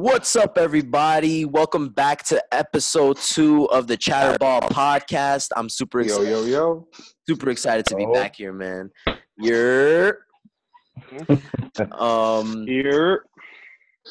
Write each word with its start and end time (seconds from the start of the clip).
What's 0.00 0.36
up, 0.36 0.58
everybody? 0.58 1.44
Welcome 1.44 1.88
back 1.88 2.22
to 2.26 2.40
episode 2.52 3.16
two 3.16 3.64
of 3.64 3.88
the 3.88 3.96
Chatterball 3.96 4.60
podcast. 4.70 5.48
I'm 5.56 5.68
super 5.68 5.98
Yo, 5.98 6.04
excited, 6.06 6.30
yo, 6.30 6.44
yo. 6.44 6.88
super 7.28 7.50
excited 7.50 7.84
to 7.86 7.96
be 7.96 8.04
Yo. 8.04 8.12
back 8.12 8.36
here, 8.36 8.52
man. 8.52 8.90
You're 9.38 10.20
um 11.90 12.64
Here. 12.64 13.24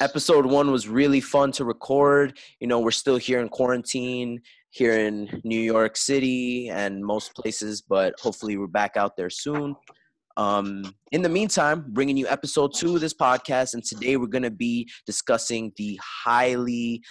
episode 0.02 0.44
one 0.44 0.70
was 0.70 0.88
really 0.88 1.22
fun 1.22 1.52
to 1.52 1.64
record. 1.64 2.38
You 2.60 2.66
know, 2.66 2.80
we're 2.80 2.90
still 2.90 3.16
here 3.16 3.40
in 3.40 3.48
quarantine 3.48 4.42
here 4.68 4.92
in 4.92 5.40
New 5.42 5.58
York 5.58 5.96
City 5.96 6.68
and 6.68 7.02
most 7.02 7.34
places, 7.34 7.80
but 7.80 8.12
hopefully 8.20 8.58
we're 8.58 8.66
back 8.66 8.98
out 8.98 9.16
there 9.16 9.30
soon. 9.30 9.74
Um, 10.38 10.94
in 11.10 11.22
the 11.22 11.28
meantime, 11.28 11.84
bringing 11.88 12.16
you 12.16 12.28
episode 12.28 12.72
two 12.72 12.94
of 12.94 13.00
this 13.00 13.12
podcast, 13.12 13.74
and 13.74 13.82
today 13.82 14.16
we're 14.16 14.28
going 14.28 14.44
to 14.44 14.52
be 14.52 14.88
discussing 15.04 15.72
the 15.76 15.98
highly 16.24 17.02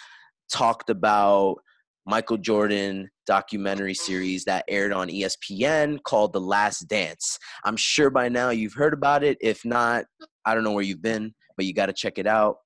talked 0.49 0.89
about 0.89 1.57
Michael 2.05 2.37
Jordan 2.37 3.09
documentary 3.25 3.93
series 3.93 4.45
that 4.45 4.63
aired 4.69 4.93
on 4.93 5.09
ESPN 5.09 6.01
called 6.03 6.31
The 6.31 6.39
Last 6.39 6.87
Dance. 6.87 7.37
I'm 7.65 7.75
sure 7.75 8.09
by 8.09 8.29
now 8.29 8.49
you've 8.51 8.73
heard 8.73 8.93
about 8.93 9.25
it. 9.25 9.37
If 9.41 9.65
not, 9.65 10.05
I 10.45 10.55
don't 10.55 10.63
know 10.63 10.71
where 10.71 10.83
you've 10.83 11.01
been, 11.01 11.35
but 11.57 11.65
you 11.65 11.73
got 11.73 11.87
to 11.87 11.93
check 11.93 12.17
it 12.17 12.27
out. 12.27 12.59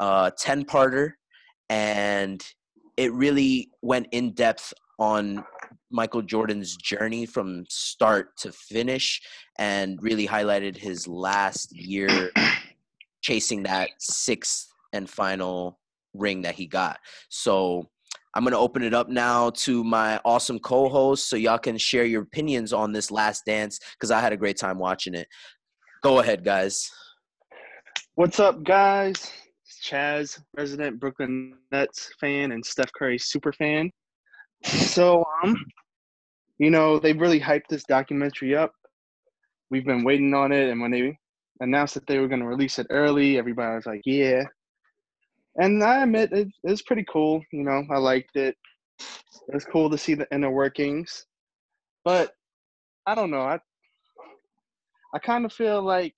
Uh, 0.00 0.30
10 0.38 0.64
parter, 0.64 1.10
and 1.68 2.42
it 2.96 3.12
really 3.12 3.68
went 3.82 4.06
in 4.12 4.32
depth 4.32 4.72
on 4.98 5.44
Michael 5.90 6.22
Jordan's 6.22 6.76
journey 6.76 7.26
from 7.26 7.64
start 7.68 8.36
to 8.38 8.52
finish 8.52 9.20
and 9.58 9.98
really 10.02 10.26
highlighted 10.26 10.76
his 10.76 11.06
last 11.06 11.72
year 11.72 12.30
chasing 13.22 13.62
that 13.64 13.90
sixth 13.98 14.68
and 14.92 15.08
final 15.08 15.78
ring 16.14 16.42
that 16.42 16.54
he 16.54 16.66
got. 16.66 16.98
So 17.28 17.88
I'm 18.34 18.42
going 18.42 18.52
to 18.52 18.58
open 18.58 18.82
it 18.82 18.94
up 18.94 19.08
now 19.08 19.50
to 19.50 19.82
my 19.82 20.20
awesome 20.24 20.58
co 20.58 20.88
host 20.88 21.30
so 21.30 21.36
y'all 21.36 21.58
can 21.58 21.78
share 21.78 22.04
your 22.04 22.22
opinions 22.22 22.72
on 22.72 22.92
this 22.92 23.10
last 23.10 23.44
dance 23.46 23.80
because 23.94 24.10
I 24.10 24.20
had 24.20 24.32
a 24.32 24.36
great 24.36 24.58
time 24.58 24.78
watching 24.78 25.14
it. 25.14 25.26
Go 26.02 26.20
ahead, 26.20 26.44
guys. 26.44 26.90
What's 28.14 28.38
up, 28.38 28.62
guys? 28.62 29.32
It's 29.64 29.88
Chaz, 29.88 30.40
resident 30.56 31.00
Brooklyn 31.00 31.54
Nets 31.72 32.10
fan 32.20 32.52
and 32.52 32.64
Steph 32.64 32.92
Curry 32.92 33.18
super 33.18 33.52
fan. 33.52 33.90
So, 34.64 35.24
um, 35.42 35.56
you 36.58 36.70
know, 36.70 36.98
they 36.98 37.12
really 37.12 37.40
hyped 37.40 37.68
this 37.68 37.84
documentary 37.84 38.56
up. 38.56 38.72
We've 39.70 39.84
been 39.84 40.04
waiting 40.04 40.34
on 40.34 40.52
it, 40.52 40.70
and 40.70 40.80
when 40.80 40.90
they 40.90 41.18
announced 41.60 41.94
that 41.94 42.06
they 42.06 42.18
were 42.18 42.28
going 42.28 42.40
to 42.40 42.46
release 42.46 42.78
it 42.78 42.86
early, 42.90 43.38
everybody 43.38 43.74
was 43.76 43.86
like, 43.86 44.02
"Yeah." 44.04 44.44
And 45.56 45.82
I 45.82 46.02
admit 46.02 46.32
it, 46.32 46.48
it 46.64 46.70
was 46.70 46.82
pretty 46.82 47.04
cool. 47.10 47.42
You 47.52 47.62
know, 47.64 47.84
I 47.90 47.98
liked 47.98 48.36
it. 48.36 48.56
It 49.48 49.54
was 49.54 49.64
cool 49.64 49.90
to 49.90 49.98
see 49.98 50.14
the 50.14 50.26
inner 50.32 50.50
workings, 50.50 51.26
but 52.04 52.32
I 53.06 53.14
don't 53.14 53.30
know. 53.30 53.42
I 53.42 53.58
I 55.14 55.18
kind 55.18 55.44
of 55.44 55.52
feel 55.52 55.82
like 55.82 56.14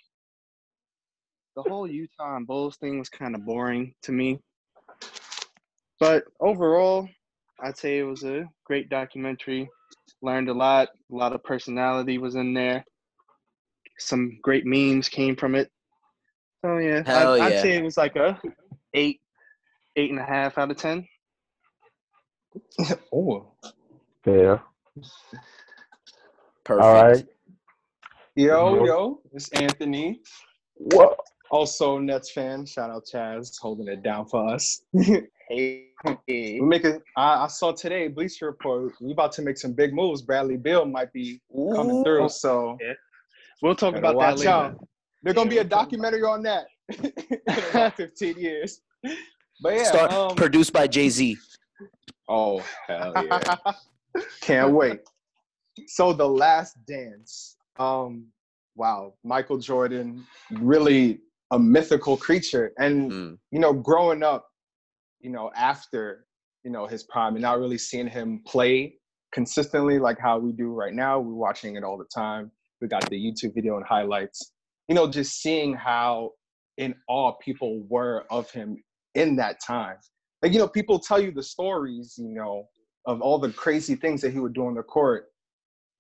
the 1.57 1.63
whole 1.63 1.87
Utah 1.89 2.37
and 2.37 2.47
Bulls 2.47 2.77
thing 2.77 2.99
was 2.99 3.09
kind 3.09 3.35
of 3.35 3.45
boring 3.45 3.95
to 4.03 4.13
me. 4.13 4.41
But 6.01 6.25
overall, 6.41 7.09
I'd 7.63 7.77
say 7.77 7.99
it 7.99 8.05
was 8.05 8.25
a 8.25 8.49
great 8.65 8.89
documentary. 8.89 9.69
Learned 10.23 10.49
a 10.49 10.55
lot. 10.55 10.89
A 11.11 11.15
lot 11.15 11.33
of 11.33 11.43
personality 11.43 12.19
was 12.19 12.35
in 12.35 12.55
there. 12.55 12.85
Some 13.99 14.39
great 14.43 14.65
memes 14.65 15.09
came 15.09 15.35
from 15.37 15.55
it. 15.55 15.71
So 16.65 16.79
yeah, 16.79 17.03
Hell 17.05 17.35
I'd, 17.35 17.39
yeah. 17.39 17.45
I'd 17.45 17.63
say 17.63 17.77
it 17.77 17.85
was 17.85 17.97
like 17.97 18.17
a 18.17 18.41
eight, 18.95 19.21
eight 19.97 20.11
and 20.11 20.19
a 20.19 20.25
half 20.25 20.59
out 20.59 20.71
of 20.71 20.77
ten. 20.77 21.07
Oh. 23.13 23.53
Fair. 24.25 24.61
Perfect. 26.65 26.85
All 26.85 26.95
right. 26.95 27.27
Yo, 28.35 28.85
yo. 28.85 29.21
It's 29.33 29.49
Anthony. 29.53 30.21
What? 30.75 31.19
Also 31.51 31.99
Nets 31.99 32.31
fan. 32.33 32.67
Shout 32.67 32.91
out 32.91 33.05
Chaz 33.13 33.53
holding 33.61 33.89
it 33.89 34.03
down 34.03 34.27
for 34.27 34.49
us. 34.49 34.83
Hey, 35.49 35.87
we 36.27 36.61
make 36.61 36.85
a 36.85 37.01
I, 37.17 37.45
I 37.45 37.47
saw 37.49 37.73
today 37.73 38.09
Bleacher 38.09 38.47
Report. 38.47 38.93
We 39.01 39.13
about 39.13 39.33
to 39.33 39.43
make 39.43 39.57
some 39.57 39.73
big 39.73 39.95
moves. 39.95 40.21
Bradley 40.23 40.57
Beal 40.59 40.85
might 40.85 41.13
be 41.13 41.41
coming 41.75 42.05
through. 42.05 42.29
So 42.29 42.77
we'll 43.63 43.75
talk 43.75 43.97
about 43.97 44.15
watch 44.15 44.37
that 44.37 44.39
later. 44.41 44.51
out. 44.51 44.87
There's 45.23 45.35
gonna 45.35 45.49
be 45.49 45.57
a 45.57 45.61
we'll 45.61 45.69
talk 45.71 45.73
about 45.73 45.85
documentary 45.91 46.23
on 46.23 46.43
that 46.43 46.67
in 47.03 47.13
about 47.71 47.97
15 47.97 48.37
years. 48.39 48.83
But 49.61 49.75
yeah, 49.75 49.83
Start, 49.85 50.13
um, 50.13 50.37
produced 50.37 50.73
by 50.73 50.87
Jay 50.87 51.09
Z. 51.09 51.37
Oh 52.29 52.63
hell 52.87 53.15
yeah! 53.25 53.57
Can't 54.43 54.73
wait. 54.73 55.01
So 55.87 56.13
the 56.13 56.29
last 56.29 56.77
dance. 56.87 57.57
Um, 57.79 58.27
wow, 58.77 59.15
Michael 59.25 59.59
Jordan, 59.59 60.27
really 60.51 61.21
a 61.53 61.59
mythical 61.59 62.17
creature, 62.17 62.73
and 62.79 63.11
Mm. 63.11 63.39
you 63.51 63.61
know, 63.61 63.73
growing 63.73 64.23
up, 64.23 64.47
you 65.21 65.31
know, 65.31 65.51
after 65.57 66.27
you 66.65 66.71
know 66.71 66.87
his 66.87 67.05
prime, 67.05 67.35
and 67.35 67.43
not 67.43 67.59
really 67.59 67.79
seeing 67.79 68.09
him 68.09 68.43
play 68.47 68.95
consistently 69.33 69.99
like 69.99 70.19
how 70.19 70.39
we 70.39 70.53
do 70.53 70.73
right 70.73 70.95
now. 70.95 71.21
We're 71.21 71.35
watching 71.35 71.77
it 71.77 71.85
all 71.85 71.99
the 71.99 72.07
time. 72.15 72.51
We 72.81 72.89
got 72.89 73.09
the 73.11 73.17
YouTube 73.17 73.55
video 73.55 73.77
and 73.77 73.87
highlights. 73.87 74.53
You 74.89 74.95
know, 74.95 75.11
just 75.11 75.43
seeing 75.43 75.75
how 75.75 76.33
in 76.79 76.95
awe 77.09 77.33
people 77.33 77.85
were 77.89 78.25
of 78.31 78.51
him 78.51 78.83
in 79.15 79.37
that 79.37 79.61
time 79.61 79.97
like 80.43 80.53
you 80.53 80.59
know 80.59 80.69
people 80.69 80.99
tell 80.99 81.21
you 81.21 81.33
the 81.33 81.43
stories 81.43 82.15
you 82.17 82.29
know 82.29 82.69
of 83.07 83.21
all 83.21 83.39
the 83.39 83.51
crazy 83.53 83.95
things 83.95 84.21
that 84.21 84.33
he 84.33 84.39
would 84.39 84.55
do 84.55 84.67
on 84.67 84.75
the 84.75 84.83
court 84.83 85.27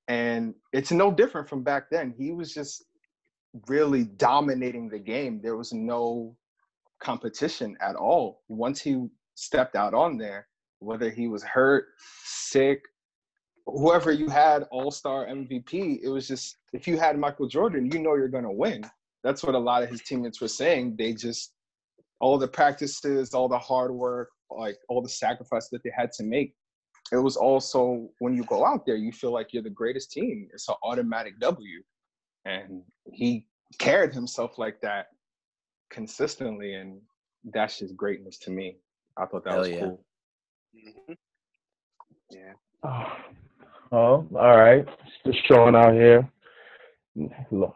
and 0.08 0.54
it's 0.72 0.90
no 0.90 1.12
different 1.12 1.48
from 1.48 1.62
back 1.62 1.90
then 1.90 2.14
he 2.16 2.32
was 2.32 2.52
just 2.52 2.84
really 3.66 4.04
dominating 4.04 4.88
the 4.88 4.98
game 4.98 5.40
there 5.42 5.56
was 5.56 5.72
no 5.72 6.34
competition 7.00 7.76
at 7.81 7.97
all 7.97 8.42
once 8.48 8.81
he 8.81 9.06
stepped 9.34 9.76
out 9.76 9.94
on 9.94 10.19
there 10.19 10.47
whether 10.81 11.10
he 11.10 11.28
was 11.28 11.42
hurt 11.42 11.86
sick 12.25 12.81
whoever 13.66 14.10
you 14.10 14.28
had 14.28 14.64
all-star 14.70 15.26
mvp 15.26 16.00
it 16.03 16.08
was 16.08 16.26
just 16.26 16.56
if 16.72 16.88
you 16.88 16.98
had 16.98 17.19
michael 17.19 17.47
jordan 17.47 17.91
you 17.92 17.98
know 17.98 18.14
you're 18.14 18.28
going 18.28 18.44
to 18.44 18.50
win 18.50 18.82
that's 19.22 19.42
what 19.42 19.54
a 19.54 19.58
lot 19.58 19.82
of 19.82 19.88
his 19.88 20.03
teammates 20.03 20.41
were 20.41 20.48
saying 20.48 20.94
they 20.97 21.12
just 21.12 21.53
all 22.20 22.38
the 22.38 22.48
practices, 22.48 23.34
all 23.34 23.48
the 23.48 23.58
hard 23.58 23.92
work, 23.92 24.31
like 24.50 24.76
all 24.88 25.03
the 25.03 25.08
sacrifice 25.08 25.69
that 25.69 25.82
they 25.82 25.92
had 25.97 26.12
to 26.12 26.25
make. 26.25 26.54
It 27.12 27.16
was 27.16 27.37
also 27.37 28.08
when 28.19 28.34
you 28.34 28.44
go 28.44 28.66
out 28.66 28.84
there, 28.84 28.97
you 28.97 29.12
feel 29.12 29.32
like 29.32 29.53
you're 29.53 29.62
the 29.62 29.70
greatest 29.70 30.10
team. 30.10 30.48
It's 30.53 30.69
an 30.69 30.75
automatic 30.82 31.38
W. 31.41 31.82
And 32.44 32.82
he 33.12 33.47
carried 33.78 34.12
himself 34.12 34.58
like 34.58 34.81
that 34.81 35.06
consistently. 35.91 36.75
And 36.75 37.00
that's 37.44 37.78
just 37.78 37.97
greatness 37.97 38.38
to 38.41 38.50
me. 38.50 38.76
I 39.16 39.26
thought 39.26 39.44
that 39.44 39.50
Hell 39.53 39.60
was 39.60 39.69
yeah. 39.71 39.81
cool. 39.81 40.00
Mhm. 40.76 41.16
Yeah. 42.31 43.15
Oh, 43.91 44.28
all 44.34 44.59
right. 44.59 44.87
Just 45.25 45.38
showing 45.47 45.75
out 45.75 45.94
here. 45.94 46.31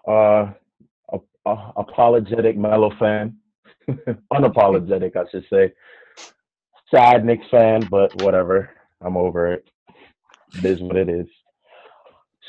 Uh, 0.06 0.52
a, 1.10 1.18
a, 1.46 1.72
apologetic 1.76 2.58
Melo 2.58 2.90
fan. 2.98 3.34
Unapologetic, 4.30 5.16
I 5.16 5.24
should 5.30 5.46
say. 5.50 5.72
Sad 6.94 7.24
Knicks 7.24 7.46
fan, 7.50 7.88
but 7.90 8.12
whatever. 8.22 8.68
I'm 9.00 9.16
over 9.16 9.54
it. 9.54 9.64
It 10.58 10.66
is 10.66 10.82
what 10.82 10.96
it 10.96 11.08
is. 11.08 11.26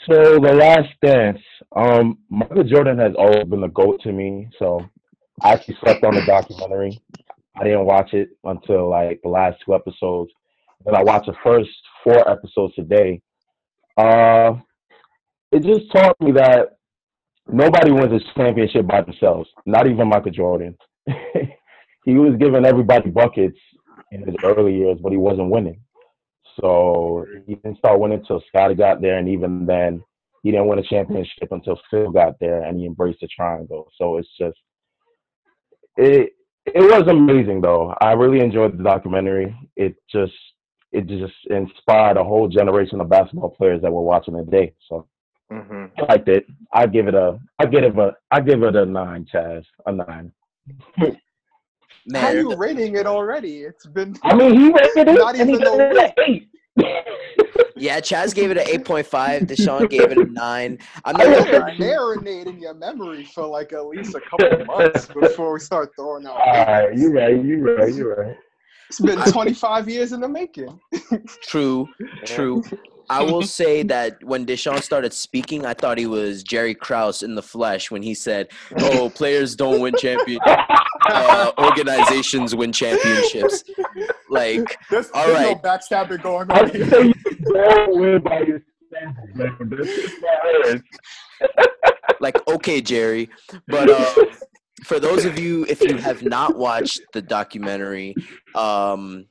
So 0.09 0.39
the 0.39 0.53
last 0.53 0.89
dance. 1.01 1.39
Um, 1.73 2.19
Michael 2.29 2.65
Jordan 2.65 2.99
has 2.99 3.13
always 3.17 3.45
been 3.45 3.61
the 3.61 3.69
goat 3.69 4.01
to 4.03 4.11
me. 4.11 4.49
So 4.59 4.85
I 5.41 5.53
actually 5.53 5.77
slept 5.81 6.03
on 6.03 6.15
the 6.15 6.25
documentary. 6.25 6.99
I 7.55 7.63
didn't 7.63 7.85
watch 7.85 8.13
it 8.13 8.29
until 8.43 8.89
like 8.89 9.19
the 9.23 9.29
last 9.29 9.57
two 9.65 9.75
episodes. 9.75 10.31
Then 10.85 10.95
I 10.95 11.03
watched 11.03 11.27
the 11.27 11.35
first 11.43 11.69
four 12.03 12.29
episodes 12.29 12.75
today. 12.75 13.21
Uh, 13.97 14.55
it 15.51 15.63
just 15.63 15.91
taught 15.91 16.19
me 16.19 16.31
that 16.33 16.77
nobody 17.47 17.91
wins 17.91 18.21
a 18.21 18.33
championship 18.39 18.87
by 18.87 19.01
themselves. 19.01 19.49
Not 19.65 19.87
even 19.87 20.09
Michael 20.09 20.31
Jordan. 20.31 20.75
he 22.05 22.15
was 22.15 22.35
giving 22.39 22.65
everybody 22.65 23.09
buckets 23.09 23.57
in 24.11 24.23
his 24.25 24.35
early 24.43 24.75
years, 24.75 24.97
but 25.01 25.11
he 25.11 25.17
wasn't 25.17 25.49
winning. 25.49 25.79
So 26.59 27.25
he 27.45 27.55
didn't 27.55 27.77
start 27.77 27.99
winning 27.99 28.19
until 28.19 28.43
Scottie 28.47 28.75
got 28.75 29.01
there, 29.01 29.17
and 29.17 29.27
even 29.27 29.65
then, 29.65 30.03
he 30.43 30.51
didn't 30.51 30.67
win 30.67 30.79
a 30.79 30.83
championship 30.83 31.51
until 31.51 31.79
Phil 31.89 32.11
got 32.11 32.39
there, 32.39 32.63
and 32.63 32.79
he 32.79 32.85
embraced 32.85 33.21
the 33.21 33.27
triangle. 33.27 33.89
So 33.97 34.17
it's 34.17 34.29
just 34.37 34.57
it. 35.97 36.33
It 36.65 36.79
was 36.81 37.07
amazing, 37.09 37.59
though. 37.61 37.93
I 37.99 38.13
really 38.13 38.39
enjoyed 38.39 38.77
the 38.77 38.83
documentary. 38.83 39.55
It 39.75 39.95
just 40.09 40.33
it 40.91 41.07
just 41.07 41.33
inspired 41.49 42.17
a 42.17 42.23
whole 42.23 42.47
generation 42.47 43.01
of 43.01 43.09
basketball 43.09 43.49
players 43.49 43.81
that 43.81 43.91
were 43.91 44.01
watching 44.01 44.35
it 44.35 44.45
today. 44.45 44.73
So 44.87 45.07
Mm-hmm. 45.53 45.85
I 45.99 46.13
liked 46.13 46.29
it. 46.29 46.47
I 46.73 46.87
give 46.87 47.07
it 47.07 47.13
a 47.13 47.39
I 47.59 47.65
give 47.65 47.83
it 47.83 47.97
a 47.97 48.15
I 48.31 48.41
give 48.41 48.63
it 48.63 48.75
a 48.75 48.85
nine, 48.85 49.25
Chaz. 49.31 49.63
A 49.85 49.91
nine. 49.91 50.31
How 52.15 52.27
are 52.27 52.35
you 52.35 52.55
rating 52.55 52.95
it 52.95 53.05
already? 53.05 53.61
It's 53.61 53.85
been 53.85 54.15
I 54.23 54.33
mean, 54.35 54.53
he 54.59 54.71
rated 54.71 55.09
it, 55.09 55.13
Not 55.19 55.35
and 55.35 55.49
even 55.49 55.61
gave 55.61 55.79
a 55.79 55.91
it 55.91 55.97
an 55.97 56.11
eight. 56.25 56.49
yeah, 57.83 57.99
Chaz 57.99 58.33
gave 58.33 58.49
it 58.49 58.57
an 58.57 58.63
eight 58.67 58.85
point 58.85 59.05
five. 59.05 59.43
Deshaun 59.43 59.89
gave 59.89 60.03
it 60.11 60.17
a 60.17 60.25
nine. 60.25 60.79
I'm 61.03 61.17
not 61.17 61.25
gotta 61.25 61.51
gonna 61.51 61.75
marinate 61.75 62.47
in 62.47 62.59
your 62.59 62.73
memory 62.73 63.25
for 63.25 63.45
like 63.45 63.73
at 63.73 63.85
least 63.85 64.15
a 64.15 64.21
couple 64.21 64.65
months 64.77 65.07
before 65.07 65.53
we 65.53 65.59
start 65.59 65.91
throwing 65.97 66.25
out. 66.25 66.39
All 66.39 66.53
right, 66.53 66.83
ratings. 66.85 67.01
you 67.01 67.13
right, 67.13 67.45
you're 67.45 67.75
right, 67.75 67.93
you're 67.93 68.15
right. 68.15 68.37
It's 68.89 68.99
been 68.99 69.19
25 69.19 69.89
years 69.89 70.13
in 70.13 70.21
the 70.21 70.29
making. 70.29 70.79
True, 71.41 71.87
true. 72.25 72.63
I 73.09 73.21
will 73.21 73.41
say 73.41 73.83
that 73.83 74.23
when 74.23 74.45
Deshaun 74.45 74.81
started 74.81 75.13
speaking, 75.13 75.65
I 75.65 75.73
thought 75.73 75.97
he 75.97 76.05
was 76.05 76.41
Jerry 76.43 76.73
Krause 76.73 77.21
in 77.21 77.35
the 77.35 77.41
flesh 77.41 77.91
when 77.91 78.01
he 78.01 78.13
said, 78.13 78.49
"Oh, 78.79 79.09
players 79.09 79.55
don't 79.55 79.81
win 79.81 79.93
championships, 79.97 80.45
uh, 81.09 81.51
organizations 81.57 82.55
win 82.55 82.71
championships." 82.71 83.63
Like, 84.29 84.77
There's, 84.89 85.11
All 85.11 85.27
there's 85.27 85.37
right. 85.37 85.63
no 85.63 85.69
backstabbing 85.69 86.23
going 86.23 86.49
on 86.51 86.69
here. 86.69 87.13
Say 87.53 87.85
win 87.89 88.21
by 88.21 88.41
your 88.41 88.61
standards, 88.87 89.35
man. 89.35 89.57
That's 89.69 89.87
just 89.87 90.21
not 90.21 90.75
it. 90.75 90.81
like 92.19 92.47
okay 92.47 92.81
jerry 92.81 93.29
but 93.67 93.89
uh, 93.89 94.25
for 94.85 94.99
those 94.99 95.25
of 95.25 95.37
you 95.37 95.65
if 95.67 95.81
you 95.81 95.97
have 95.97 96.23
not 96.23 96.57
watched 96.57 97.01
the 97.13 97.21
documentary 97.21 98.15
um 98.55 99.25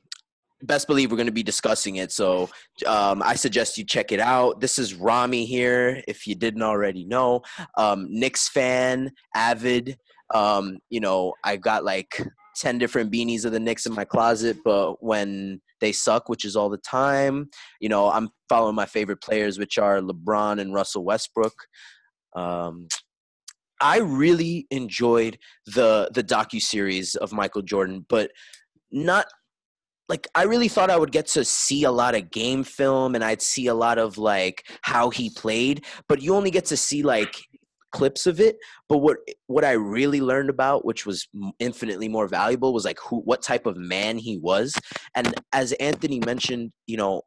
best 0.61 0.87
believe 0.87 1.11
we're 1.11 1.17
going 1.17 1.25
to 1.25 1.33
be 1.33 1.43
discussing 1.43 1.97
it 1.97 2.11
so 2.11 2.49
um, 2.85 3.21
i 3.23 3.35
suggest 3.35 3.77
you 3.77 3.83
check 3.83 4.11
it 4.11 4.19
out 4.19 4.61
this 4.61 4.77
is 4.77 4.93
rami 4.93 5.45
here 5.45 6.01
if 6.07 6.27
you 6.27 6.35
didn't 6.35 6.61
already 6.61 7.03
know 7.03 7.41
um, 7.77 8.07
Knicks 8.09 8.47
fan 8.47 9.11
avid 9.35 9.97
um, 10.33 10.77
you 10.89 10.99
know 10.99 11.33
i 11.43 11.57
got 11.57 11.83
like 11.83 12.21
10 12.55 12.77
different 12.77 13.11
beanies 13.11 13.45
of 13.45 13.51
the 13.51 13.59
Knicks 13.59 13.85
in 13.85 13.93
my 13.93 14.05
closet 14.05 14.57
but 14.63 15.03
when 15.03 15.61
they 15.81 15.91
suck 15.91 16.29
which 16.29 16.45
is 16.45 16.55
all 16.55 16.69
the 16.69 16.77
time 16.77 17.49
you 17.79 17.89
know 17.89 18.09
i'm 18.09 18.29
following 18.49 18.75
my 18.75 18.85
favorite 18.85 19.21
players 19.21 19.57
which 19.57 19.77
are 19.77 19.99
lebron 19.99 20.59
and 20.59 20.73
russell 20.73 21.03
westbrook. 21.03 21.53
Um, 22.35 22.87
I 23.83 23.97
really 23.97 24.65
enjoyed 24.71 25.37
the 25.65 26.09
the 26.13 26.23
docu 26.23 26.61
series 26.61 27.15
of 27.15 27.33
Michael 27.33 27.61
Jordan, 27.61 28.05
but 28.07 28.31
not 28.91 29.25
like 30.07 30.27
I 30.35 30.43
really 30.43 30.69
thought 30.69 30.89
I 30.89 30.97
would 30.97 31.11
get 31.11 31.27
to 31.27 31.43
see 31.43 31.83
a 31.83 31.91
lot 31.91 32.15
of 32.15 32.31
game 32.31 32.63
film 32.63 33.13
and 33.13 33.23
I'd 33.23 33.41
see 33.41 33.67
a 33.67 33.73
lot 33.73 33.97
of 33.97 34.17
like 34.17 34.63
how 34.83 35.09
he 35.09 35.29
played, 35.29 35.85
but 36.07 36.21
you 36.21 36.33
only 36.33 36.51
get 36.51 36.65
to 36.65 36.77
see 36.77 37.03
like 37.03 37.35
clips 37.93 38.25
of 38.25 38.39
it. 38.39 38.57
But 38.89 38.97
what 38.97 39.17
what 39.47 39.63
I 39.63 39.73
really 39.73 40.19
learned 40.19 40.49
about, 40.49 40.83
which 40.83 41.05
was 41.05 41.27
infinitely 41.59 42.09
more 42.09 42.27
valuable, 42.27 42.73
was 42.73 42.85
like 42.85 42.99
who 42.99 43.21
what 43.21 43.41
type 43.41 43.65
of 43.65 43.77
man 43.77 44.17
he 44.17 44.37
was. 44.37 44.73
And 45.15 45.33
as 45.53 45.71
Anthony 45.73 46.19
mentioned, 46.19 46.71
you 46.87 46.97
know, 46.97 47.21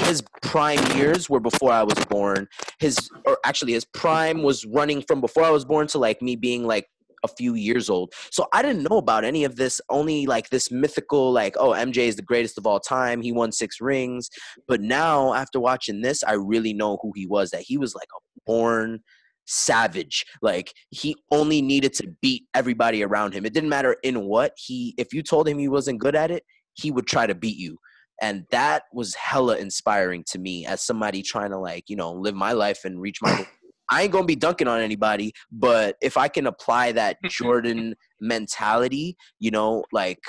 his 0.00 0.22
prime 0.42 0.84
years 0.96 1.30
were 1.30 1.40
before 1.40 1.72
I 1.72 1.84
was 1.84 2.04
born. 2.06 2.48
His 2.80 3.08
or 3.24 3.38
actually 3.44 3.72
his 3.72 3.84
prime 3.84 4.42
was 4.42 4.66
running 4.66 5.02
from 5.02 5.20
before 5.20 5.44
I 5.44 5.50
was 5.50 5.64
born 5.64 5.86
to 5.88 5.98
like 5.98 6.20
me 6.20 6.36
being 6.36 6.64
like 6.64 6.86
a 7.22 7.28
few 7.38 7.54
years 7.54 7.88
old. 7.88 8.12
So 8.30 8.46
I 8.52 8.60
didn't 8.60 8.82
know 8.82 8.98
about 8.98 9.24
any 9.24 9.44
of 9.44 9.56
this, 9.56 9.80
only 9.88 10.26
like 10.26 10.50
this 10.50 10.70
mythical 10.70 11.32
like 11.32 11.56
oh 11.58 11.70
MJ 11.70 12.08
is 12.08 12.16
the 12.16 12.22
greatest 12.22 12.58
of 12.58 12.66
all 12.66 12.80
time. 12.80 13.22
He 13.22 13.32
won 13.32 13.52
6 13.52 13.80
rings. 13.80 14.28
But 14.68 14.80
now 14.80 15.32
after 15.32 15.58
watching 15.58 16.02
this, 16.02 16.22
I 16.22 16.32
really 16.32 16.74
know 16.74 16.98
who 17.00 17.12
he 17.14 17.26
was 17.26 17.50
that 17.50 17.62
he 17.62 17.78
was 17.78 17.94
like 17.94 18.08
a 18.14 18.20
born 18.46 19.00
savage. 19.46 20.24
Like 20.42 20.72
he 20.90 21.16
only 21.30 21.62
needed 21.62 21.92
to 21.94 22.08
beat 22.20 22.44
everybody 22.54 23.02
around 23.02 23.34
him. 23.34 23.44
It 23.46 23.52
didn't 23.52 23.70
matter 23.70 23.96
in 24.02 24.24
what 24.24 24.52
he 24.56 24.94
if 24.98 25.12
you 25.12 25.22
told 25.22 25.48
him 25.48 25.58
he 25.58 25.68
wasn't 25.68 26.00
good 26.00 26.14
at 26.14 26.30
it 26.30 26.44
he 26.74 26.90
would 26.90 27.06
try 27.06 27.26
to 27.26 27.34
beat 27.34 27.56
you. 27.56 27.78
And 28.20 28.44
that 28.50 28.84
was 28.92 29.14
hella 29.14 29.56
inspiring 29.56 30.24
to 30.28 30.38
me 30.38 30.66
as 30.66 30.82
somebody 30.82 31.22
trying 31.22 31.50
to 31.50 31.58
like 31.58 31.84
you 31.88 31.96
know 31.96 32.12
live 32.12 32.34
my 32.34 32.52
life 32.52 32.84
and 32.84 33.00
reach 33.00 33.18
my 33.20 33.44
i 33.90 34.02
ain't 34.02 34.12
gonna 34.12 34.24
be 34.24 34.36
dunking 34.36 34.68
on 34.68 34.80
anybody 34.80 35.32
but 35.50 35.96
if 36.00 36.16
i 36.16 36.28
can 36.28 36.46
apply 36.46 36.92
that 36.92 37.16
jordan 37.28 37.94
mentality 38.20 39.16
you 39.40 39.50
know 39.50 39.84
like 39.92 40.20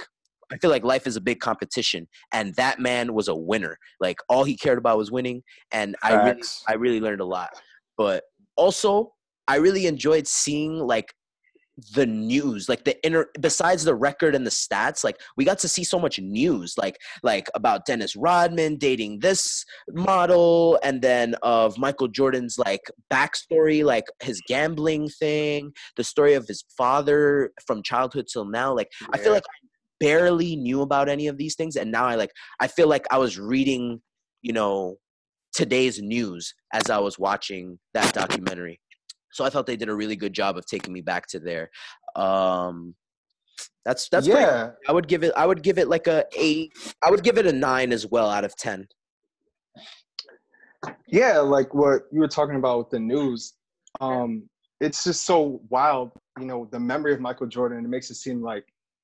i 0.52 0.58
feel 0.58 0.72
like 0.72 0.84
life 0.84 1.08
is 1.08 1.16
a 1.16 1.22
big 1.22 1.40
competition. 1.40 2.08
And 2.32 2.56
that 2.56 2.80
man 2.80 3.14
was 3.14 3.28
a 3.28 3.36
winner. 3.36 3.78
Like 4.00 4.18
all 4.30 4.44
he 4.44 4.58
cared 4.58 4.78
about 4.78 4.98
was 4.98 5.12
winning 5.12 5.44
and 5.72 5.96
i 6.04 6.14
really 6.16 6.42
i 6.68 6.74
really 6.74 7.00
learned 7.00 7.22
a 7.22 7.26
lot. 7.26 7.50
But 7.98 8.24
also 8.56 9.14
i 9.48 9.56
really 9.56 9.86
enjoyed 9.86 10.28
seeing 10.28 10.80
like 10.80 11.14
the 11.94 12.06
news 12.06 12.70
like 12.70 12.86
the 12.86 13.06
inner 13.06 13.28
besides 13.42 13.84
the 13.84 13.94
record 13.94 14.34
and 14.34 14.46
the 14.46 14.52
stats 14.52 15.04
like 15.04 15.20
we 15.36 15.44
got 15.44 15.60
to 15.60 15.68
see 15.68 15.84
so 15.84 16.00
much 16.00 16.18
news 16.20 16.76
like 16.78 16.98
like 17.22 17.50
about 17.54 17.86
dennis 17.86 18.16
rodman 18.16 18.78
dating 18.78 19.20
this 19.20 19.66
model 19.90 20.80
and 20.84 21.02
then 21.02 21.36
of 21.44 21.78
michael 21.78 22.08
jordan's 22.08 22.58
like 22.58 22.80
backstory 23.12 23.84
like 23.84 24.06
his 24.24 24.42
gambling 24.48 25.10
thing 25.10 25.70
the 25.98 26.04
story 26.04 26.34
of 26.34 26.48
his 26.48 26.64
father 26.78 27.52
from 27.68 27.84
childhood 27.84 28.26
till 28.32 28.46
now 28.46 28.74
like 28.74 28.90
i 29.14 29.18
feel 29.18 29.34
like 29.34 29.44
i 29.44 29.68
barely 30.00 30.56
knew 30.56 30.82
about 30.82 31.10
any 31.10 31.28
of 31.28 31.38
these 31.38 31.56
things 31.56 31.76
and 31.76 31.92
now 31.92 32.06
i 32.06 32.16
like 32.16 32.32
i 32.62 32.68
feel 32.68 32.88
like 32.88 33.06
i 33.12 33.18
was 33.18 33.38
reading 33.38 34.02
you 34.42 34.54
know 34.54 34.96
today's 35.56 36.02
news 36.02 36.54
as 36.74 36.90
i 36.90 36.98
was 36.98 37.18
watching 37.18 37.80
that 37.94 38.14
documentary 38.14 38.80
so 39.36 39.44
I 39.44 39.50
thought 39.50 39.66
they 39.66 39.76
did 39.76 39.90
a 39.90 39.96
really 39.96 40.16
good 40.16 40.32
job 40.32 40.58
of 40.58 40.66
taking 40.66 40.94
me 40.94 41.02
back 41.02 41.28
to 41.28 41.42
there. 41.42 41.70
Um, 42.16 42.96
that's 43.84 44.08
that's 44.08 44.26
yeah. 44.26 44.72
I 44.88 44.94
would 44.94 45.10
give 45.10 45.24
it. 45.24 45.34
I 45.36 45.46
would 45.46 45.62
give 45.62 45.78
it 45.78 45.90
like 45.90 46.08
a 46.08 46.24
eight. 46.38 46.72
I 47.04 47.12
would 47.12 47.22
give 47.22 47.38
it 47.38 47.46
a 47.46 47.52
nine 47.52 47.92
as 47.92 48.08
well 48.08 48.30
out 48.30 48.46
of 48.46 48.56
ten. 48.56 48.88
Yeah, 51.08 51.40
like 51.40 51.74
what 51.74 52.04
you 52.14 52.22
were 52.22 52.30
talking 52.30 52.56
about 52.56 52.78
with 52.78 52.90
the 52.92 53.00
news. 53.00 53.56
Um, 54.00 54.50
it's 54.80 55.04
just 55.04 55.26
so 55.26 55.60
wild, 55.70 56.12
you 56.40 56.46
know, 56.46 56.70
the 56.72 56.80
memory 56.80 57.14
of 57.14 57.20
Michael 57.20 57.48
Jordan. 57.48 57.84
It 57.84 57.90
makes 57.90 58.10
it 58.10 58.16
seem 58.16 58.42
like 58.42 58.64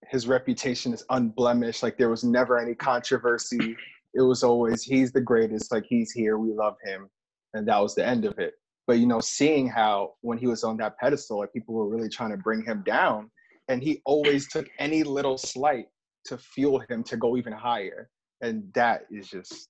his 0.10 0.28
reputation 0.28 0.94
is 0.94 1.04
unblemished. 1.10 1.84
Like 1.84 1.98
there 1.98 2.10
was 2.10 2.24
never 2.24 2.58
any 2.58 2.74
controversy. 2.74 3.76
It 4.14 4.22
was 4.22 4.44
always 4.44 4.84
he's 4.84 5.12
the 5.12 5.22
greatest. 5.22 5.72
Like 5.72 5.86
he's 5.88 6.12
here. 6.12 6.38
We 6.38 6.54
love 6.54 6.76
him, 6.84 7.10
and 7.54 7.68
that 7.68 7.80
was 7.80 7.96
the 7.96 8.06
end 8.06 8.26
of 8.26 8.40
it. 8.40 8.54
But 8.88 9.00
you 9.00 9.08
know, 9.08 9.20
seeing 9.20 9.68
how 9.68 10.14
when 10.22 10.38
he 10.38 10.48
was 10.48 10.64
on 10.64 10.78
that 10.78 10.98
pedestal, 10.98 11.40
like 11.40 11.54
people 11.54 11.76
were 11.76 11.88
really 11.88 12.10
trying 12.10 12.32
to 12.32 12.38
bring 12.38 12.64
him 12.64 12.84
down, 12.86 13.32
and 13.68 13.82
he 13.82 14.02
always 14.06 14.50
took 14.50 14.68
any 14.80 15.04
little 15.04 15.38
slight 15.38 15.86
to 16.26 16.38
fuel 16.38 16.84
him 16.90 17.04
to 17.06 17.18
go 17.18 17.38
even 17.38 17.54
higher, 17.54 18.10
and 18.42 18.72
that 18.74 19.06
is 19.12 19.30
just 19.30 19.70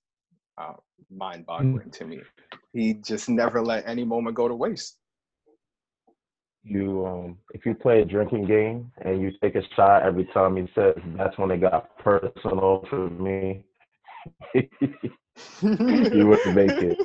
uh, 0.58 0.74
mind-boggling 1.10 1.90
to 1.90 2.04
me. 2.04 2.20
He 2.72 2.94
just 2.94 3.28
never 3.28 3.62
let 3.62 3.86
any 3.86 4.04
moment 4.04 4.36
go 4.36 4.48
to 4.48 4.54
waste. 4.54 4.98
You, 6.64 7.06
um, 7.06 7.38
if 7.54 7.66
you 7.66 7.74
play 7.74 8.02
a 8.02 8.04
drinking 8.04 8.46
game 8.46 8.92
and 9.04 9.20
you 9.20 9.32
take 9.42 9.56
a 9.56 9.62
shot 9.74 10.02
every 10.04 10.26
time 10.26 10.56
he 10.56 10.68
says, 10.74 10.94
that's 11.16 11.36
when 11.36 11.50
it 11.50 11.60
got 11.60 11.98
personal 11.98 12.84
for 12.88 13.10
me. 13.10 13.64
you 15.62 16.26
wouldn't 16.28 16.54
make 16.54 16.70
it. 16.82 16.98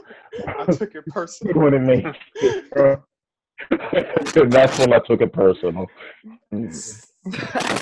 I 0.47 0.65
took 0.65 0.93
it 0.95 1.05
personal. 1.07 1.53
You 1.55 1.61
personal. 1.61 1.63
wouldn't 1.63 1.85
make 1.85 2.05
it, 2.41 2.71
bro. 2.71 3.03
that's 4.49 4.77
when 4.79 4.93
I 4.93 4.99
took 4.99 5.21
it 5.21 5.33
personal. 5.33 5.87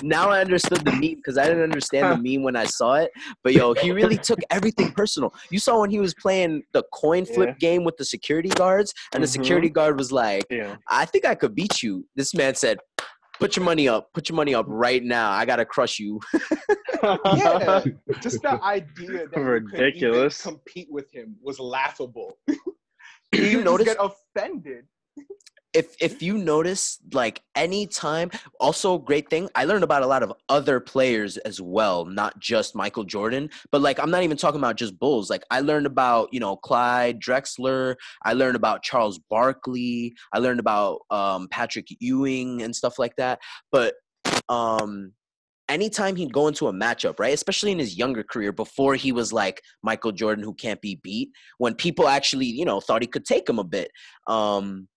now 0.02 0.30
I 0.30 0.40
understood 0.40 0.78
the 0.84 0.92
meme 0.92 1.16
because 1.16 1.36
I 1.38 1.44
didn't 1.46 1.62
understand 1.62 2.10
the 2.24 2.34
meme 2.36 2.42
when 2.42 2.56
I 2.56 2.64
saw 2.64 2.94
it. 2.94 3.10
But 3.44 3.52
yo, 3.54 3.74
he 3.74 3.92
really 3.92 4.16
took 4.18 4.38
everything 4.50 4.90
personal. 4.92 5.34
You 5.50 5.58
saw 5.58 5.80
when 5.80 5.90
he 5.90 5.98
was 5.98 6.14
playing 6.14 6.62
the 6.72 6.82
coin 6.94 7.26
flip 7.26 7.50
Yeah. 7.50 7.54
game 7.68 7.84
with 7.84 7.96
the 7.96 8.04
security 8.04 8.48
guards, 8.48 8.92
and 9.12 9.22
the 9.22 9.26
Mhm. 9.26 9.32
security 9.32 9.68
guard 9.68 9.98
was 9.98 10.10
like, 10.12 10.44
Yeah. 10.50 10.76
"I 10.90 11.04
think 11.04 11.24
I 11.26 11.34
could 11.34 11.54
beat 11.54 11.82
you." 11.82 12.06
This 12.16 12.34
man 12.34 12.54
said. 12.54 12.78
Put 13.38 13.56
your 13.56 13.64
money 13.64 13.88
up. 13.88 14.12
Put 14.14 14.28
your 14.28 14.36
money 14.36 14.54
up 14.54 14.66
right 14.68 15.02
now. 15.02 15.30
I 15.30 15.44
gotta 15.44 15.64
crush 15.64 15.98
you. 15.98 16.20
yeah, 17.02 17.84
just 18.20 18.42
the 18.42 18.58
idea 18.62 19.28
that 19.28 19.36
you 19.36 19.42
Ridiculous. 19.42 20.42
could 20.42 20.48
even 20.48 20.60
compete 20.64 20.88
with 20.90 21.12
him 21.12 21.36
was 21.42 21.58
laughable. 21.58 22.38
you 22.48 22.56
just 23.32 23.64
notice 23.64 23.86
get 23.86 23.98
offended. 24.00 24.84
If 25.76 25.94
if 26.00 26.22
you 26.22 26.38
notice 26.38 26.98
like 27.12 27.42
anytime 27.54 28.30
also 28.60 28.96
great 28.96 29.28
thing 29.28 29.48
i 29.54 29.64
learned 29.64 29.84
about 29.84 30.02
a 30.02 30.06
lot 30.06 30.22
of 30.22 30.32
other 30.48 30.80
players 30.80 31.36
as 31.38 31.60
well 31.60 32.06
not 32.06 32.38
just 32.40 32.74
michael 32.74 33.04
jordan 33.04 33.48
but 33.70 33.82
like 33.82 34.00
i'm 34.00 34.10
not 34.10 34.22
even 34.22 34.38
talking 34.38 34.58
about 34.58 34.76
just 34.76 34.98
bulls 34.98 35.28
like 35.28 35.42
i 35.50 35.60
learned 35.60 35.86
about 35.86 36.28
you 36.32 36.40
know 36.40 36.56
clyde 36.56 37.20
drexler 37.20 37.94
i 38.24 38.32
learned 38.32 38.56
about 38.56 38.82
charles 38.82 39.20
barkley 39.28 40.14
i 40.32 40.38
learned 40.38 40.60
about 40.60 41.00
um, 41.10 41.46
patrick 41.48 41.86
ewing 42.00 42.62
and 42.62 42.74
stuff 42.74 42.98
like 42.98 43.14
that 43.16 43.38
but 43.70 43.94
um 44.48 45.12
anytime 45.68 46.16
he'd 46.16 46.32
go 46.32 46.48
into 46.48 46.68
a 46.68 46.72
matchup 46.72 47.18
right 47.18 47.34
especially 47.34 47.72
in 47.72 47.78
his 47.78 47.98
younger 47.98 48.22
career 48.22 48.52
before 48.52 48.94
he 48.94 49.12
was 49.12 49.30
like 49.30 49.60
michael 49.82 50.12
jordan 50.12 50.42
who 50.42 50.54
can't 50.54 50.80
be 50.80 50.98
beat 51.02 51.28
when 51.58 51.74
people 51.74 52.08
actually 52.08 52.46
you 52.46 52.64
know 52.64 52.80
thought 52.80 53.02
he 53.02 53.08
could 53.08 53.26
take 53.26 53.46
him 53.46 53.58
a 53.58 53.64
bit 53.64 53.90
um 54.26 54.88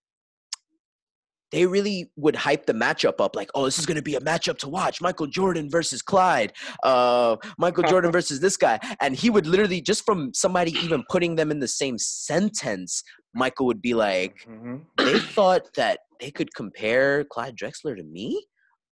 they 1.52 1.66
really 1.66 2.12
would 2.16 2.36
hype 2.36 2.66
the 2.66 2.74
matchup 2.74 3.20
up 3.20 3.36
like, 3.36 3.50
oh, 3.56 3.66
this 3.66 3.80
is 3.80 3.86
going 3.86 3.96
to 3.98 4.04
be 4.04 4.16
a 4.16 4.20
matchup 4.22 4.58
to 4.60 4.70
watch. 4.70 5.02
Michael 5.02 5.28
Jordan 5.28 5.70
versus 5.70 6.02
Clyde. 6.02 6.54
Uh, 6.84 7.38
Michael 7.58 7.84
Jordan 7.90 8.12
versus 8.12 8.40
this 8.40 8.56
guy. 8.58 8.80
And 9.02 9.16
he 9.16 9.30
would 9.30 9.48
literally, 9.48 9.82
just 9.82 10.06
from 10.06 10.34
somebody 10.34 10.72
even 10.84 11.04
putting 11.10 11.36
them 11.36 11.50
in 11.52 11.60
the 11.60 11.68
same 11.68 11.98
sentence, 11.98 13.04
Michael 13.34 13.66
would 13.66 13.82
be 13.82 13.94
like, 13.94 14.36
Mm-hmm. 14.48 14.78
they 14.98 15.20
thought 15.20 15.64
that 15.76 16.00
they 16.20 16.32
could 16.32 16.54
compare 16.54 17.24
Clyde 17.26 17.56
Drexler 17.56 17.96
to 17.96 18.04
me? 18.04 18.46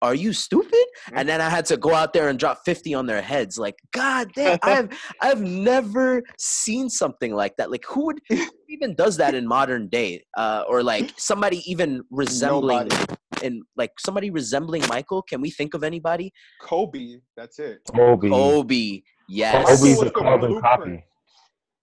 Are 0.03 0.15
you 0.15 0.35
stupid? 0.35 0.85
And 1.15 1.27
then 1.27 1.41
I 1.41 1.49
had 1.49 1.65
to 1.67 1.79
go 1.79 1.95
out 1.95 2.13
there 2.13 2.29
and 2.29 2.39
drop 2.39 2.59
50 2.67 2.93
on 2.93 3.07
their 3.07 3.23
heads. 3.23 3.57
Like, 3.59 3.77
God 3.93 4.31
damn, 4.35 4.59
I've 4.63 4.89
I've 5.23 5.41
never 5.41 6.23
seen 6.39 6.91
something 6.91 7.35
like 7.35 7.57
that. 7.57 7.71
Like 7.71 7.85
who 7.89 8.07
would 8.07 8.21
even 8.75 8.95
does 8.95 9.17
that 9.17 9.35
in 9.35 9.47
modern 9.47 9.89
day? 9.89 10.25
Uh, 10.37 10.65
or 10.69 10.83
like 10.83 11.13
somebody 11.17 11.63
even 11.71 12.03
resembling 12.11 12.89
Nobody. 12.89 13.15
in 13.43 13.63
like 13.77 13.93
somebody 13.99 14.31
resembling 14.31 14.83
Michael? 14.89 15.23
Can 15.23 15.41
we 15.41 15.51
think 15.51 15.75
of 15.75 15.83
anybody? 15.85 16.33
Kobe, 16.61 17.21
that's 17.37 17.59
it. 17.59 17.81
Kobe. 17.95 18.29
Kobe. 18.29 19.03
Yes. 19.29 19.55
Kobe 19.67 19.95
Kobe's 19.95 19.99
was 19.99 20.09
a 20.09 20.11
carbon 20.11 20.51
blueprint. 20.51 20.65
copy. 20.81 21.05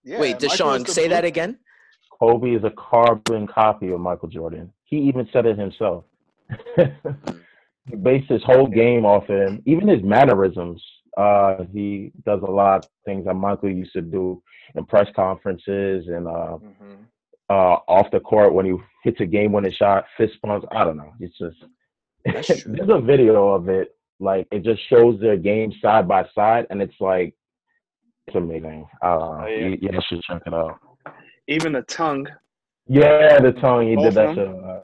Yeah, 0.04 0.20
Wait, 0.20 0.34
Michael 0.34 0.48
was 0.48 0.58
Deshaun, 0.58 0.86
the 0.86 0.92
say 0.92 1.08
that 1.08 1.24
again. 1.24 1.58
Kobe 2.18 2.50
is 2.50 2.62
a 2.64 2.70
carbon 2.70 3.46
copy 3.48 3.90
of 3.90 4.00
Michael 4.00 4.28
Jordan. 4.28 4.72
He 4.84 4.96
even 4.98 5.28
said 5.32 5.46
it 5.46 5.58
himself. 5.58 6.04
he 6.76 7.96
based 7.96 8.28
his 8.28 8.42
whole 8.44 8.66
game 8.66 9.04
off 9.04 9.24
of 9.28 9.36
him, 9.40 9.62
even 9.66 9.88
his 9.88 10.02
mannerisms. 10.02 10.82
Uh, 11.16 11.64
he 11.72 12.10
does 12.24 12.40
a 12.42 12.50
lot 12.50 12.84
of 12.84 12.90
things 13.04 13.24
that 13.26 13.34
Michael 13.34 13.70
used 13.70 13.92
to 13.92 14.00
do 14.00 14.42
in 14.74 14.84
press 14.86 15.08
conferences 15.14 16.08
and 16.08 16.26
uh, 16.26 16.56
Mhm. 16.62 17.04
uh, 17.50 17.76
off 17.88 18.10
the 18.10 18.20
court 18.20 18.54
when 18.54 18.64
he 18.66 18.74
hits 19.04 19.20
a 19.20 19.26
game-winning 19.26 19.72
shot, 19.72 20.06
fist 20.16 20.34
bumps. 20.42 20.66
I 20.72 20.84
don't 20.84 20.96
know. 20.96 21.12
It's 21.20 21.36
just 21.38 21.64
there's 22.66 22.88
a 22.88 23.00
video 23.00 23.48
of 23.48 23.68
it. 23.68 23.94
Like 24.20 24.46
it 24.52 24.62
just 24.62 24.80
shows 24.88 25.20
their 25.20 25.36
game 25.36 25.72
side 25.82 26.06
by 26.08 26.24
side, 26.34 26.66
and 26.70 26.80
it's 26.80 26.98
like 27.00 27.34
it's 28.26 28.36
amazing. 28.36 28.86
Uh, 29.02 29.06
Oh, 29.42 29.46
yeah. 29.46 29.66
you, 29.66 29.78
you 29.80 30.00
should 30.08 30.22
check 30.22 30.42
it 30.46 30.54
out. 30.54 30.78
Even 31.48 31.72
the 31.72 31.82
tongue. 31.82 32.26
Yeah, 32.86 33.40
the 33.40 33.52
tongue 33.52 33.88
he 33.88 33.96
Both 33.96 34.04
did 34.04 34.14
that 34.14 34.34
shit. 34.36 34.48
Uh, 34.48 34.80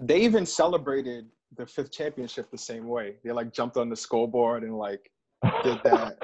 They 0.00 0.20
even 0.20 0.46
celebrated 0.46 1.26
the 1.56 1.66
fifth 1.66 1.90
championship 1.90 2.50
the 2.50 2.58
same 2.58 2.86
way. 2.86 3.16
They 3.24 3.32
like 3.32 3.52
jumped 3.52 3.76
on 3.76 3.88
the 3.88 3.96
scoreboard 3.96 4.62
and 4.62 4.78
like 4.78 5.10
did 5.64 5.78
that. 5.84 6.16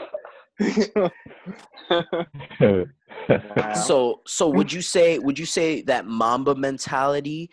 Wow. 3.56 3.72
So, 3.74 4.20
so 4.26 4.48
would 4.48 4.72
you 4.72 4.82
say 4.82 5.18
would 5.18 5.38
you 5.38 5.46
say 5.46 5.82
that 5.82 6.06
Mamba 6.06 6.54
mentality? 6.54 7.50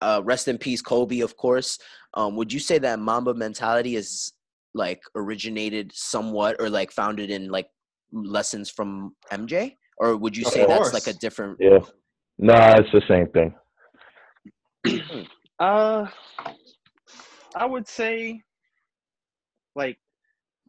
Uh, 0.00 0.20
rest 0.24 0.48
in 0.48 0.58
peace, 0.58 0.82
Kobe, 0.82 1.20
of 1.20 1.36
course. 1.36 1.78
Um, 2.14 2.36
would 2.36 2.52
you 2.52 2.58
say 2.60 2.78
that 2.78 2.98
Mamba 2.98 3.34
mentality 3.34 3.96
is 3.96 4.32
like 4.74 5.00
originated 5.14 5.92
somewhat 5.94 6.56
or 6.60 6.68
like 6.68 6.92
founded 6.92 7.30
in 7.30 7.50
like 7.50 7.68
lessons 8.12 8.68
from 8.70 9.14
MJ, 9.32 9.76
or 9.98 10.16
would 10.16 10.36
you 10.36 10.44
say 10.44 10.66
that's 10.66 10.92
like 10.92 11.06
a 11.06 11.12
different? 11.14 11.56
yeah. 11.60 11.78
Nah, 12.38 12.76
it's 12.76 12.90
the 12.92 13.02
same 13.08 13.28
thing. 13.28 13.54
Uh, 15.60 16.06
I 17.54 17.66
would 17.66 17.86
say, 17.86 18.40
like, 19.76 19.98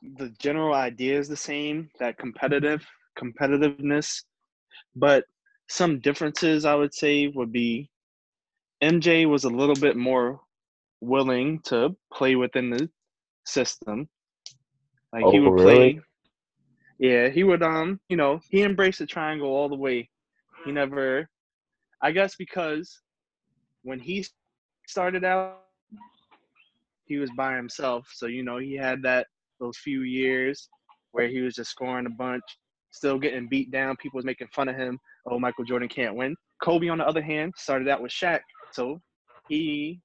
the 0.01 0.29
general 0.39 0.73
idea 0.73 1.17
is 1.17 1.27
the 1.27 1.35
same. 1.37 1.89
That 1.99 2.17
competitive 2.17 2.85
competitiveness, 3.17 4.23
but 4.95 5.25
some 5.67 5.99
differences 5.99 6.65
I 6.65 6.75
would 6.75 6.93
say 6.93 7.27
would 7.27 7.51
be 7.51 7.89
MJ 8.81 9.25
was 9.25 9.43
a 9.45 9.49
little 9.49 9.75
bit 9.75 9.95
more 9.97 10.41
willing 11.01 11.59
to 11.65 11.95
play 12.13 12.35
within 12.35 12.69
the 12.71 12.89
system. 13.45 14.09
Like 15.13 15.27
he 15.27 15.39
Oh, 15.39 15.39
would 15.39 15.55
really? 15.55 15.57
play. 15.57 16.01
Yeah, 16.99 17.29
he 17.29 17.43
would. 17.43 17.63
Um, 17.63 17.99
you 18.09 18.17
know, 18.17 18.41
he 18.49 18.63
embraced 18.63 18.99
the 18.99 19.05
triangle 19.05 19.49
all 19.49 19.69
the 19.69 19.75
way. 19.75 20.09
He 20.63 20.71
never. 20.71 21.29
I 22.01 22.11
guess 22.11 22.35
because 22.35 23.01
when 23.83 23.99
he 23.99 24.25
started 24.87 25.23
out, 25.23 25.61
he 27.05 27.17
was 27.17 27.29
by 27.31 27.55
himself. 27.55 28.07
So 28.13 28.27
you 28.27 28.43
know, 28.43 28.57
he 28.57 28.75
had 28.75 29.03
that 29.03 29.27
those 29.61 29.77
few 29.77 30.01
years 30.01 30.67
where 31.11 31.27
he 31.29 31.39
was 31.41 31.55
just 31.55 31.71
scoring 31.71 32.05
a 32.07 32.09
bunch, 32.09 32.43
still 32.91 33.17
getting 33.19 33.47
beat 33.47 33.71
down. 33.71 33.95
People 33.97 34.17
was 34.17 34.25
making 34.25 34.47
fun 34.53 34.67
of 34.67 34.75
him. 34.75 34.99
Oh, 35.29 35.39
Michael 35.39 35.63
Jordan 35.63 35.87
can't 35.87 36.15
win. 36.15 36.35
Kobe, 36.61 36.89
on 36.89 36.97
the 36.97 37.07
other 37.07 37.21
hand, 37.21 37.53
started 37.57 37.87
out 37.87 38.01
with 38.01 38.11
Shaq, 38.11 38.39
so 38.71 38.99
he, 39.47 39.99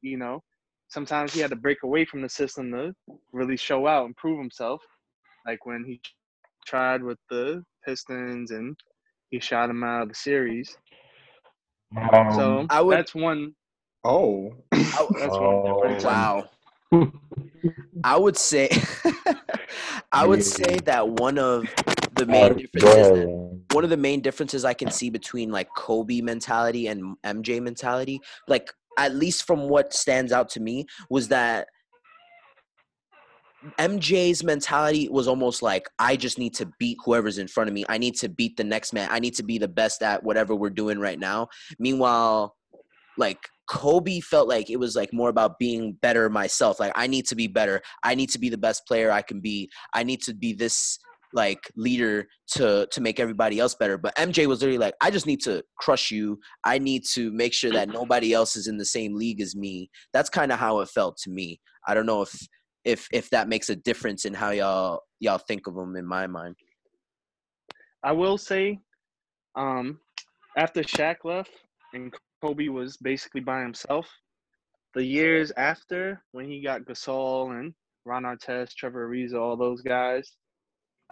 you 0.00 0.16
know, 0.16 0.40
sometimes 0.88 1.32
he 1.32 1.40
had 1.40 1.50
to 1.50 1.56
break 1.56 1.78
away 1.84 2.04
from 2.04 2.22
the 2.22 2.28
system 2.28 2.70
to 2.72 2.92
really 3.32 3.56
show 3.56 3.86
out 3.86 4.06
and 4.06 4.16
prove 4.16 4.38
himself. 4.38 4.82
Like 5.46 5.64
when 5.66 5.84
he 5.84 6.00
tried 6.66 7.02
with 7.02 7.18
the 7.30 7.62
Pistons 7.84 8.50
and 8.50 8.76
he 9.30 9.40
shot 9.40 9.70
him 9.70 9.82
out 9.84 10.02
of 10.02 10.08
the 10.08 10.14
series. 10.14 10.76
Um, 11.96 12.32
So 12.32 12.66
I 12.70 12.80
would- 12.80 12.96
that's 12.96 13.14
one. 13.14 13.54
Oh, 14.04 14.52
That's 14.72 15.36
Oh, 15.36 15.78
one. 15.78 15.98
Wow. 16.02 16.48
I 18.04 18.16
would 18.16 18.36
say, 18.36 18.68
I 20.12 20.26
would 20.26 20.44
say 20.44 20.78
that 20.84 21.08
one 21.08 21.38
of 21.38 21.62
the 22.14 22.24
oh, 22.24 22.26
main 22.26 22.56
differences 22.56 23.52
one 23.72 23.84
of 23.84 23.90
the 23.90 23.96
main 23.96 24.20
differences 24.20 24.64
I 24.64 24.74
can 24.74 24.90
see 24.90 25.10
between 25.10 25.50
like 25.50 25.68
Kobe 25.76 26.20
mentality 26.20 26.88
and 26.88 27.16
MJ 27.24 27.60
mentality, 27.60 28.20
like 28.48 28.72
at 28.98 29.14
least 29.14 29.46
from 29.46 29.68
what 29.68 29.92
stands 29.92 30.32
out 30.32 30.48
to 30.50 30.60
me, 30.60 30.86
was 31.08 31.28
that 31.28 31.68
MJ's 33.78 34.42
mentality 34.42 35.08
was 35.08 35.28
almost 35.28 35.62
like 35.62 35.88
I 35.98 36.16
just 36.16 36.38
need 36.38 36.54
to 36.54 36.70
beat 36.78 36.98
whoever's 37.04 37.38
in 37.38 37.48
front 37.48 37.68
of 37.68 37.74
me. 37.74 37.84
I 37.88 37.98
need 37.98 38.16
to 38.16 38.28
beat 38.28 38.56
the 38.56 38.64
next 38.64 38.92
man. 38.92 39.08
I 39.10 39.20
need 39.20 39.34
to 39.36 39.42
be 39.42 39.58
the 39.58 39.68
best 39.68 40.02
at 40.02 40.22
whatever 40.22 40.54
we're 40.54 40.70
doing 40.70 40.98
right 40.98 41.18
now. 41.18 41.48
Meanwhile, 41.78 42.56
like 43.16 43.38
Kobe 43.68 44.20
felt 44.20 44.48
like 44.48 44.70
it 44.70 44.78
was 44.78 44.96
like 44.96 45.12
more 45.12 45.28
about 45.28 45.58
being 45.58 45.96
better 46.02 46.28
myself. 46.28 46.80
Like 46.80 46.92
I 46.94 47.06
need 47.06 47.26
to 47.28 47.36
be 47.36 47.46
better. 47.46 47.80
I 48.02 48.14
need 48.14 48.30
to 48.30 48.38
be 48.38 48.48
the 48.48 48.58
best 48.58 48.86
player 48.86 49.10
I 49.10 49.22
can 49.22 49.40
be. 49.40 49.70
I 49.94 50.02
need 50.02 50.22
to 50.22 50.34
be 50.34 50.52
this 50.52 50.98
like 51.32 51.70
leader 51.76 52.26
to 52.46 52.86
to 52.90 53.00
make 53.00 53.18
everybody 53.18 53.58
else 53.58 53.74
better. 53.74 53.96
But 53.96 54.14
MJ 54.16 54.46
was 54.46 54.60
literally 54.60 54.78
like, 54.78 54.94
I 55.00 55.10
just 55.10 55.26
need 55.26 55.40
to 55.42 55.62
crush 55.78 56.10
you. 56.10 56.38
I 56.64 56.78
need 56.78 57.04
to 57.12 57.32
make 57.32 57.54
sure 57.54 57.72
that 57.72 57.88
nobody 57.88 58.32
else 58.32 58.56
is 58.56 58.66
in 58.66 58.76
the 58.76 58.84
same 58.84 59.14
league 59.14 59.40
as 59.40 59.56
me. 59.56 59.90
That's 60.12 60.28
kind 60.28 60.52
of 60.52 60.58
how 60.58 60.80
it 60.80 60.88
felt 60.88 61.16
to 61.18 61.30
me. 61.30 61.60
I 61.86 61.94
don't 61.94 62.06
know 62.06 62.22
if 62.22 62.34
if 62.84 63.08
if 63.12 63.30
that 63.30 63.48
makes 63.48 63.70
a 63.70 63.76
difference 63.76 64.24
in 64.24 64.34
how 64.34 64.50
y'all 64.50 65.00
y'all 65.20 65.38
think 65.38 65.66
of 65.66 65.76
him 65.76 65.96
in 65.96 66.06
my 66.06 66.26
mind. 66.26 66.56
I 68.04 68.12
will 68.12 68.36
say, 68.36 68.80
um, 69.54 70.00
after 70.56 70.82
Shaq 70.82 71.18
left 71.24 71.52
and 71.94 72.12
Kobe 72.42 72.68
was 72.68 72.96
basically 72.96 73.40
by 73.40 73.62
himself, 73.62 74.06
the 74.94 75.04
years 75.04 75.52
after 75.56 76.22
when 76.32 76.46
he 76.46 76.60
got 76.60 76.82
Gasol 76.82 77.58
and 77.58 77.72
Ron 78.04 78.24
Artest, 78.24 78.74
Trevor 78.74 79.08
Ariza, 79.08 79.40
all 79.40 79.56
those 79.56 79.80
guys, 79.80 80.36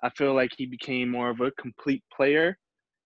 I 0.03 0.11
feel 0.11 0.35
like 0.35 0.51
he 0.57 0.67
became 0.67 1.09
more 1.09 1.31
of 1.31 1.41
a 1.41 1.53
complete 1.53 2.03
player, 2.15 2.59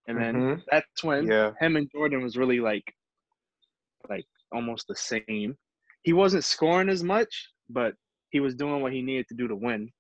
and 0.09 0.19
then 0.19 0.35
Mhm. 0.35 0.65
that's 0.71 1.05
when 1.05 1.29
yeah. 1.29 1.53
him 1.61 1.77
and 1.77 1.91
Jordan 1.93 2.23
was 2.23 2.37
really 2.37 2.61
like, 2.61 2.85
like 4.09 4.27
almost 4.53 4.87
the 4.89 4.97
same. 4.97 5.57
He 6.03 6.13
wasn't 6.13 6.45
scoring 6.45 6.89
as 6.89 7.03
much, 7.05 7.53
but 7.69 7.95
he 8.31 8.41
was 8.41 8.55
doing 8.55 8.81
what 8.81 8.93
he 8.93 9.03
needed 9.03 9.29
to 9.29 9.35
do 9.35 9.49
to 9.49 9.57
win, 9.57 9.93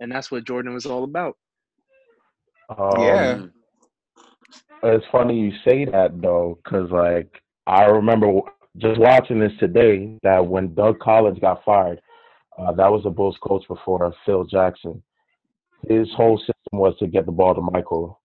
and 0.00 0.10
that's 0.10 0.30
what 0.30 0.44
Jordan 0.44 0.74
was 0.74 0.86
all 0.86 1.04
about. 1.04 1.36
Um, 2.76 3.00
Yeah. 3.02 3.46
It's 4.82 5.06
funny 5.10 5.38
you 5.40 5.52
say 5.64 5.84
that 5.86 6.20
though, 6.20 6.58
because 6.62 6.90
like 6.90 7.42
I 7.68 7.84
remember 7.84 8.40
just 8.78 8.98
watching 8.98 9.38
this 9.38 9.52
today 9.60 10.16
that 10.22 10.44
when 10.44 10.72
Doug 10.74 10.98
Collins 11.00 11.38
got 11.38 11.62
fired, 11.64 12.00
uh, 12.58 12.72
that 12.72 12.90
was 12.90 13.02
the 13.04 13.10
Bulls 13.10 13.36
coach 13.42 13.62
before 13.68 14.12
Phil 14.24 14.44
Jackson. 14.44 15.02
His 15.86 16.08
whole 16.16 16.38
system 16.38 16.54
was 16.72 16.96
to 16.98 17.06
get 17.06 17.26
the 17.26 17.32
ball 17.32 17.54
to 17.54 17.60
Michael, 17.60 18.20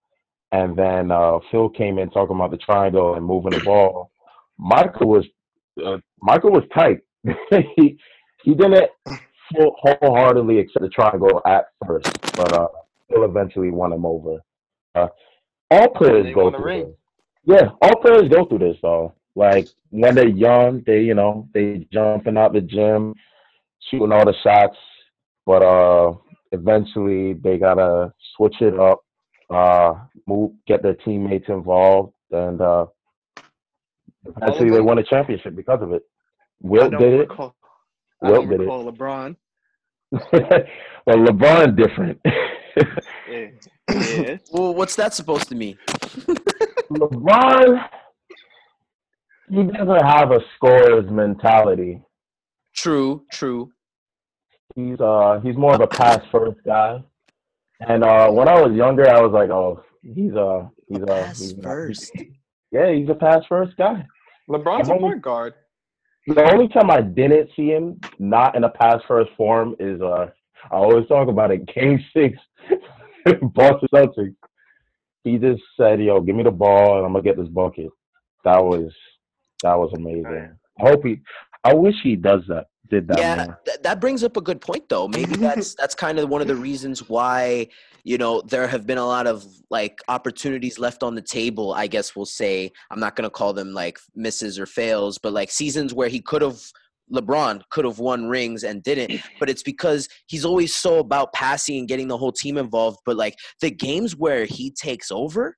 and 0.54 0.78
then 0.78 1.12
uh, 1.12 1.40
Phil 1.52 1.70
came 1.70 2.00
in 2.00 2.10
talking 2.10 2.38
about 2.38 2.52
the 2.52 2.58
triangle 2.58 3.16
and 3.16 3.26
moving 3.26 3.52
the 3.52 3.60
ball. 3.60 4.12
Michael 4.58 5.10
was 5.10 5.26
uh, 5.86 5.98
Michael 6.22 6.52
was 6.52 6.64
tight. 6.74 7.00
he 7.76 7.98
he 8.44 8.54
didn't 8.54 8.90
full, 9.54 9.76
wholeheartedly 9.82 10.60
accept 10.60 10.84
the 10.84 10.90
triangle 10.90 11.42
at 11.46 11.66
first, 11.86 12.10
but 12.36 12.54
uh, 12.54 12.68
Phil 13.10 13.26
eventually 13.26 13.72
won 13.72 13.92
him 13.92 14.06
over. 14.06 14.38
Uh, 14.96 15.08
all 15.70 15.90
players 15.90 16.34
go 16.34 16.50
through 16.50 16.86
this. 16.86 16.96
Yeah, 17.46 17.70
all 17.82 18.02
players 18.02 18.30
go 18.30 18.46
through 18.46 18.60
this 18.60 18.78
though. 18.82 19.14
Like 19.36 19.68
when 19.90 20.16
they're 20.16 20.28
young, 20.28 20.84
they 20.86 21.02
you 21.02 21.16
know 21.16 21.48
they 21.54 21.88
jumping 21.92 22.38
out 22.38 22.54
the 22.54 22.62
gym, 22.62 23.14
shooting 23.90 24.12
all 24.12 24.26
the 24.26 24.36
shots, 24.44 24.78
but 25.46 25.64
uh, 25.64 26.14
eventually 26.52 27.34
they 27.34 27.58
gotta 27.58 28.14
switch 28.36 28.56
it 28.62 28.80
up, 28.80 29.04
uh, 29.50 29.94
move, 30.28 30.52
get 30.68 30.84
their 30.84 30.94
teammates 30.94 31.50
involved, 31.50 32.14
and 32.32 32.62
uh, 32.62 32.86
eventually 34.26 34.70
they 34.70 34.82
won 34.82 35.00
a 35.00 35.04
championship 35.04 35.56
because 35.56 35.82
of 35.82 35.92
it. 35.92 36.04
Wilt 36.62 36.92
did 36.92 37.14
it. 37.14 37.30
recall, 37.30 37.56
I 38.22 38.32
Wilt 38.32 38.50
did 38.50 38.62
it. 38.62 38.68
LeBron. 38.68 39.36
well, 40.12 41.18
LeBron 41.18 41.76
different. 41.76 42.20
Yeah. 42.26 43.48
yeah. 43.90 44.38
Well, 44.52 44.74
what's 44.74 44.96
that 44.96 45.14
supposed 45.14 45.50
to 45.50 45.56
mean? 45.56 45.78
LeBron, 46.92 47.90
he 49.50 49.64
doesn't 49.64 50.06
have 50.06 50.32
a 50.32 50.40
scorer's 50.56 51.10
mentality. 51.12 52.02
True, 52.76 53.24
true. 53.32 53.72
He's 54.76 55.00
uh 55.00 55.40
he's 55.44 55.56
more 55.56 55.76
of 55.76 55.82
a 55.82 55.88
pass 55.88 56.22
first 56.32 56.60
guy. 56.66 57.04
And 57.88 58.04
uh 58.04 58.30
when 58.32 58.48
I 58.48 58.60
was 58.62 58.74
younger, 58.76 59.08
I 59.10 59.22
was 59.22 59.32
like, 59.32 59.50
oh, 59.50 59.84
he's 60.02 60.34
uh 60.36 60.68
he's 60.88 61.02
uh 61.02 61.06
Pass 61.06 61.40
he's 61.40 61.56
not- 61.58 61.64
first. 61.64 62.12
yeah, 62.72 62.92
he's 62.92 63.10
a 63.10 63.16
pass 63.16 63.44
first 63.48 63.76
guy. 63.78 64.06
LeBron's 64.50 64.90
a 64.90 64.94
I'm 64.94 65.00
point 65.00 65.22
guard. 65.22 65.54
The 66.26 66.52
only 66.52 66.70
time 66.70 66.90
I 66.90 67.02
didn't 67.02 67.50
see 67.56 67.68
him 67.68 68.00
not 68.18 68.56
in 68.56 68.64
a 68.64 68.70
pass 68.70 69.02
first 69.08 69.32
form 69.38 69.76
is 69.80 70.02
uh 70.02 70.28
I 70.72 70.76
always 70.76 71.08
talk 71.08 71.28
about 71.28 71.52
it. 71.52 71.66
Game 71.68 72.04
six, 72.16 72.38
Boston 73.54 73.90
Celtics. 73.94 74.36
He 75.26 75.38
just 75.38 75.62
said, 75.78 76.02
"Yo, 76.02 76.20
give 76.22 76.36
me 76.36 76.44
the 76.44 76.52
ball, 76.52 76.98
and 76.98 77.06
I'm 77.06 77.12
gonna 77.14 77.24
get 77.24 77.38
this 77.38 77.48
bucket." 77.50 77.90
That 78.46 78.64
was 78.64 78.92
that 79.64 79.76
was 79.78 79.92
amazing. 79.96 80.56
I 80.80 80.90
hope 80.90 81.06
he. 81.06 81.22
I 81.64 81.74
wish 81.74 81.96
he 82.04 82.16
does 82.16 82.42
that. 82.50 82.68
Did 82.90 83.08
that 83.08 83.18
yeah, 83.18 83.46
th- 83.66 83.80
that 83.84 84.02
brings 84.02 84.24
up 84.24 84.36
a 84.38 84.42
good 84.42 84.60
point 84.60 84.88
though. 84.90 85.08
Maybe 85.08 85.36
that's 85.38 85.74
that's 85.76 85.96
kind 85.96 86.20
of 86.20 86.30
one 86.30 86.42
of 86.42 86.48
the 86.48 86.56
reasons 86.56 87.10
why 87.10 87.68
you 88.04 88.18
know 88.18 88.42
there 88.42 88.68
have 88.68 88.86
been 88.86 88.98
a 88.98 89.06
lot 89.06 89.26
of 89.26 89.46
like 89.70 90.00
opportunities 90.10 90.78
left 90.78 91.02
on 91.02 91.16
the 91.16 91.22
table. 91.22 91.74
I 91.74 91.88
guess 91.88 92.16
we'll 92.16 92.26
say 92.26 92.72
I'm 92.92 93.00
not 93.00 93.16
gonna 93.16 93.30
call 93.30 93.54
them 93.54 93.74
like 93.74 93.98
misses 94.16 94.60
or 94.60 94.66
fails, 94.66 95.18
but 95.18 95.34
like 95.34 95.50
seasons 95.50 95.94
where 95.94 96.10
he 96.10 96.20
could 96.20 96.42
have 96.42 96.62
LeBron 97.12 97.62
could 97.70 97.86
have 97.86 98.00
won 98.00 98.26
rings 98.26 98.64
and 98.64 98.84
didn't, 98.84 99.22
but 99.40 99.50
it's 99.50 99.64
because 99.64 100.08
he's 100.28 100.46
always 100.46 100.74
so 100.74 101.00
about 101.00 101.34
passing 101.34 101.78
and 101.80 101.88
getting 101.88 102.08
the 102.08 102.18
whole 102.18 102.32
team 102.32 102.58
involved. 102.58 103.00
But 103.06 103.18
like 103.18 103.36
the 103.62 103.72
games 103.72 104.16
where 104.16 104.46
he 104.46 104.72
takes 104.72 105.12
over, 105.12 105.58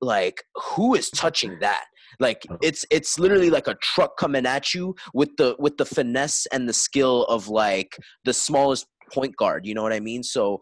like 0.00 0.42
who 0.54 0.94
is 0.94 1.10
touching 1.10 1.58
that? 1.60 1.84
Like 2.20 2.46
it's 2.62 2.84
it's 2.90 3.18
literally 3.18 3.50
like 3.50 3.68
a 3.68 3.76
truck 3.76 4.16
coming 4.16 4.46
at 4.46 4.74
you 4.74 4.94
with 5.14 5.30
the 5.36 5.56
with 5.58 5.76
the 5.76 5.84
finesse 5.84 6.46
and 6.52 6.68
the 6.68 6.72
skill 6.72 7.24
of 7.24 7.48
like 7.48 7.96
the 8.24 8.34
smallest 8.34 8.86
point 9.12 9.36
guard. 9.36 9.66
You 9.66 9.74
know 9.74 9.82
what 9.82 9.92
I 9.92 10.00
mean? 10.00 10.22
So 10.22 10.60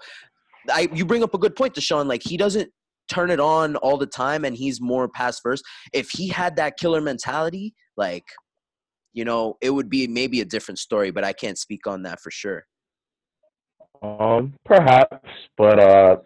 I 0.71 0.89
you 0.93 1.05
bring 1.05 1.23
up 1.23 1.35
a 1.35 1.39
good 1.39 1.57
point, 1.57 1.75
Deshaun. 1.75 2.07
Like 2.07 2.23
he 2.23 2.37
doesn't 2.37 2.71
turn 3.13 3.31
it 3.31 3.41
on 3.41 3.77
all 3.77 3.97
the 3.97 4.07
time 4.07 4.45
and 4.45 4.57
he's 4.57 4.81
more 4.81 5.09
pass 5.09 5.41
first. 5.41 5.65
If 5.93 6.11
he 6.11 6.29
had 6.29 6.57
that 6.57 6.79
killer 6.79 7.01
mentality, 7.01 7.75
like 7.97 8.25
you 9.13 9.25
know, 9.25 9.57
it 9.61 9.71
would 9.71 9.91
be 9.91 10.07
maybe 10.07 10.41
a 10.41 10.45
different 10.45 10.79
story, 10.79 11.11
but 11.11 11.25
I 11.25 11.33
can't 11.33 11.59
speak 11.59 11.87
on 11.87 12.03
that 12.03 12.21
for 12.21 12.31
sure. 12.31 12.65
Um, 14.03 14.55
perhaps, 14.65 15.29
but 15.57 15.79
uh, 15.79 16.17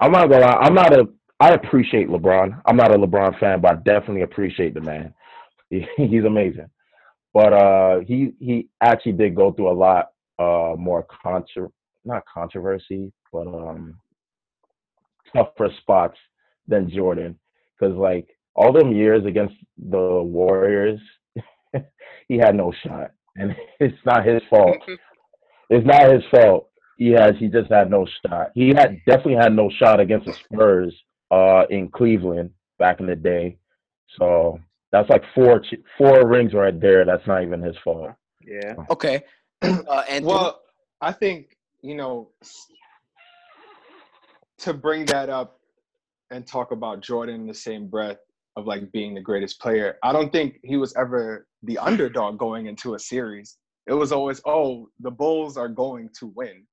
I'm 0.00 0.12
not 0.12 0.30
gonna 0.30 0.46
lie. 0.46 0.58
I'm 0.60 0.74
not 0.74 0.92
a. 0.92 1.08
I 1.40 1.50
appreciate 1.50 2.08
LeBron. 2.08 2.60
I'm 2.66 2.76
not 2.76 2.94
a 2.94 2.98
LeBron 2.98 3.38
fan, 3.38 3.60
but 3.60 3.72
I 3.72 3.74
definitely 3.76 4.22
appreciate 4.22 4.74
the 4.74 4.80
man. 4.80 5.14
He, 5.70 5.86
he's 5.96 6.24
amazing. 6.24 6.68
But 7.32 7.52
uh, 7.52 8.00
he 8.00 8.32
he 8.40 8.68
actually 8.80 9.12
did 9.12 9.36
go 9.36 9.52
through 9.52 9.70
a 9.70 9.72
lot 9.72 10.10
uh 10.38 10.74
more 10.78 11.06
contro 11.22 11.72
not 12.04 12.22
controversy, 12.32 13.12
but 13.32 13.46
um 13.46 13.98
tougher 15.34 15.68
spots 15.80 16.16
than 16.66 16.90
Jordan. 16.90 17.38
Because 17.78 17.94
like 17.96 18.26
all 18.54 18.72
them 18.72 18.92
years 18.92 19.24
against 19.26 19.54
the 19.76 20.22
Warriors, 20.22 21.00
he 22.28 22.38
had 22.38 22.56
no 22.56 22.72
shot, 22.82 23.12
and 23.36 23.54
it's 23.80 23.98
not 24.04 24.26
his 24.26 24.42
fault. 24.50 24.76
It's 25.70 25.86
not 25.86 26.10
his 26.10 26.22
fault. 26.30 26.70
He 26.96 27.10
has. 27.10 27.34
He 27.38 27.46
just 27.46 27.70
had 27.70 27.90
no 27.90 28.06
shot. 28.26 28.50
He 28.54 28.70
had 28.70 28.98
definitely 29.06 29.36
had 29.36 29.52
no 29.52 29.70
shot 29.78 30.00
against 30.00 30.26
the 30.26 30.32
Spurs 30.32 30.94
uh, 31.30 31.64
in 31.70 31.88
Cleveland 31.88 32.50
back 32.78 33.00
in 33.00 33.06
the 33.06 33.16
day. 33.16 33.58
So 34.18 34.58
that's 34.92 35.08
like 35.10 35.22
four 35.34 35.62
four 35.96 36.26
rings 36.26 36.54
right 36.54 36.78
there. 36.80 37.04
That's 37.04 37.26
not 37.26 37.42
even 37.42 37.62
his 37.62 37.76
fault. 37.84 38.12
Yeah. 38.44 38.74
Okay. 38.90 39.22
Uh, 39.62 40.04
and 40.08 40.24
Well, 40.24 40.60
I 41.00 41.10
think 41.12 41.56
you 41.82 41.96
know 41.96 42.30
to 44.58 44.72
bring 44.72 45.04
that 45.06 45.28
up 45.28 45.58
and 46.30 46.46
talk 46.46 46.72
about 46.72 47.00
Jordan 47.00 47.36
in 47.42 47.46
the 47.46 47.54
same 47.54 47.88
breath 47.88 48.18
of 48.56 48.66
like 48.66 48.90
being 48.92 49.14
the 49.14 49.20
greatest 49.20 49.60
player. 49.60 49.96
I 50.02 50.12
don't 50.12 50.32
think 50.32 50.58
he 50.62 50.76
was 50.76 50.94
ever 50.96 51.46
the 51.62 51.78
underdog 51.78 52.38
going 52.38 52.66
into 52.66 52.94
a 52.94 52.98
series. 52.98 53.56
It 53.86 53.94
was 53.94 54.12
always, 54.12 54.40
oh, 54.44 54.88
the 55.00 55.10
Bulls 55.10 55.56
are 55.56 55.68
going 55.68 56.10
to 56.18 56.26
win. 56.34 56.64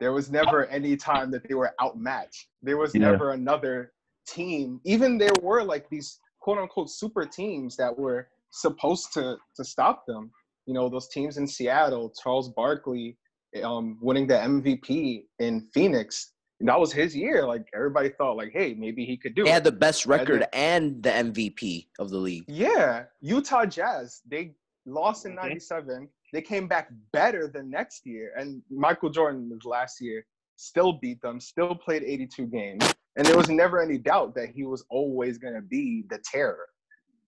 There 0.00 0.12
was 0.12 0.30
never 0.30 0.66
any 0.66 0.96
time 0.96 1.30
that 1.32 1.46
they 1.48 1.54
were 1.54 1.74
outmatched. 1.82 2.46
There 2.62 2.76
was 2.76 2.94
Yeah. 2.94 3.10
never 3.10 3.32
another 3.32 3.92
team. 4.26 4.80
Even 4.84 5.18
there 5.18 5.32
were 5.42 5.62
like 5.64 5.88
these 5.90 6.20
quote 6.40 6.58
unquote 6.58 6.90
super 6.90 7.24
teams 7.24 7.76
that 7.76 7.96
were 7.98 8.28
supposed 8.50 9.12
to 9.14 9.36
to 9.56 9.64
stop 9.64 10.06
them. 10.06 10.30
You 10.66 10.74
know, 10.74 10.88
those 10.88 11.08
teams 11.08 11.36
in 11.38 11.46
Seattle, 11.46 12.12
Charles 12.22 12.50
Barkley 12.50 13.16
um, 13.64 13.98
winning 14.02 14.26
the 14.26 14.34
MVP 14.34 15.24
in 15.38 15.62
Phoenix. 15.72 16.32
And 16.60 16.68
that 16.68 16.78
was 16.78 16.92
his 16.92 17.16
year. 17.16 17.46
Like 17.46 17.66
everybody 17.74 18.10
thought, 18.10 18.36
like, 18.36 18.52
hey, 18.52 18.74
maybe 18.74 19.04
he 19.04 19.16
could 19.16 19.34
do 19.34 19.44
they 19.44 19.50
it. 19.50 19.52
had 19.54 19.64
the 19.64 19.72
best 19.72 20.06
record 20.06 20.42
then- 20.42 20.48
and 20.52 21.02
the 21.02 21.10
MVP 21.10 21.88
of 21.98 22.10
the 22.10 22.18
league. 22.18 22.44
Yeah, 22.48 23.04
Utah 23.20 23.64
Jazz. 23.64 24.20
They 24.28 24.54
lost 24.84 25.24
in 25.24 25.32
Mhm. 25.32 25.36
'97. 25.42 26.08
They 26.32 26.42
came 26.42 26.68
back 26.68 26.90
better 27.12 27.48
the 27.48 27.62
next 27.62 28.06
year, 28.06 28.32
and 28.36 28.62
Michael 28.70 29.10
Jordan 29.10 29.48
was 29.50 29.64
last 29.64 30.00
year. 30.00 30.24
Still 30.56 30.94
beat 30.94 31.20
them. 31.22 31.40
Still 31.40 31.74
played 31.74 32.02
82 32.02 32.46
games, 32.46 32.94
and 33.16 33.26
there 33.26 33.36
was 33.36 33.48
never 33.48 33.80
any 33.80 33.96
doubt 33.96 34.34
that 34.34 34.50
he 34.50 34.64
was 34.64 34.84
always 34.90 35.38
going 35.38 35.54
to 35.54 35.62
be 35.62 36.04
the 36.10 36.18
terror. 36.24 36.66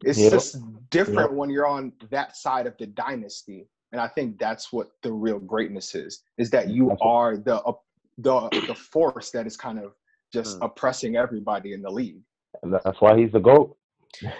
It's 0.04 0.18
Yep. 0.18 0.32
just 0.32 0.56
different 0.90 1.34
when 1.34 1.50
you're 1.50 1.66
on 1.66 1.92
that 2.10 2.36
side 2.36 2.66
of 2.66 2.76
the 2.78 2.86
dynasty, 2.86 3.68
and 3.92 4.00
I 4.00 4.08
think 4.08 4.38
that's 4.38 4.72
what 4.72 4.88
the 5.02 5.12
real 5.12 5.38
greatness 5.38 5.94
is: 5.94 6.22
is 6.38 6.50
that 6.50 6.68
you 6.70 6.88
That's 6.88 7.02
are 7.02 7.36
the 7.36 7.60
uh, 7.62 7.72
the 8.18 8.50
the 8.66 8.74
force 8.74 9.30
that 9.30 9.46
is 9.46 9.56
kind 9.56 9.78
of 9.78 9.94
just 10.32 10.58
Hmm. 10.58 10.64
oppressing 10.64 11.16
everybody 11.16 11.72
in 11.72 11.82
the 11.82 11.90
league. 11.90 12.22
And 12.62 12.72
that's 12.74 13.00
why 13.00 13.16
he's 13.18 13.32
the 13.32 13.40
goat. 13.40 13.76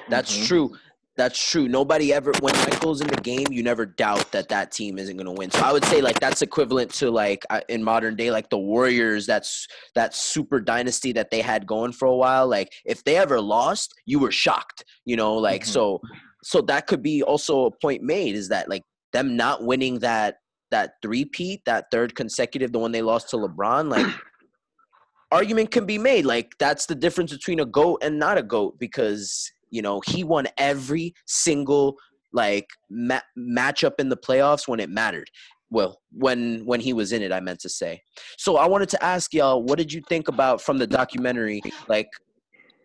That's 0.09 0.37
Mhm. 0.37 0.47
true. 0.47 0.77
That's 1.17 1.51
true. 1.51 1.69
Nobody 1.69 2.13
ever, 2.15 2.33
when 2.41 2.55
Michael's 2.55 3.01
in 3.01 3.09
the 3.09 3.17
game, 3.21 3.47
you 3.51 3.63
never 3.63 3.85
doubt 3.85 4.31
that 4.33 4.49
that 4.49 4.71
team 4.73 4.99
isn't 4.99 5.17
going 5.17 5.27
to 5.27 5.33
win. 5.33 5.51
So 5.51 5.61
I 5.61 5.73
would 5.73 5.85
say 5.85 6.01
like 6.01 6.19
that's 6.19 6.41
equivalent 6.41 6.95
to 6.95 7.11
like 7.11 7.45
in 7.69 7.83
modern 7.83 8.17
day, 8.17 8.31
like 8.31 8.49
the 8.49 8.59
Warriors. 8.59 9.27
That's 9.27 9.67
that 9.95 10.15
super 10.15 10.61
dynasty 10.61 11.13
that 11.13 11.31
they 11.31 11.43
had 11.43 11.67
going 11.67 11.93
for 11.93 12.07
a 12.07 12.17
while. 12.17 12.47
Like 12.49 12.73
if 12.87 13.05
they 13.05 13.17
ever 13.17 13.41
lost, 13.41 13.93
you 14.07 14.19
were 14.19 14.31
shocked. 14.33 14.85
You 15.05 15.17
know, 15.17 15.35
like 15.35 15.63
Mhm. 15.65 15.67
so. 15.67 16.01
So 16.43 16.63
that 16.63 16.87
could 16.87 17.03
be 17.03 17.23
also 17.23 17.67
a 17.67 17.71
point 17.71 18.03
made 18.03 18.35
is 18.35 18.49
that 18.49 18.71
like 18.71 18.83
them 19.13 19.37
not 19.37 19.63
winning 19.65 19.99
that 19.99 20.37
that 20.71 20.93
three 21.03 21.27
peat, 21.27 21.61
that 21.67 21.87
third 21.91 22.15
consecutive, 22.15 22.73
the 22.73 22.79
one 22.79 22.93
they 22.93 23.03
lost 23.03 23.29
to 23.31 23.37
LeBron, 23.37 23.91
like 23.91 24.07
argument 25.33 25.71
can 25.71 25.85
be 25.85 25.99
made. 25.99 26.25
Like 26.25 26.55
that's 26.59 26.87
the 26.87 26.95
difference 26.95 27.33
between 27.33 27.61
a 27.61 27.67
goat 27.67 27.99
and 28.03 28.19
not 28.19 28.39
a 28.39 28.43
goat 28.43 28.79
because 28.79 29.51
you 29.71 29.83
know 29.83 30.01
he 30.07 30.25
won 30.25 30.47
every 30.59 31.15
single 31.27 31.97
like 32.33 32.67
ma- 32.91 33.21
matchup 33.39 33.95
in 33.99 34.09
the 34.09 34.17
playoffs 34.17 34.69
when 34.69 34.81
it 34.81 34.91
mattered. 34.91 35.29
Well, 35.71 36.01
when 36.13 36.65
when 36.65 36.81
he 36.81 36.93
was 36.93 37.13
in 37.13 37.23
it, 37.23 37.33
I 37.33 37.41
meant 37.41 37.61
to 37.61 37.69
say. 37.69 38.03
So 38.39 38.57
I 38.57 38.67
wanted 38.67 38.89
to 38.91 39.05
ask 39.05 39.33
y'all, 39.33 39.63
what 39.63 39.79
did 39.79 39.93
you 39.93 40.03
think 40.09 40.29
about 40.29 40.61
from 40.61 40.79
the 40.79 40.87
documentary? 40.87 41.61
Like, 41.89 42.09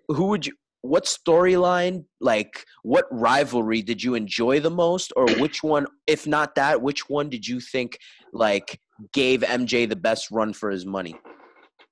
who 0.07 0.27
would 0.27 0.45
you? 0.45 0.53
What 0.81 1.05
storyline, 1.05 2.05
like, 2.21 2.63
what 2.83 3.05
rivalry 3.09 3.81
did 3.81 4.03
you 4.03 4.13
enjoy 4.13 4.59
the 4.59 4.69
most, 4.69 5.11
or 5.15 5.25
which 5.39 5.63
one, 5.63 5.87
if 6.05 6.27
not 6.27 6.53
that, 6.55 6.79
which 6.79 7.09
one 7.09 7.27
did 7.27 7.47
you 7.47 7.59
think 7.59 7.97
like 8.33 8.79
gave 9.11 9.41
MJ 9.41 9.89
the 9.89 9.95
best 9.95 10.29
run 10.29 10.53
for 10.53 10.69
his 10.69 10.85
money? 10.85 11.15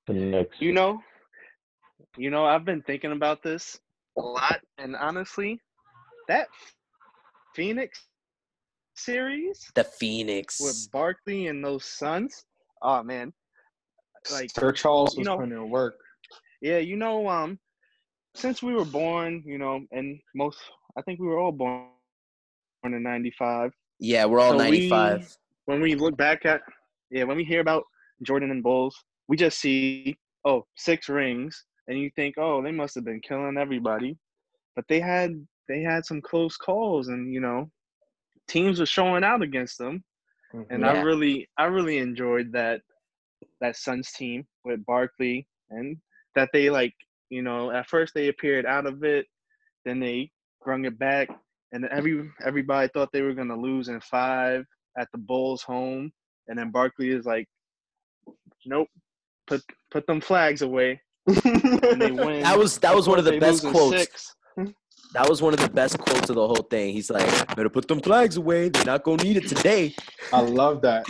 The 0.05 0.13
Knicks. 0.13 0.57
You 0.59 0.73
know, 0.73 0.99
you 2.17 2.29
know, 2.29 2.45
I've 2.45 2.65
been 2.65 2.83
thinking 2.83 3.13
about 3.13 3.41
this 3.41 3.79
a 4.17 4.21
lot, 4.21 4.59
and 4.77 4.95
honestly, 4.95 5.59
that 6.27 6.47
Phoenix 7.55 7.99
series 8.95 9.65
The 9.75 9.83
Phoenix. 9.83 10.59
with 10.59 10.91
Barkley 10.91 11.47
and 11.47 11.63
those 11.63 11.85
Suns. 11.85 12.45
Oh 12.81 13.03
man, 13.03 13.33
like 14.31 14.49
Sir 14.51 14.71
Charles 14.71 15.15
you 15.15 15.19
was 15.21 15.27
know- 15.27 15.37
putting 15.37 15.53
in 15.53 15.69
work. 15.69 15.95
yeah, 16.61 16.77
you 16.77 16.95
know, 16.95 17.27
um, 17.27 17.59
since 18.35 18.61
we 18.63 18.73
were 18.73 18.85
born, 18.85 19.43
you 19.45 19.57
know, 19.57 19.81
and 19.91 20.19
most, 20.35 20.59
I 20.97 21.01
think 21.03 21.19
we 21.19 21.27
were 21.27 21.39
all 21.39 21.51
born 21.51 21.87
in 22.83 23.01
'95. 23.03 23.71
Yeah, 23.99 24.25
we're 24.25 24.39
all 24.39 24.51
So 24.51 24.57
we- 24.69 24.89
95. 24.89 25.37
when 25.65 25.79
we 25.81 25.95
look 25.95 26.17
back 26.17 26.45
at 26.45 26.61
yeah 27.09 27.23
when 27.23 27.37
we 27.37 27.43
hear 27.45 27.61
about 27.61 27.83
jordan 28.23 28.49
and 28.51 28.61
bulls 28.63 28.95
we 29.29 29.37
just 29.37 29.59
see 29.59 30.17
oh 30.45 30.65
six 30.75 31.07
rings 31.07 31.63
and 31.87 31.99
you 31.99 32.09
think 32.15 32.35
oh 32.37 32.61
they 32.61 32.71
must 32.71 32.95
have 32.95 33.05
been 33.05 33.21
killing 33.21 33.57
everybody. 33.57 34.17
But 34.75 34.85
they 34.87 34.99
had 34.99 35.31
they 35.67 35.81
had 35.81 36.05
some 36.05 36.21
close 36.21 36.57
calls 36.57 37.07
and 37.07 37.33
you 37.33 37.39
know 37.39 37.69
teams 38.47 38.79
were 38.79 38.85
showing 38.85 39.23
out 39.23 39.41
against 39.41 39.77
them, 39.77 40.03
and 40.69 40.85
I 40.85 40.95
mm-hmm. 40.95 41.05
really 41.05 41.49
I 41.57 41.65
really 41.65 41.97
enjoyed 41.97 42.51
that 42.53 42.81
that 43.61 43.75
Suns 43.75 44.11
team 44.11 44.45
with 44.65 44.85
Barkley 44.85 45.47
and 45.69 45.97
that 46.35 46.49
they 46.53 46.69
like 46.69 46.93
you 47.29 47.41
know 47.41 47.71
at 47.71 47.87
first 47.87 48.13
they 48.13 48.27
appeared 48.27 48.65
out 48.65 48.85
of 48.85 49.03
it, 49.03 49.25
then 49.85 49.99
they 49.99 50.31
brung 50.63 50.85
it 50.85 50.97
back, 50.97 51.29
and 51.71 51.85
every 51.85 52.29
everybody 52.45 52.89
thought 52.89 53.09
they 53.11 53.21
were 53.21 53.33
gonna 53.33 53.57
lose 53.59 53.89
in 53.89 53.99
five 54.01 54.65
at 54.97 55.07
the 55.11 55.17
Bulls 55.17 55.63
home, 55.63 56.11
and 56.47 56.57
then 56.57 56.71
Barkley 56.71 57.09
is 57.09 57.25
like, 57.25 57.47
nope, 58.65 58.87
put 59.47 59.61
put 59.91 60.05
them 60.07 60.21
flags 60.21 60.61
away, 60.61 60.91
and 60.91 60.97
they 60.97 60.99
win. 60.99 61.01
That 62.43 62.55
was 62.57 62.77
that 62.79 62.93
was 62.95 63.07
one 63.07 63.19
of 63.19 63.25
the 63.25 63.39
best 63.39 63.65
quotes. 63.65 63.97
six. 63.97 64.35
That 65.13 65.29
was 65.29 65.41
one 65.41 65.53
of 65.53 65.59
the 65.59 65.69
best 65.69 65.97
quotes 65.99 66.29
of 66.29 66.35
the 66.35 66.47
whole 66.47 66.65
thing. 66.69 66.93
He's 66.93 67.09
like, 67.09 67.55
"Better 67.55 67.69
put 67.69 67.87
them 67.87 68.01
flags 68.01 68.35
away. 68.35 68.69
They're 68.69 68.85
not 68.85 69.03
gonna 69.03 69.23
need 69.23 69.37
it 69.37 69.47
today." 69.47 69.95
I 70.33 70.41
love 70.41 70.81
that 70.81 71.05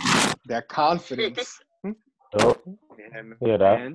that 0.46 0.68
confidence. 0.68 1.58
Yup. 1.84 1.96
Yeah. 2.36 3.20
Oh, 3.22 3.46
yeah, 3.46 3.56
that. 3.58 3.92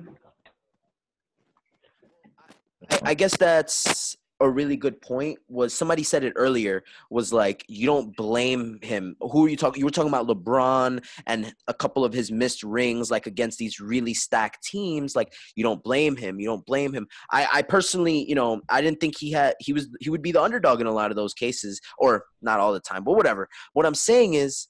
I, 2.90 3.10
I 3.10 3.14
guess 3.14 3.36
that's 3.36 4.16
a 4.40 4.48
really 4.48 4.76
good 4.76 5.00
point. 5.00 5.38
Was 5.48 5.74
somebody 5.74 6.02
said 6.02 6.24
it 6.24 6.32
earlier? 6.34 6.82
Was 7.10 7.32
like 7.32 7.64
you 7.68 7.86
don't 7.86 8.16
blame 8.16 8.78
him. 8.82 9.16
Who 9.20 9.46
are 9.46 9.48
you 9.48 9.56
talking? 9.56 9.80
You 9.80 9.84
were 9.84 9.90
talking 9.90 10.08
about 10.08 10.26
LeBron 10.26 11.04
and 11.26 11.54
a 11.68 11.74
couple 11.74 12.04
of 12.04 12.12
his 12.12 12.32
missed 12.32 12.62
rings, 12.62 13.10
like 13.10 13.26
against 13.26 13.58
these 13.58 13.80
really 13.80 14.14
stacked 14.14 14.64
teams. 14.64 15.14
Like 15.14 15.32
you 15.54 15.62
don't 15.62 15.82
blame 15.82 16.16
him. 16.16 16.40
You 16.40 16.46
don't 16.46 16.64
blame 16.64 16.92
him. 16.92 17.06
I, 17.30 17.48
I 17.52 17.62
personally, 17.62 18.28
you 18.28 18.34
know, 18.34 18.62
I 18.68 18.80
didn't 18.80 19.00
think 19.00 19.18
he 19.18 19.30
had. 19.30 19.54
He 19.60 19.72
was. 19.72 19.88
He 20.00 20.10
would 20.10 20.22
be 20.22 20.32
the 20.32 20.42
underdog 20.42 20.80
in 20.80 20.86
a 20.86 20.92
lot 20.92 21.10
of 21.10 21.16
those 21.16 21.34
cases, 21.34 21.80
or 21.98 22.24
not 22.40 22.60
all 22.60 22.72
the 22.72 22.80
time, 22.80 23.04
but 23.04 23.14
whatever. 23.14 23.48
What 23.74 23.84
I'm 23.84 23.94
saying 23.94 24.34
is, 24.34 24.68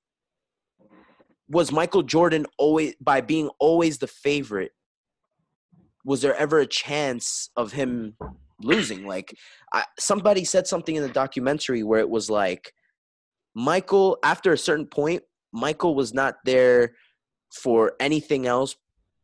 was 1.48 1.70
Michael 1.70 2.02
Jordan 2.02 2.46
always 2.58 2.94
by 3.00 3.20
being 3.20 3.50
always 3.60 3.98
the 3.98 4.08
favorite? 4.08 4.72
Was 6.04 6.22
there 6.22 6.34
ever 6.34 6.58
a 6.58 6.66
chance 6.66 7.50
of 7.56 7.72
him 7.72 8.16
losing. 8.62 9.06
Like 9.06 9.34
I, 9.72 9.84
somebody 9.98 10.44
said 10.44 10.66
something 10.66 10.94
in 10.96 11.02
the 11.02 11.08
documentary 11.08 11.82
where 11.82 12.00
it 12.00 12.08
was 12.10 12.30
like 12.30 12.72
Michael 13.54 14.18
after 14.24 14.52
a 14.52 14.58
certain 14.58 14.86
point, 14.86 15.22
Michael 15.52 15.94
was 15.94 16.14
not 16.14 16.36
there 16.44 16.92
for 17.62 17.92
anything 18.00 18.46
else 18.46 18.76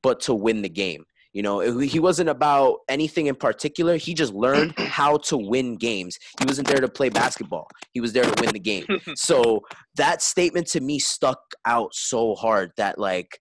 but 0.03 0.21
to 0.21 0.35
win 0.35 0.63
the 0.63 0.69
game. 0.69 1.05
You 1.33 1.43
know, 1.43 1.61
it- 1.61 1.89
he 1.89 2.01
wasn't 2.01 2.29
about 2.31 2.79
anything 2.89 3.27
in 3.27 3.35
particular. 3.35 3.97
He 3.97 4.15
just 4.15 4.33
learned 4.33 4.75
how 4.79 5.19
to 5.19 5.37
win 5.37 5.77
games. 5.77 6.19
He 6.41 6.47
wasn't 6.47 6.67
there 6.69 6.81
to 6.81 6.89
play 6.89 7.09
basketball. 7.09 7.69
He 7.93 8.01
was 8.01 8.13
there 8.13 8.25
to 8.25 8.41
win 8.43 8.53
the 8.53 8.59
game. 8.59 8.87
so 9.15 9.61
that 9.97 10.23
statement 10.23 10.67
to 10.69 10.81
me 10.81 10.99
stuck 10.99 11.39
out 11.67 11.95
so 11.95 12.35
hard 12.35 12.73
that 12.79 12.99
like 12.99 13.39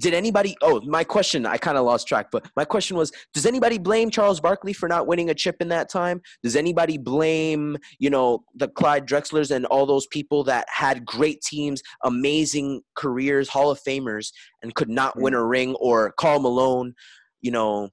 did 0.00 0.14
anybody 0.14 0.56
oh 0.62 0.80
my 0.82 1.04
question 1.04 1.46
i 1.46 1.56
kind 1.56 1.78
of 1.78 1.84
lost 1.84 2.06
track 2.06 2.26
but 2.30 2.46
my 2.56 2.64
question 2.64 2.96
was 2.96 3.12
does 3.32 3.46
anybody 3.46 3.78
blame 3.78 4.10
charles 4.10 4.40
barkley 4.40 4.72
for 4.72 4.88
not 4.88 5.06
winning 5.06 5.30
a 5.30 5.34
chip 5.34 5.56
in 5.60 5.68
that 5.68 5.88
time 5.88 6.20
does 6.42 6.56
anybody 6.56 6.98
blame 6.98 7.76
you 7.98 8.10
know 8.10 8.42
the 8.56 8.68
clyde 8.68 9.06
drexlers 9.06 9.50
and 9.50 9.66
all 9.66 9.86
those 9.86 10.06
people 10.08 10.44
that 10.44 10.66
had 10.68 11.04
great 11.04 11.40
teams 11.42 11.82
amazing 12.04 12.80
careers 12.96 13.48
hall 13.48 13.70
of 13.70 13.80
famers 13.86 14.32
and 14.62 14.74
could 14.74 14.90
not 14.90 15.18
win 15.18 15.34
a 15.34 15.44
ring 15.44 15.74
or 15.76 16.12
karl 16.18 16.40
malone 16.40 16.92
you 17.40 17.50
know 17.50 17.88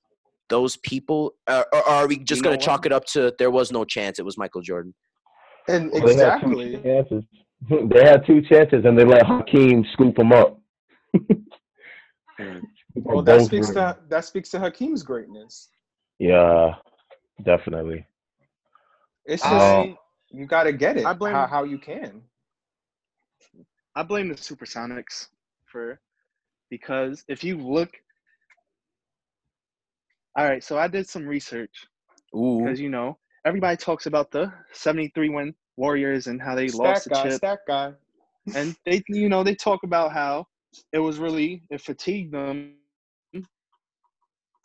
those 0.49 0.75
people 0.77 1.33
uh, 1.47 1.63
or 1.71 1.87
are 1.87 2.07
we 2.07 2.17
just 2.17 2.39
You 2.39 2.43
going 2.43 2.59
to 2.59 2.65
chalk 2.65 2.85
it 2.85 2.91
up 2.91 3.05
to 3.13 3.33
there 3.39 3.51
was 3.51 3.71
no 3.71 3.85
chance 3.85 4.19
it 4.19 4.25
was 4.25 4.37
michael 4.37 4.61
jordan 4.61 4.93
And 5.67 5.91
Well, 5.91 6.07
they 6.07 6.15
had 6.15 6.39
two 6.41 6.59
exactly. 6.59 6.81
chances. 6.83 7.23
They 7.93 8.03
had 8.03 8.25
two 8.25 8.41
chances, 8.41 8.85
and 8.85 8.97
they 8.97 9.05
let 9.05 9.23
Hakeem 9.23 9.85
scoop 9.93 10.15
them 10.15 10.31
up. 10.31 10.59
Mm. 12.41 12.61
Well, 12.95 13.21
that 13.23 13.41
speaks 13.41 13.67
were- 13.69 13.73
to 13.75 13.97
that 14.09 14.25
speaks 14.25 14.49
to 14.49 14.59
Hakeem's 14.59 15.03
greatness. 15.03 15.69
Yeah, 16.19 16.75
definitely. 17.43 18.05
It's 19.25 19.41
just 19.43 19.53
I, 19.53 19.95
you 20.31 20.45
got 20.47 20.63
to 20.63 20.73
get 20.73 20.97
it 20.97 21.05
I 21.05 21.13
blame- 21.13 21.33
how, 21.33 21.47
how 21.47 21.63
you 21.63 21.77
can. 21.77 22.21
I 23.95 24.03
blame 24.03 24.29
the 24.29 24.35
Supersonics 24.35 25.27
for 25.65 25.99
because 26.69 27.23
if 27.27 27.43
you 27.43 27.57
look 27.57 27.91
all 30.37 30.45
right, 30.45 30.63
so 30.63 30.77
I 30.77 30.87
did 30.87 31.07
some 31.09 31.25
research 31.27 31.87
because 32.31 32.79
you 32.79 32.89
know 32.89 33.17
everybody 33.45 33.75
talks 33.75 34.05
about 34.05 34.31
the 34.31 34.51
73 34.71 35.29
win 35.29 35.53
Warriors 35.77 36.27
and 36.27 36.41
how 36.41 36.55
they 36.55 36.67
Stack 36.69 36.85
lost 36.87 37.03
the 37.05 37.09
guy, 37.09 37.23
chip. 37.23 37.33
stack 37.33 37.59
guy. 37.67 37.93
and 38.55 38.75
they 38.85 39.03
you 39.09 39.27
know 39.29 39.43
they 39.43 39.55
talk 39.55 39.83
about 39.83 40.13
how 40.13 40.47
it 40.93 40.99
was 40.99 41.19
really 41.19 41.63
it 41.69 41.81
fatigued 41.81 42.33
them 42.33 42.75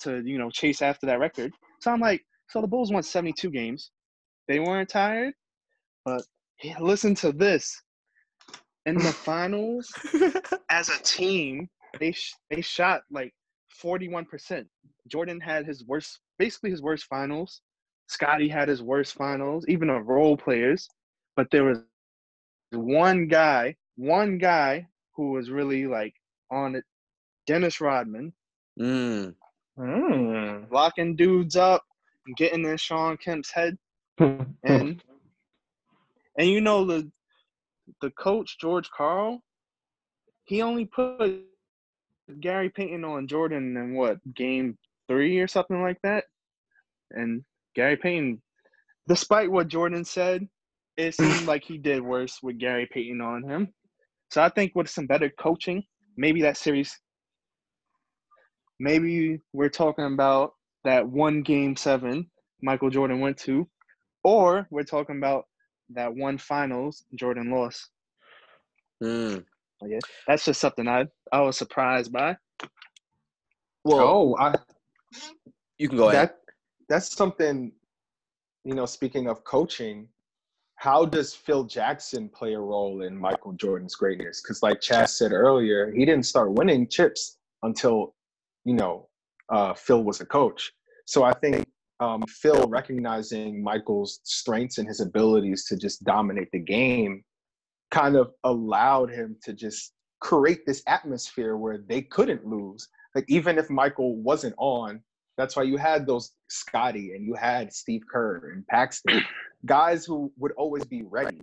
to 0.01 0.23
you 0.25 0.39
know 0.39 0.51
chase 0.51 0.83
after 0.83 1.07
that 1.07 1.19
record. 1.21 1.53
So 1.81 1.93
i'm 1.93 2.01
like 2.01 2.25
so 2.49 2.61
the 2.61 2.67
bulls 2.69 2.93
won 2.93 3.03
72 3.03 3.51
games. 3.51 3.91
They 4.49 4.61
weren't 4.61 4.89
tired 4.89 5.35
but 6.05 6.23
yeah, 6.63 6.79
listen 6.81 7.15
to 7.17 7.33
this. 7.33 7.83
In 8.87 8.95
the 8.97 9.13
finals 9.13 9.93
as 10.71 10.89
a 10.89 11.03
team 11.03 11.69
they 11.99 12.13
sh- 12.13 12.35
they 12.51 12.61
shot 12.61 13.03
like 13.11 13.35
41% 13.83 14.65
jordan 15.09 15.41
had 15.41 15.67
his 15.67 15.85
worst 15.87 16.21
basically 16.39 16.71
his 16.71 16.83
worst 16.83 17.05
finals. 17.07 17.63
Scottie 18.09 18.49
had 18.49 18.69
his 18.69 18.83
worst 18.83 19.15
finals 19.15 19.65
even 19.69 19.89
the 19.89 20.01
role 20.01 20.37
players. 20.37 20.89
But 21.35 21.51
there 21.51 21.65
was 21.65 21.81
one 22.71 23.27
guy, 23.27 23.75
one 23.97 24.39
guy 24.39 24.87
who 25.17 25.33
was 25.33 25.51
really 25.51 25.87
like 25.87 26.15
on 26.51 26.77
it, 26.77 26.85
Dennis 27.47 27.81
Rodman, 27.81 28.33
Mm. 28.79 29.35
Mm. 29.79 30.71
locking 30.71 31.17
dudes 31.17 31.57
up 31.57 31.83
and 32.27 32.37
getting 32.37 32.65
in 32.65 32.77
Shawn 32.77 33.17
Kemp's 33.17 33.51
head, 33.53 33.77
and 34.65 35.03
and 36.39 36.49
you 36.49 36.61
know 36.61 36.85
the 36.85 37.11
the 38.01 38.11
coach 38.11 38.59
George 38.61 38.91
Karl, 38.91 39.43
he 40.45 40.63
only 40.63 40.87
put 40.87 41.43
Gary 42.41 42.71
Payton 42.71 43.05
on 43.05 43.29
Jordan 43.29 43.77
in 43.77 43.95
what 43.95 44.19
game 44.35 44.77
three 45.09 45.39
or 45.39 45.47
something 45.47 45.81
like 45.83 45.99
that, 46.03 46.25
and 47.11 47.45
Gary 47.75 47.97
Payton, 47.97 48.43
despite 49.09 49.51
what 49.51 49.69
Jordan 49.69 50.05
said, 50.05 50.49
it 50.97 51.15
seemed 51.15 51.47
like 51.47 51.63
he 51.65 51.79
did 51.79 52.03
worse 52.03 52.43
with 52.43 52.59
Gary 52.59 52.87
Payton 52.91 53.21
on 53.21 53.43
him. 53.45 53.73
So 54.31 54.43
I 54.43 54.49
think 54.49 54.73
with 54.75 54.89
some 54.89 55.07
better 55.07 55.31
coaching, 55.39 55.85
maybe 56.17 56.43
that 56.43 56.57
series, 56.57 56.99
maybe 58.81 59.41
we're 59.53 59.69
talking 59.69 60.07
about 60.07 60.53
that 60.85 61.07
one 61.09 61.43
game 61.43 61.77
seven 61.77 62.31
Michael 62.63 62.91
Jordan 62.91 63.21
went 63.21 63.37
to, 63.39 63.69
or 64.25 64.67
we're 64.71 64.83
talking 64.83 65.19
about 65.19 65.45
that 65.91 66.15
one 66.15 66.39
finals 66.39 67.05
Jordan 67.15 67.51
lost. 67.51 67.91
Mm. 69.03 69.45
I 69.83 69.89
guess 69.89 70.03
that's 70.27 70.45
just 70.45 70.61
something 70.61 70.89
I 70.89 71.05
I 71.33 71.43
was 71.43 71.59
surprised 71.59 72.13
by. 72.13 72.37
well 73.85 74.01
Oh, 74.01 74.37
I, 74.39 74.55
you 75.79 75.89
can 75.89 75.99
go 75.99 76.09
ahead 76.09 76.29
that 76.31 76.39
that's 76.89 77.15
something. 77.15 77.73
You 78.65 78.75
know, 78.75 78.87
speaking 78.87 79.29
of 79.29 79.45
coaching, 79.45 80.09
how 80.77 81.05
does 81.07 81.35
Phil 81.35 81.65
Jackson 81.65 82.29
play 82.29 82.55
a 82.55 82.61
role 82.61 83.03
in 83.03 83.17
Michael 83.17 83.53
Jordan's 83.55 83.95
greatness? 83.95 84.43
Because, 84.43 84.63
like 84.63 84.81
Chaz 84.81 85.11
said 85.11 85.33
earlier, 85.33 85.91
he 85.93 86.05
didn't 86.05 86.27
start 86.27 86.53
winning 86.53 86.87
chips 86.87 87.39
until, 87.63 88.15
you 88.65 88.75
know, 88.75 89.09
uh, 89.49 89.75
Phil 89.75 90.05
was 90.05 90.21
a 90.21 90.27
coach. 90.27 90.73
So 91.07 91.25
I 91.25 91.33
think 91.33 91.67
um, 92.01 92.25
Phil 92.29 92.69
recognizing 92.69 93.63
Michael's 93.63 94.21
strengths 94.25 94.79
and 94.79 94.87
his 94.87 95.01
abilities 95.01 95.65
to 95.67 95.77
just 95.77 96.05
dominate 96.05 96.51
the 96.53 96.59
game 96.59 97.25
kind 97.91 98.17
of 98.17 98.33
allowed 98.45 99.11
him 99.11 99.37
to 99.45 99.55
just 99.55 99.93
create 100.21 100.67
this 100.67 100.83
atmosphere 100.87 101.57
where 101.57 101.79
they 101.89 102.03
couldn't 102.03 102.47
lose. 102.47 102.89
Like 103.15 103.25
even 103.29 103.59
if 103.59 103.71
Michael 103.71 104.17
wasn't 104.17 104.55
on, 104.59 105.01
that's 105.37 105.57
why 105.57 105.63
you 105.63 105.77
had 105.77 106.07
those 106.07 106.33
Scottie 106.49 107.13
and 107.13 107.25
you 107.25 107.35
had 107.35 107.73
Steve 107.73 108.03
Kerr 108.11 108.53
and 108.53 108.67
Paxson, 108.67 109.25
guys 109.67 110.05
who 110.05 110.33
would 110.39 110.53
always 110.53 110.85
be 110.85 111.03
ready. 111.03 111.41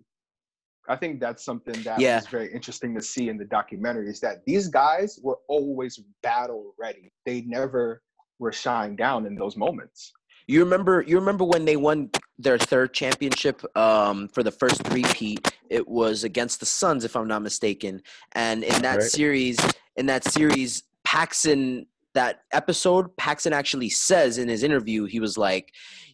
I 0.89 0.95
think 0.97 1.19
that's 1.21 1.45
something 1.45 1.82
that 1.84 1.99
Yeah. 1.99 2.17
was 2.17 2.27
very 2.27 2.51
interesting 2.53 2.93
to 2.95 3.01
see 3.01 3.29
in 3.29 3.38
the 3.38 3.45
documentary 3.45 4.10
is 4.10 4.19
that 4.19 4.43
these 4.45 4.67
guys 4.67 5.19
were 5.23 5.39
always 5.47 6.01
battle 6.21 6.73
ready. 6.77 7.12
They 7.25 7.41
never 7.41 8.01
were 8.39 8.51
shying 8.51 8.95
down 8.95 9.25
in 9.25 9.36
those 9.36 9.56
moments. 9.56 10.12
You 10.47 10.62
remember 10.62 11.01
you 11.08 11.17
remember 11.17 11.45
when 11.45 11.63
they 11.63 11.77
won 11.77 12.10
their 12.38 12.58
third 12.58 12.93
championship 12.93 13.63
um, 13.77 14.27
for 14.27 14.43
the 14.43 14.51
first 14.51 14.84
three-peat? 14.88 15.56
It 15.69 15.88
was 15.88 16.25
against 16.25 16.60
the 16.60 16.65
Suns, 16.65 17.06
if 17.06 17.15
I'm 17.15 17.29
not 17.29 17.41
mistaken. 17.43 18.01
And 18.34 18.63
in 18.63 18.82
that 18.82 18.97
Right. 18.99 19.03
series, 19.03 19.58
in 19.95 20.08
that 20.08 20.25
series, 20.25 20.84
Paxson, 21.06 21.86
that 22.13 22.41
episode, 22.52 23.15
Paxson 23.17 23.54
actually 23.54 23.89
says 23.89 24.38
in 24.38 24.47
his 24.47 24.63
interview, 24.63 25.06
he 25.06 25.19
was 25.19 25.38
like, 25.38 25.71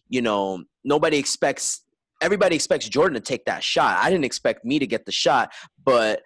you 0.08 0.22
know, 0.22 0.64
nobody 0.84 1.18
expects 1.18 1.82
everybody 2.22 2.54
expects 2.54 2.86
Jordan 2.88 3.14
to 3.14 3.20
take 3.20 3.46
that 3.46 3.64
shot. 3.64 3.96
I 3.98 4.10
didn't 4.10 4.26
expect 4.26 4.64
me 4.64 4.78
to 4.78 4.86
get 4.86 5.06
the 5.06 5.12
shot, 5.12 5.52
but 5.82 6.22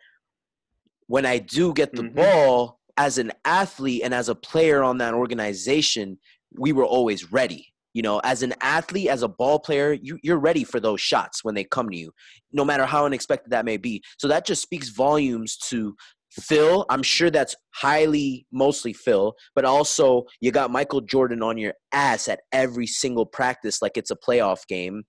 when 1.06 1.24
I 1.26 1.38
do 1.38 1.72
get 1.72 1.92
the 1.94 2.02
Mhm. 2.02 2.14
ball 2.16 2.80
as 2.96 3.18
an 3.18 3.32
athlete 3.44 4.02
and 4.04 4.12
as 4.12 4.28
a 4.28 4.34
player 4.34 4.82
on 4.82 4.98
that 4.98 5.14
organization, 5.14 6.18
we 6.52 6.72
were 6.72 6.84
always 6.84 7.30
ready. 7.32 7.72
You 7.92 8.02
know, 8.02 8.20
as 8.24 8.42
an 8.42 8.54
athlete, 8.60 9.08
as 9.08 9.22
a 9.22 9.28
ball 9.28 9.60
player, 9.60 9.92
you, 9.92 10.18
you're 10.24 10.40
ready 10.40 10.64
for 10.64 10.80
those 10.80 11.00
shots 11.00 11.44
when 11.44 11.54
they 11.54 11.62
come 11.62 11.88
to 11.90 11.96
you, 11.96 12.12
no 12.52 12.64
matter 12.64 12.87
how 12.87 13.06
unexpected 13.06 13.50
that 13.50 13.64
may 13.64 13.76
be. 13.76 14.02
So 14.18 14.26
that 14.26 14.44
just 14.44 14.62
speaks 14.62 14.88
volumes 14.88 15.56
to 15.68 15.94
Phil. 16.34 16.84
I'm 16.88 17.02
sure 17.02 17.30
that's 17.30 17.54
highly, 17.74 18.46
mostly 18.52 18.92
Phil, 18.92 19.34
but 19.54 19.64
also 19.64 20.24
you 20.40 20.50
got 20.50 20.70
Michael 20.70 21.00
Jordan 21.00 21.42
on 21.42 21.58
your 21.58 21.74
ass 21.92 22.28
at 22.28 22.40
every 22.52 22.86
single 22.86 23.26
practice 23.26 23.80
like 23.80 23.96
it's 23.96 24.10
a 24.10 24.16
playoff 24.16 24.66
game. 24.66 25.04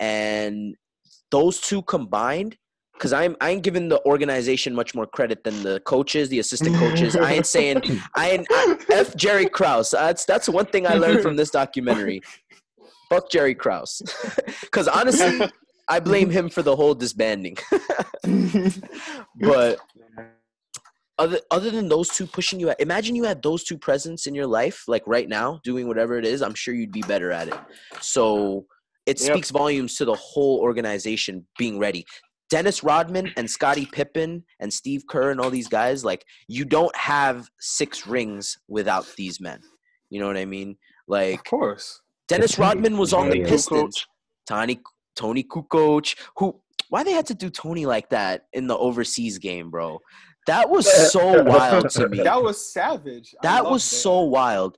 And 0.00 0.74
those 1.30 1.60
two 1.60 1.82
combined, 1.82 2.56
because 2.94 3.12
I'm 3.12 3.36
I 3.40 3.50
ain't 3.50 3.62
giving 3.62 3.88
the 3.88 4.04
organization 4.04 4.74
much 4.74 4.94
more 4.94 5.06
credit 5.06 5.44
than 5.44 5.62
the 5.62 5.80
coaches, 5.80 6.28
the 6.28 6.38
assistant 6.38 6.76
coaches. 6.76 7.16
I 7.16 7.32
ain't 7.32 7.46
saying 7.46 7.82
I 8.16 8.30
ain't 8.30 8.46
I, 8.50 8.76
f 8.90 9.16
Jerry 9.16 9.46
Krause. 9.46 9.92
That's 9.92 10.24
that's 10.24 10.48
one 10.48 10.66
thing 10.66 10.86
I 10.86 10.94
learned 10.94 11.22
from 11.22 11.36
this 11.36 11.50
documentary. 11.50 12.20
Fuck 13.10 13.30
Jerry 13.30 13.54
Krause, 13.54 14.02
because 14.62 14.88
honestly, 14.88 15.48
I 15.88 16.00
blame 16.00 16.30
him 16.30 16.48
for 16.48 16.62
the 16.62 16.74
whole 16.74 16.94
disbanding. 16.94 17.56
but 19.40 19.78
other 21.18 21.40
other 21.50 21.70
than 21.70 21.88
those 21.88 22.08
two 22.10 22.26
pushing 22.26 22.58
you, 22.60 22.72
imagine 22.78 23.14
you 23.14 23.24
had 23.24 23.42
those 23.42 23.64
two 23.64 23.78
presents 23.78 24.26
in 24.26 24.34
your 24.34 24.46
life, 24.46 24.84
like 24.88 25.02
right 25.06 25.28
now, 25.28 25.60
doing 25.64 25.86
whatever 25.86 26.18
it 26.18 26.24
is. 26.24 26.42
I'm 26.42 26.54
sure 26.54 26.74
you'd 26.74 26.92
be 26.92 27.02
better 27.02 27.30
at 27.30 27.48
it. 27.48 27.58
So 28.00 28.66
it 29.06 29.20
Yep. 29.20 29.32
speaks 29.34 29.50
volumes 29.50 29.96
to 29.96 30.04
the 30.04 30.16
whole 30.16 30.60
organization 30.60 31.46
being 31.58 31.78
ready. 31.78 32.04
Dennis 32.50 32.82
Rodman 32.82 33.32
and 33.36 33.50
Scottie 33.50 33.86
Pippen 33.86 34.44
and 34.60 34.72
Steve 34.72 35.04
Kerr 35.08 35.30
and 35.30 35.40
all 35.40 35.50
these 35.50 35.68
guys, 35.68 36.04
like 36.04 36.24
you 36.48 36.64
don't 36.64 36.94
have 36.96 37.48
six 37.60 38.06
rings 38.06 38.58
without 38.68 39.06
these 39.16 39.40
men. 39.40 39.60
You 40.10 40.20
know 40.20 40.26
what 40.26 40.36
I 40.36 40.44
mean? 40.44 40.76
Like 41.08 41.40
Of 41.40 41.44
course. 41.44 42.00
Dennis 42.28 42.58
Rodman 42.58 42.96
was 42.98 43.12
on 43.12 43.28
the 43.28 43.44
Pistons. 43.44 44.06
Tony 44.48 44.80
Toni 45.16 45.44
Kukoc, 45.44 46.16
who 46.36 46.60
why 46.90 47.02
they 47.02 47.12
had 47.12 47.26
to 47.26 47.34
do 47.34 47.50
Tony 47.50 47.86
like 47.86 48.10
that 48.10 48.46
in 48.52 48.66
the 48.66 48.76
overseas 48.76 49.38
game, 49.38 49.70
bro? 49.70 50.00
That 50.46 50.68
was 50.68 51.12
so 51.12 51.42
wild 51.42 51.90
to 51.90 52.08
me. 52.08 52.22
That 52.22 52.42
was 52.42 52.72
savage. 52.72 53.34
That 53.42 53.64
was 53.64 53.82
it. 53.84 53.96
so 53.96 54.20
wild. 54.20 54.76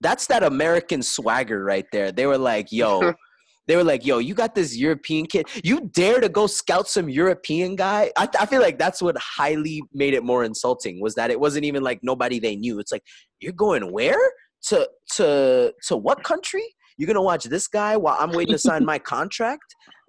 That's 0.00 0.26
that 0.28 0.42
American 0.42 1.02
swagger 1.02 1.62
right 1.62 1.86
there. 1.92 2.12
They 2.12 2.26
were 2.26 2.38
like, 2.38 2.72
yo, 2.72 3.12
they 3.68 3.76
were 3.76 3.84
like, 3.84 4.06
yo, 4.06 4.18
you 4.18 4.34
got 4.34 4.54
this 4.54 4.76
European 4.76 5.26
kid. 5.26 5.46
You 5.62 5.90
dare 5.92 6.20
to 6.20 6.28
go 6.28 6.46
scout 6.46 6.88
some 6.88 7.08
European 7.08 7.76
guy? 7.76 8.10
I, 8.16 8.28
I 8.40 8.46
feel 8.46 8.62
like 8.62 8.78
that's 8.78 9.02
what 9.02 9.16
highly 9.18 9.82
made 9.92 10.14
it 10.14 10.24
more 10.24 10.44
insulting 10.44 11.00
was 11.00 11.14
that 11.16 11.30
it 11.30 11.38
wasn't 11.38 11.66
even 11.66 11.82
like 11.82 12.00
nobody 12.02 12.40
they 12.40 12.56
knew. 12.56 12.78
It's 12.80 12.92
like, 12.92 13.02
you're 13.40 13.52
going 13.52 13.92
where? 13.92 14.32
To 14.68 14.88
to 15.16 15.72
to 15.86 15.96
what 15.96 16.24
country? 16.24 16.64
You're 16.96 17.06
gonna 17.06 17.22
watch 17.22 17.44
this 17.44 17.68
guy 17.68 17.96
while 17.96 18.16
I'm 18.18 18.32
waiting 18.32 18.54
to 18.54 18.58
sign 18.58 18.84
my 18.84 18.98
contract? 19.14 19.62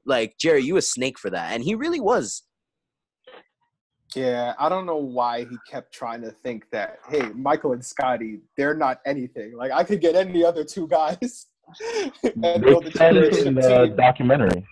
Like, 0.06 0.34
Jerry, 0.39 0.63
you 0.63 0.78
a 0.78 0.82
snake 0.82 1.19
for 1.19 1.30
that. 1.30 1.54
And 1.54 1.63
he 1.63 1.75
really 1.75 1.99
was. 1.99 2.43
Yeah, 4.15 4.54
I 4.58 4.69
don't 4.69 4.86
know 4.86 4.98
why 4.98 5.45
he 5.45 5.58
kept 5.69 5.93
trying 5.93 6.22
to 6.22 6.32
think 6.32 6.65
that, 6.72 7.00
hey, 7.08 7.22
Michael 7.36 7.74
and 7.74 7.84
Scottie, 7.86 8.39
they're 8.58 8.74
not 8.76 9.02
anything. 9.06 9.56
Like 9.56 9.72
I 9.72 9.84
could 9.84 10.02
get 10.02 10.15
any 10.15 10.43
other 10.43 10.63
two 10.63 10.88
guys 10.88 11.48
and 12.24 12.63
build 12.63 12.88
a 12.88 12.89
They 12.89 12.98
said 12.98 13.17
it 13.17 13.45
in 13.45 13.54
the 13.56 13.88
team. 13.88 13.95
documentary. 13.95 14.65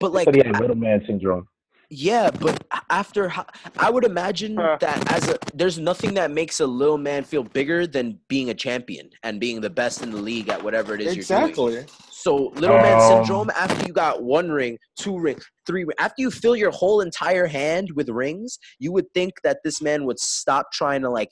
But 0.00 0.12
Like, 0.12 0.26
like 0.26 0.36
he 0.36 0.42
had 0.46 0.60
little 0.60 0.76
man 0.76 1.02
syndrome. 1.06 1.48
Yeah, 1.90 2.30
but 2.30 2.62
after 2.90 3.32
I 3.78 3.88
would 3.90 4.04
imagine 4.04 4.56
Huh. 4.56 4.76
that 4.80 5.10
as 5.12 5.28
a 5.28 5.38
there's 5.54 5.78
nothing 5.78 6.14
that 6.14 6.30
makes 6.30 6.60
a 6.60 6.66
little 6.66 6.98
man 6.98 7.24
feel 7.24 7.42
bigger 7.42 7.86
than 7.86 8.18
being 8.28 8.50
a 8.50 8.54
champion 8.54 9.08
and 9.22 9.40
being 9.40 9.60
the 9.62 9.70
best 9.70 10.02
in 10.02 10.10
the 10.10 10.18
league 10.18 10.50
at 10.50 10.62
whatever 10.62 10.94
it 10.94 11.00
is 11.00 11.16
you're 11.16 11.24
doing. 11.24 11.48
Exactly. 11.50 11.86
So 12.20 12.52
little 12.56 12.78
man 12.78 12.98
Um, 12.98 13.08
syndrome 13.24 13.50
after 13.50 13.86
you 13.86 13.92
got 13.92 14.24
one 14.24 14.50
ring, 14.50 14.76
two 14.98 15.16
ring, 15.20 15.38
three 15.66 15.84
ring, 15.84 15.94
after 16.00 16.20
you 16.20 16.32
fill 16.32 16.56
your 16.56 16.72
whole 16.72 17.00
entire 17.00 17.46
hand 17.46 17.90
with 17.94 18.08
rings, 18.08 18.58
you 18.80 18.90
would 18.90 19.06
think 19.14 19.34
that 19.44 19.58
this 19.62 19.80
man 19.80 20.04
would 20.04 20.18
stop 20.18 20.72
trying 20.72 21.00
to 21.02 21.10
like 21.10 21.30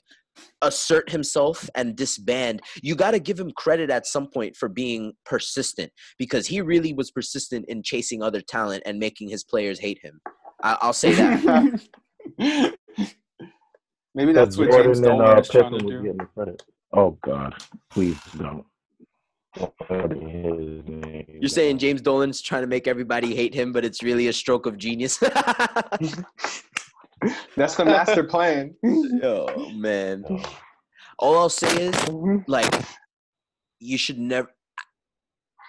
assert 0.62 1.10
himself 1.10 1.68
and 1.74 1.96
disband. 1.96 2.60
You 2.82 2.94
got 2.94 3.10
to 3.12 3.18
give 3.18 3.40
him 3.40 3.50
credit 3.56 3.90
at 3.90 4.06
some 4.06 4.28
point 4.28 4.54
for 4.54 4.68
being 4.68 5.12
persistent 5.24 5.90
because 6.18 6.46
he 6.46 6.60
really 6.60 6.92
was 6.92 7.10
persistent 7.10 7.64
in 7.68 7.82
chasing 7.82 8.22
other 8.22 8.40
talent 8.40 8.84
and 8.86 9.00
making 9.00 9.28
his 9.28 9.42
players 9.42 9.80
hate 9.80 9.98
him. 10.02 10.20
I- 10.62 10.78
I'll 10.82 10.92
say 10.92 11.14
that. 11.14 11.80
Maybe 14.14 14.32
that's 14.32 14.56
what 14.56 14.70
Jordan 14.70 14.84
James 14.94 14.98
and, 14.98 15.06
Dolan 15.18 15.36
uh, 15.36 15.40
is 15.40 15.48
trying 15.48 15.72
Pippen 15.72 15.88
to 15.88 15.94
was 15.96 16.04
do. 16.04 16.12
the 16.16 16.24
credit. 16.26 16.62
Oh 16.92 17.18
God, 17.22 17.54
please 17.90 18.16
don't. 18.38 18.44
Don't 18.44 18.54
say 18.54 18.60
his 18.60 18.64
name. 18.64 18.64
You're 21.40 21.48
saying 21.48 21.78
James 21.78 22.02
Dolan's 22.02 22.40
trying 22.40 22.62
to 22.62 22.66
make 22.66 22.86
everybody 22.86 23.34
hate 23.34 23.54
him, 23.54 23.72
but 23.72 23.84
it's 23.84 24.02
really 24.02 24.28
a 24.28 24.32
stroke 24.32 24.66
of 24.66 24.76
genius. 24.76 25.18
That's 27.56 27.74
the 27.76 27.84
master 27.84 28.24
plan. 28.24 28.74
oh 29.22 29.70
man. 29.70 30.24
All 31.18 31.38
I'll 31.38 31.48
say 31.48 31.86
is 31.86 32.08
like 32.46 32.72
you 33.78 33.96
should 33.98 34.18
never 34.18 34.50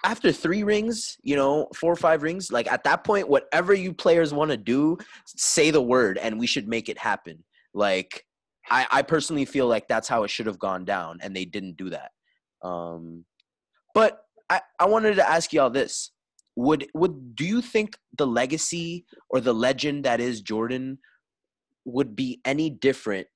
after 0.04 0.30
three 0.30 0.62
rings, 0.62 1.16
you 1.22 1.34
know, 1.36 1.68
four 1.74 1.92
or 1.92 1.96
five 1.96 2.22
rings, 2.22 2.52
like 2.52 2.70
at 2.70 2.84
that 2.84 3.02
point, 3.04 3.28
whatever 3.28 3.74
you 3.74 3.92
players 3.92 4.32
want 4.32 4.50
to 4.50 4.56
do, 4.56 4.96
say 5.26 5.70
the 5.70 5.82
word 5.82 6.18
and 6.18 6.38
we 6.38 6.46
should 6.46 6.68
make 6.68 6.88
it 6.88 6.98
happen. 6.98 7.42
Like 7.74 8.24
I, 8.70 8.86
I 8.90 9.02
personally 9.02 9.44
feel 9.44 9.66
like 9.66 9.88
that's 9.88 10.08
how 10.08 10.24
it 10.24 10.30
should 10.30 10.46
have 10.46 10.58
gone 10.58 10.84
down, 10.84 11.18
and 11.22 11.34
they 11.34 11.44
didn't 11.44 11.76
do 11.76 11.90
that. 11.90 12.10
Um, 12.62 13.24
but 13.94 14.20
I, 14.50 14.60
I 14.78 14.86
wanted 14.86 15.16
to 15.16 15.28
ask 15.28 15.52
y'all 15.52 15.70
this: 15.70 16.10
Would 16.56 16.86
would 16.94 17.34
do 17.34 17.44
you 17.44 17.60
think 17.60 17.96
the 18.16 18.26
legacy 18.26 19.04
or 19.30 19.40
the 19.40 19.54
legend 19.54 20.04
that 20.04 20.20
is 20.20 20.40
Jordan 20.40 20.98
would 21.84 22.14
be 22.14 22.40
any 22.44 22.70
different 22.70 23.26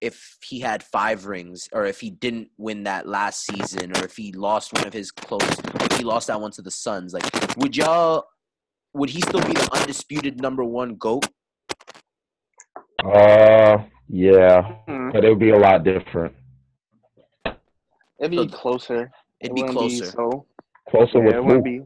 if 0.00 0.36
he 0.44 0.58
had 0.60 0.82
five 0.82 1.26
rings, 1.26 1.68
or 1.72 1.86
if 1.86 2.00
he 2.00 2.10
didn't 2.10 2.48
win 2.58 2.82
that 2.84 3.06
last 3.06 3.44
season, 3.46 3.96
or 3.96 4.04
if 4.04 4.16
he 4.16 4.32
lost 4.32 4.72
one 4.72 4.86
of 4.86 4.92
his 4.92 5.12
close, 5.12 5.42
if 5.42 5.96
he 5.98 6.02
lost 6.04 6.26
that 6.26 6.40
one 6.40 6.50
to 6.52 6.62
the 6.62 6.70
Suns? 6.72 7.12
Like, 7.12 7.24
would 7.56 7.76
y'all? 7.76 8.24
Would 8.94 9.08
he 9.10 9.22
still 9.22 9.40
be 9.40 9.54
the 9.54 9.70
undisputed 9.72 10.42
number 10.42 10.64
one 10.64 10.96
goat? 10.96 11.26
Uh, 13.04 13.78
yeah, 14.08 14.62
Hmm. 14.86 15.10
but 15.12 15.24
it 15.24 15.30
would 15.30 15.38
be 15.38 15.50
a 15.50 15.56
lot 15.56 15.82
different. 15.82 16.34
It'd 18.20 18.30
be 18.30 18.46
closer. 18.48 19.10
It'd 19.42 19.50
It 19.50 19.54
be 19.54 19.62
wouldn't 19.62 19.78
closer. 19.78 20.06
so 20.06 20.46
Closer 20.88 21.18
yeah, 21.18 21.24
with 21.24 21.34
it 21.34 21.36
who? 21.36 21.44
wouldn't 21.44 21.64
be. 21.64 21.82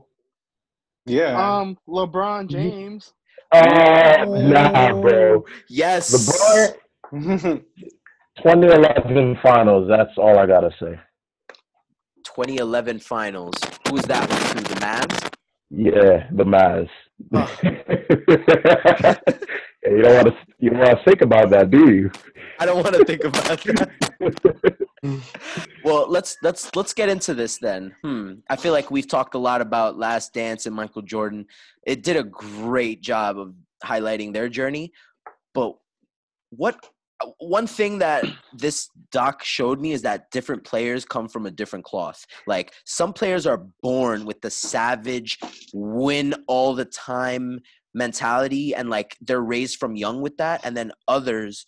Yeah. 1.07 1.59
Um, 1.59 1.79
LeBron 1.89 2.49
James. 2.49 3.13
Uh, 3.53 4.25
nah, 4.29 4.93
bro. 5.01 5.45
Yes. 5.69 6.11
LeBron, 7.13 7.63
2011 8.39 9.39
finals. 9.43 9.89
That's 9.89 10.11
all 10.19 10.39
I 10.39 10.47
gotta 10.47 10.71
say. 10.81 10.99
2011 12.25 12.99
finals. 13.01 13.55
Who's 13.89 14.03
that 14.03 14.29
one 14.29 14.65
to? 14.65 14.75
The 14.75 14.81
Mavs? 14.81 15.33
Yeah, 15.71 16.29
the 16.33 16.45
Mavs. 16.45 16.91
Huh. 17.33 17.47
You 19.89 20.03
don't 20.03 20.15
want 20.17 20.27
to. 20.27 20.35
You 20.59 20.71
don't 20.71 20.81
want 20.81 20.99
to 20.99 21.05
think 21.05 21.21
about 21.23 21.49
that, 21.51 21.71
do 21.71 21.89
you? 21.95 22.11
I 22.59 22.67
don't 22.67 22.83
want 22.83 22.97
to 22.97 23.05
think 23.05 23.23
about 23.23 23.45
that. 23.45 24.77
well, 25.85 26.09
let's 26.09 26.37
let's 26.43 26.75
let's 26.75 26.93
get 26.93 27.09
into 27.09 27.35
this 27.35 27.59
then. 27.59 27.95
Hmm. 28.03 28.35
I 28.49 28.57
feel 28.57 28.73
like 28.73 28.91
we've 28.91 29.09
talked 29.09 29.35
a 29.35 29.39
lot 29.39 29.61
about 29.61 29.99
Last 29.99 30.33
Dance 30.33 30.67
and 30.67 30.75
Michael 30.75 31.03
Jordan. 31.03 31.47
It 31.87 32.03
did 32.03 32.17
a 32.17 32.25
great 32.25 33.03
job 33.03 33.39
of 33.39 33.55
highlighting 33.85 34.33
their 34.33 34.49
journey, 34.49 34.93
but 35.55 35.77
what 36.51 36.79
one 37.39 37.67
thing 37.67 37.99
that 37.99 38.25
this 38.53 38.91
doc 39.11 39.43
showed 39.43 39.81
me 39.81 39.93
is 39.93 40.03
that 40.03 40.31
different 40.31 40.65
players 40.65 41.05
come 41.05 41.29
from 41.29 41.47
a 41.47 41.51
different 41.51 41.85
cloth. 41.85 42.27
Like 42.47 42.75
some 42.85 43.13
players 43.13 43.47
are 43.47 43.67
born 43.83 44.27
with 44.27 44.41
the 44.43 44.51
savage 44.51 45.39
win 45.73 46.35
all 46.47 46.75
the 46.75 46.85
time 46.85 47.61
mentality 47.95 48.75
and 48.75 48.91
like 48.91 49.17
they're 49.23 49.41
raised 49.41 49.79
from 49.79 49.97
young 49.97 50.21
with 50.21 50.37
that 50.37 50.61
and 50.65 50.77
then 50.77 50.93
others 51.09 51.67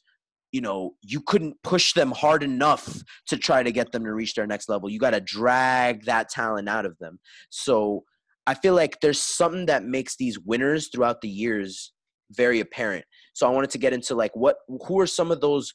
you 0.53 0.61
know 0.61 0.95
you 1.03 1.21
couldn't 1.21 1.57
push 1.63 1.93
them 1.93 2.11
hard 2.11 2.43
enough 2.43 3.03
to 3.27 3.37
try 3.37 3.63
to 3.63 3.73
get 3.73 3.93
them 3.93 4.05
to 4.05 4.13
reach 4.13 4.35
their 4.35 4.47
next 4.47 4.69
level. 4.69 4.89
You 4.89 4.99
got 4.99 5.11
to 5.11 5.21
drag 5.21 6.05
that 6.05 6.29
talent 6.29 6.69
out 6.69 6.87
of 6.87 6.97
them. 6.99 7.19
So 7.51 8.05
i 8.47 8.55
feel 8.55 8.75
like 8.75 8.99
there's 9.01 9.21
something 9.21 9.67
that 9.67 9.85
makes 9.85 10.17
these 10.17 10.39
winners 10.39 10.89
throughout 10.89 11.21
the 11.21 11.29
years 11.29 11.93
very 12.33 12.61
apparent. 12.61 13.05
So 13.35 13.47
i 13.47 13.51
wanted 13.51 13.71
to 13.71 13.79
get 13.79 13.93
into 13.93 14.15
like 14.15 14.35
what 14.35 14.57
who 14.87 14.99
are 15.01 15.07
some 15.07 15.31
of 15.31 15.41
those 15.41 15.73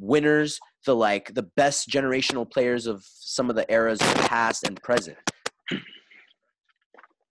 winners 0.00 0.60
the 0.86 0.94
like 0.94 1.34
the 1.34 1.42
best 1.56 1.88
generational 1.88 2.50
players 2.50 2.86
of 2.86 3.04
some 3.04 3.50
of 3.50 3.56
the 3.56 3.70
eras 3.70 3.98
past 4.00 4.64
and 4.66 4.80
present? 4.82 5.18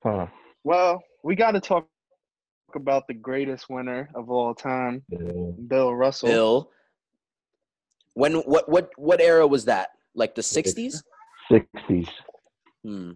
Huh. 0.04 0.28
Well, 0.64 1.02
we 1.24 1.36
got 1.36 1.52
to 1.52 1.60
talk 1.60 1.88
about 2.76 3.08
the 3.08 3.14
greatest 3.14 3.70
winner 3.70 4.10
of 4.16 4.30
all 4.30 4.54
time, 4.54 5.04
Yeah. 5.10 5.20
Bill 5.68 5.94
Russell. 5.96 6.30
Bill. 6.30 6.72
When 8.14 8.36
what 8.42 8.68
what 8.70 8.90
what 8.98 9.22
era 9.22 9.46
was 9.48 9.66
that? 9.66 9.90
Like 10.16 10.36
the 10.36 10.42
'60s? 10.42 11.04
60s 11.52 12.10
Hmm. 12.84 13.12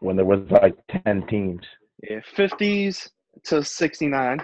when 0.00 0.16
there 0.16 0.24
was 0.24 0.40
like 0.50 0.76
10 1.04 1.26
teams. 1.26 1.62
Yeah, 2.08 2.20
50s 2.36 3.10
to 3.44 3.64
69. 3.64 4.40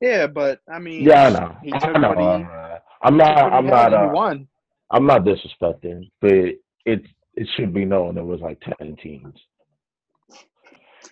Yeah, 0.00 0.26
but 0.26 0.60
I 0.72 0.78
mean, 0.78 1.04
Yeah, 1.04 1.24
I 1.26 1.30
know. 1.30 1.56
He 1.62 1.72
I 1.72 1.78
took 1.78 2.00
know. 2.00 2.08
what 2.08 2.18
he- 2.18 2.24
uh, 2.44 2.78
I'm 3.02 3.16
not. 3.16 3.52
I'm 3.52 3.66
not. 3.66 3.92
and 3.92 4.02
he 4.02 4.08
Uh, 4.08 4.12
won. 4.12 4.48
I'm 4.90 5.06
not 5.06 5.22
disrespecting, 5.24 6.10
but 6.20 6.32
it 6.32 7.02
it 7.36 7.48
should 7.56 7.72
be 7.72 7.84
known 7.84 8.16
there 8.16 8.24
was 8.24 8.40
like 8.40 8.58
10 8.78 8.96
teams. 8.96 9.34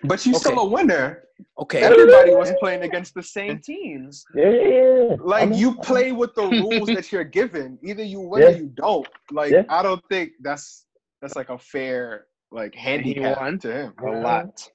But 0.04 0.24
you 0.26 0.34
still 0.34 0.58
a 0.58 0.68
winner. 0.68 1.24
Okay. 1.58 1.80
Everybody 1.82 2.34
was 2.34 2.52
playing 2.60 2.82
against 2.82 3.14
the 3.14 3.22
same 3.22 3.58
teams. 3.60 4.24
Yeah, 4.34 4.50
yeah, 4.50 4.68
yeah. 4.68 5.16
Like 5.20 5.54
you 5.54 5.74
play 5.76 6.12
with 6.12 6.34
the 6.34 6.42
rules 6.62 6.88
that 6.88 7.10
you're 7.12 7.24
given. 7.24 7.78
Either 7.82 8.02
you 8.02 8.20
win 8.20 8.42
Yeah. 8.42 8.48
or 8.48 8.56
you 8.56 8.72
don't. 8.76 9.08
Like 9.30 9.52
Yeah. 9.52 9.64
I 9.68 9.82
don't 9.82 10.02
think 10.08 10.32
that's 10.40 10.86
that's 11.20 11.36
like 11.36 11.48
a 11.50 11.58
fair 11.58 12.26
like 12.50 12.74
handicap 12.74 13.40
won 13.40 13.58
to 13.60 13.72
him. 13.72 13.92
A 14.04 14.10
lot. 14.10 14.68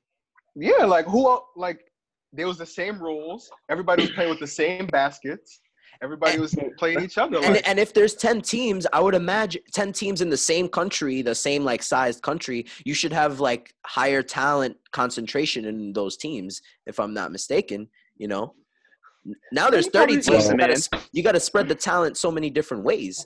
Yeah, 0.56 0.86
like 0.86 1.06
who 1.06 1.40
like 1.56 1.82
there 2.32 2.48
was 2.48 2.58
the 2.58 2.66
same 2.66 3.02
rules. 3.02 3.50
Everybody 3.70 4.04
was 4.04 4.12
playing 4.12 4.30
with 4.30 4.40
the 4.40 4.48
same 4.48 4.88
baskets. 4.88 5.60
Everybody 6.04 6.38
was 6.38 6.54
playing 6.78 7.02
each 7.02 7.18
other. 7.18 7.38
And, 7.38 7.56
Like, 7.56 7.68
and 7.68 7.80
if 7.80 7.94
there's 7.94 8.14
10 8.14 8.42
teams, 8.42 8.86
I 8.92 9.00
would 9.00 9.16
imagine 9.16 9.62
10 9.72 9.94
teams 9.94 10.20
in 10.20 10.30
the 10.30 10.36
same 10.36 10.68
country, 10.68 11.22
the 11.22 11.34
same 11.34 11.64
like 11.64 11.82
sized 11.82 12.22
country, 12.22 12.66
you 12.84 12.94
should 12.94 13.14
have 13.14 13.40
like 13.40 13.74
higher 13.86 14.22
talent 14.22 14.76
concentration 14.92 15.64
in 15.64 15.94
those 15.94 16.18
teams, 16.18 16.62
if 16.86 17.00
I'm 17.00 17.14
not 17.14 17.32
mistaken, 17.32 17.88
you 18.18 18.28
know? 18.28 18.54
Now 19.54 19.70
there's 19.70 19.88
30 19.88 20.20
teams. 20.20 20.50
You 20.50 20.58
gotta, 20.58 20.90
you 21.14 21.24
gotta 21.24 21.40
spread 21.40 21.70
the 21.70 21.76
talent 21.76 22.18
so 22.18 22.30
many 22.30 22.50
different 22.50 22.84
ways. 22.84 23.26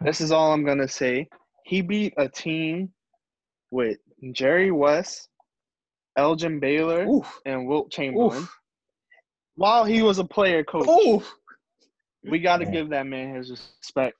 This 0.00 0.20
is 0.20 0.30
all 0.30 0.52
I'm 0.52 0.64
gonna 0.64 0.86
say. 0.86 1.28
He 1.64 1.82
beat 1.82 2.14
a 2.16 2.28
team 2.28 2.90
with 3.72 3.98
Jerry 4.32 4.70
West, 4.70 5.28
Elgin 6.16 6.60
Baylor, 6.60 7.06
oof, 7.08 7.40
and 7.44 7.66
Wilt 7.66 7.90
Chamberlain. 7.90 8.42
oof, 8.42 8.56
While 9.56 9.84
he 9.84 10.02
was 10.02 10.20
a 10.20 10.24
player 10.24 10.62
coach, 10.62 10.86
oof. 10.88 11.34
We 12.30 12.38
got 12.38 12.58
to 12.58 12.64
Yeah. 12.64 12.70
give 12.70 12.88
that 12.90 13.06
man 13.06 13.34
his 13.36 13.50
respect. 13.50 14.16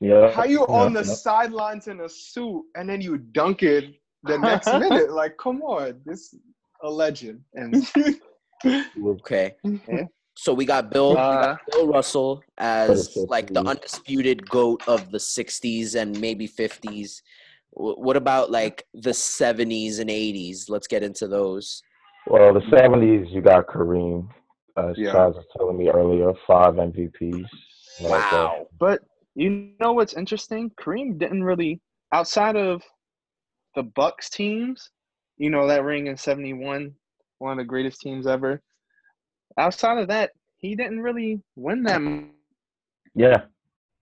Yeah. 0.00 0.32
How 0.32 0.44
you 0.44 0.60
yeah, 0.68 0.74
on 0.74 0.92
the 0.92 1.04
yeah. 1.04 1.14
sidelines 1.14 1.86
in 1.88 2.00
a 2.00 2.08
suit 2.08 2.64
and 2.74 2.88
then 2.88 3.00
you 3.00 3.18
dunk 3.18 3.62
it 3.62 3.94
the 4.24 4.38
next 4.38 4.72
minute? 4.78 5.12
Like, 5.12 5.36
come 5.36 5.62
on, 5.62 6.00
this 6.04 6.34
a 6.82 6.90
legend. 6.90 7.40
And 7.54 7.74
Okay. 9.06 9.54
Yeah. 9.88 10.04
So 10.34 10.54
we 10.54 10.64
got 10.64 10.90
Bill, 10.90 11.10
we 11.10 11.16
got 11.16 11.50
uh, 11.50 11.56
Bill 11.70 11.88
Russell 11.88 12.42
as 12.58 13.16
like 13.28 13.52
the 13.52 13.60
undisputed 13.66 14.48
goat 14.48 14.82
of 14.88 15.10
the 15.10 15.18
60s 15.18 15.94
and 15.94 16.20
maybe 16.20 16.48
50s. 16.48 17.20
Wh- 17.70 17.98
What 17.98 18.16
about 18.16 18.50
like 18.50 18.84
the 18.94 19.10
70s 19.10 20.00
and 20.00 20.08
80s? 20.10 20.70
Let's 20.70 20.86
get 20.86 21.02
into 21.02 21.28
those. 21.28 21.82
Well, 22.26 22.54
the 22.54 22.60
70s, 22.60 23.30
you 23.32 23.42
got 23.42 23.66
Kareem, 23.66 24.28
as 24.76 24.96
Yeah. 24.98 25.12
Charles 25.12 25.36
was 25.36 25.46
telling 25.56 25.76
me 25.76 25.88
earlier, 25.90 26.32
five 26.46 26.74
MVPs. 26.78 27.46
Like, 28.00 28.32
uh, 28.32 28.36
Wow. 28.36 28.66
but 28.78 29.02
you 29.34 29.72
know 29.80 29.92
what's 29.92 30.14
interesting? 30.14 30.70
Kareem 30.80 31.18
didn't 31.18 31.44
really, 31.44 31.80
outside 32.12 32.56
of 32.56 32.82
the 33.74 33.82
Bucks 33.82 34.28
teams, 34.30 34.90
you 35.36 35.50
know 35.50 35.66
that 35.66 35.84
ring 35.84 36.06
in 36.06 36.16
'71, 36.16 36.94
one 37.38 37.52
of 37.52 37.58
the 37.58 37.64
greatest 37.64 38.00
teams 38.00 38.26
ever. 38.26 38.60
Outside 39.58 39.98
of 39.98 40.08
that, 40.08 40.32
he 40.58 40.74
didn't 40.74 41.00
really 41.00 41.42
win 41.56 41.82
that 41.84 42.00
yeah, 43.14 43.42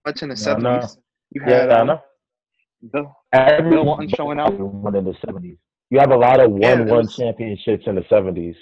much 0.05 0.21
in 0.23 0.29
the 0.29 0.35
No, 0.45 0.57
no. 0.57 0.69
'70s. 0.79 0.97
You 1.31 1.41
yeah, 1.47 1.55
had 1.61 1.71
I 1.71 1.79
um, 1.81 1.87
know. 1.87 2.01
Bill, 2.91 3.15
Every 3.33 3.69
Bill 3.71 3.85
Walton 3.85 4.09
showing 4.09 4.39
out. 4.39 4.53
one 4.59 4.95
in 4.95 5.05
the 5.05 5.13
70s. 5.25 5.57
You 5.89 5.99
have 5.99 6.11
a 6.11 6.17
lot 6.17 6.39
of 6.39 6.57
Yeah, 6.57 6.73
it 6.73 6.79
one-one 6.79 6.97
was- 6.99 7.15
championships 7.15 7.83
in 7.87 7.95
the 7.95 8.01
70s. 8.03 8.55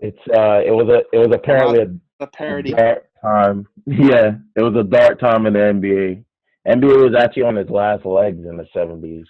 It's 0.00 0.18
uh, 0.36 0.60
it 0.64 0.70
was 0.72 0.88
a 0.88 1.02
it 1.16 1.18
was 1.18 1.34
apparently 1.34 1.80
a 1.82 1.86
the 2.20 2.26
parody. 2.28 2.72
dark 2.72 3.04
time. 3.22 3.66
Yeah, 3.86 4.36
it 4.56 4.62
was 4.62 4.74
a 4.76 4.82
dark 4.84 5.18
time 5.20 5.44
in 5.46 5.52
the 5.52 5.58
NBA. 5.58 6.24
NBA 6.66 7.02
was 7.10 7.14
actually 7.14 7.42
on 7.42 7.58
its 7.58 7.68
last 7.70 8.06
legs 8.06 8.46
in 8.48 8.56
the 8.56 8.66
70s. 8.74 9.24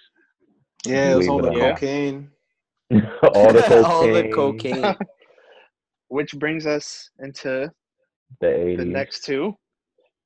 Yeah, 0.85 1.11
it 1.11 1.17
was 1.17 1.27
all 1.29 1.41
the 1.41 1.49
Believe 1.49 1.61
it 1.63 1.65
or 1.65 1.73
cocaine. 1.73 2.29
all 3.33 3.51
the 3.51 3.61
cocaine, 3.63 3.83
All 3.83 4.07
the 4.13 4.29
cocaine. 4.33 4.95
Which 6.07 6.31
brings 6.39 6.65
us 6.65 7.09
into 7.19 7.69
the 8.39 8.47
80s. 8.47 8.77
the 8.77 8.85
next 8.85 9.25
two, 9.25 9.53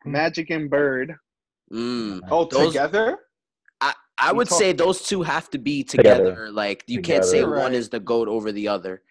Magic 0.06 0.52
and 0.52 0.70
Bird. 0.70 1.16
Mm. 1.74 2.20
Oh, 2.30 2.46
Those- 2.46 2.68
together? 2.68 3.18
I, 3.82 3.94
I 4.20 4.32
would 4.34 4.48
say 4.50 4.74
those 4.74 5.02
two 5.02 5.24
have 5.24 5.50
to 5.52 5.58
be 5.58 5.84
together. 5.84 6.26
Together. 6.26 6.52
Like 6.52 6.84
you 6.86 7.02
can't 7.02 7.26
say 7.26 7.40
Together. 7.40 7.56
one 7.58 7.74
is 7.74 7.90
the 7.90 8.00
goat 8.00 8.28
over 8.28 8.52
the 8.52 8.68
other. 8.68 9.02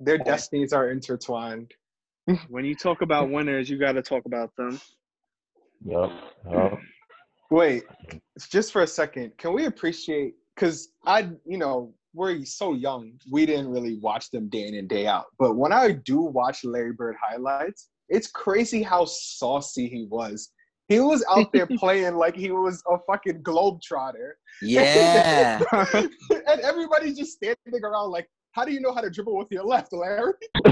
Their 0.00 0.18
destinies 0.18 0.72
are 0.72 0.90
intertwined. 0.90 1.72
When 2.48 2.64
you 2.64 2.74
talk 2.74 3.02
about 3.02 3.30
winners, 3.30 3.70
you 3.70 3.78
got 3.78 3.92
to 3.92 4.02
talk 4.02 4.24
about 4.26 4.50
them. 4.56 4.80
Yep. 5.84 6.10
yep. 6.50 6.78
Wait, 7.52 7.84
just 8.50 8.72
for 8.72 8.82
a 8.82 8.86
second, 8.86 9.38
can 9.38 9.52
we 9.52 9.66
appreciate? 9.66 10.34
Because 10.54 10.88
I, 11.06 11.30
you 11.44 11.56
know, 11.56 11.94
we're 12.14 12.44
so 12.44 12.74
young, 12.74 13.12
we 13.30 13.46
didn't 13.46 13.68
really 13.68 13.98
watch 13.98 14.30
them 14.30 14.48
day 14.48 14.66
in 14.66 14.74
and 14.74 14.88
day 14.88 15.06
out. 15.06 15.26
But 15.38 15.54
when 15.56 15.72
I 15.72 15.92
do 15.92 16.20
watch 16.20 16.64
Larry 16.64 16.94
Bird 16.94 17.14
highlights, 17.22 17.90
it's 18.08 18.28
crazy 18.28 18.82
how 18.82 19.04
saucy 19.04 19.88
he 19.88 20.06
was. 20.10 20.50
He 20.88 21.00
was 21.00 21.24
out 21.30 21.52
there 21.52 21.66
playing 21.78 22.16
like 22.16 22.34
he 22.34 22.50
was 22.50 22.82
a 22.90 22.96
fucking 23.06 23.42
globetrotter, 23.42 24.32
Yeah. 24.62 25.60
and 25.72 26.60
everybody's 26.62 27.18
just 27.18 27.32
standing 27.32 27.84
around 27.84 28.10
like, 28.10 28.28
"How 28.56 28.64
do 28.64 28.72
you 28.72 28.80
know 28.80 28.94
how 28.94 29.02
to 29.02 29.10
dribble 29.10 29.36
with 29.36 29.48
your 29.50 29.64
left, 29.64 29.92
Larry?" 29.92 30.32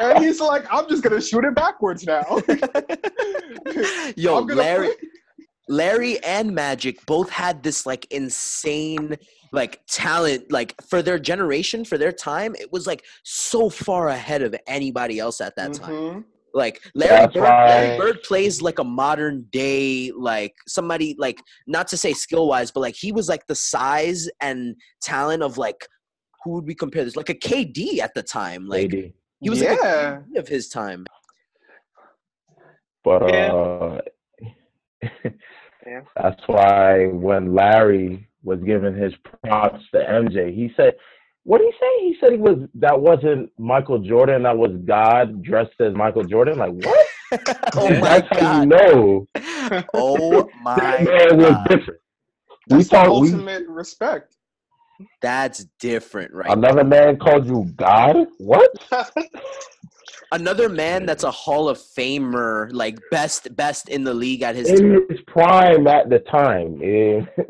and 0.00 0.24
he's 0.24 0.40
like, 0.40 0.64
"I'm 0.72 0.88
just 0.88 1.02
gonna 1.02 1.20
shoot 1.20 1.44
it 1.44 1.54
backwards 1.54 2.04
now." 2.06 2.22
Yo, 4.16 4.40
Larry, 4.40 4.88
play- 4.88 5.08
Larry 5.68 6.24
and 6.24 6.54
Magic 6.54 7.04
both 7.06 7.30
had 7.30 7.62
this 7.62 7.86
like 7.86 8.06
insane 8.10 9.16
like 9.52 9.80
talent 9.88 10.50
like 10.52 10.74
for 10.88 11.02
their 11.02 11.18
generation 11.18 11.84
for 11.84 11.98
their 11.98 12.12
time 12.12 12.54
it 12.54 12.70
was 12.70 12.86
like 12.86 13.04
so 13.24 13.68
far 13.68 14.06
ahead 14.08 14.42
of 14.42 14.54
anybody 14.68 15.18
else 15.18 15.40
at 15.40 15.56
that 15.56 15.74
time 15.74 15.92
Mhm. 15.92 16.24
Like 16.54 16.80
Larry 16.94 17.10
That's 17.10 17.34
Bird, 17.34 17.42
Larry 17.42 17.98
Bird 17.98 18.22
plays 18.22 18.60
like 18.62 18.78
a 18.78 18.84
modern 18.84 19.46
day 19.50 20.10
like 20.16 20.54
somebody 20.66 21.14
like 21.18 21.42
not 21.66 21.88
to 21.88 21.96
say 21.96 22.12
skill 22.12 22.48
wise 22.48 22.70
but 22.70 22.80
like 22.80 22.94
he 22.96 23.12
was 23.12 23.28
like 23.28 23.46
the 23.46 23.54
size 23.54 24.28
and 24.40 24.74
talent 25.02 25.42
of 25.42 25.58
like 25.58 25.86
who 26.44 26.52
would 26.52 26.66
we 26.66 26.74
compare 26.74 27.04
this 27.04 27.16
like 27.16 27.28
a 27.28 27.34
KD 27.34 27.98
at 28.00 28.12
the 28.14 28.22
time 28.22 28.66
like 28.66 28.92
Lady. 28.92 29.14
he 29.40 29.50
was 29.50 29.60
like 29.60 29.78
a 29.78 29.82
yeah. 29.82 30.18
KD 30.34 30.38
of 30.38 30.48
his 30.48 30.68
time 30.68 31.04
But 33.04 33.32
Yeah. 33.32 33.52
uh, 33.52 34.00
Yeah. 35.86 36.02
that's 36.16 36.42
why 36.46 37.06
when 37.06 37.54
Larry 37.54 38.28
was 38.42 38.60
giving 38.64 38.94
his 38.94 39.12
props 39.44 39.82
to 39.92 39.98
MJ, 40.00 40.54
he 40.54 40.70
said, 40.76 40.94
"What 41.44 41.58
did 41.58 41.72
he 41.72 41.78
say? 41.80 42.06
He 42.08 42.16
said 42.20 42.32
he 42.32 42.38
was 42.38 42.68
that 42.74 43.00
wasn't 43.00 43.50
Michael 43.58 43.98
Jordan. 43.98 44.42
That 44.44 44.56
was 44.58 44.72
God 44.84 45.42
dressed 45.42 45.80
as 45.80 45.94
Michael 45.94 46.24
Jordan. 46.24 46.58
Like 46.58 46.72
what? 46.72 47.06
oh 47.76 47.90
Yeah, 47.90 48.00
my 48.00 48.20
that's 48.20 48.28
how 48.30 48.40
you 48.40 48.60
god 48.60 48.68
know 48.68 49.26
oh 49.94 50.50
my 50.62 50.76
that 50.76 51.04
man 51.04 51.38
was 51.38 51.52
God. 51.52 51.68
different. 51.68 52.00
We 52.68 52.76
That's 52.78 52.88
the 52.88 52.96
thought 52.96 53.16
we 53.16 53.30
ultimate 53.32 53.66
respect. 53.68 54.36
That's 55.22 55.64
different, 55.78 56.32
right? 56.34 56.50
another 56.50 56.84
man 56.84 57.18
called 57.18 57.46
you 57.46 57.64
God. 57.76 58.26
What? 58.38 58.70
Another 60.32 60.68
man 60.68 61.06
that's 61.06 61.24
a 61.24 61.30
Hall 61.30 61.68
of 61.68 61.76
Famer, 61.78 62.68
like 62.72 62.98
best 63.10 63.56
best 63.56 63.88
in 63.88 64.04
the 64.04 64.14
league 64.14 64.42
at 64.42 64.54
his 64.54 64.68
In 64.68 64.76
time. 64.76 65.06
his 65.08 65.18
prime 65.26 65.86
at 65.88 66.08
the 66.08 66.20
time. 66.20 66.76
Yeah. 66.80 67.44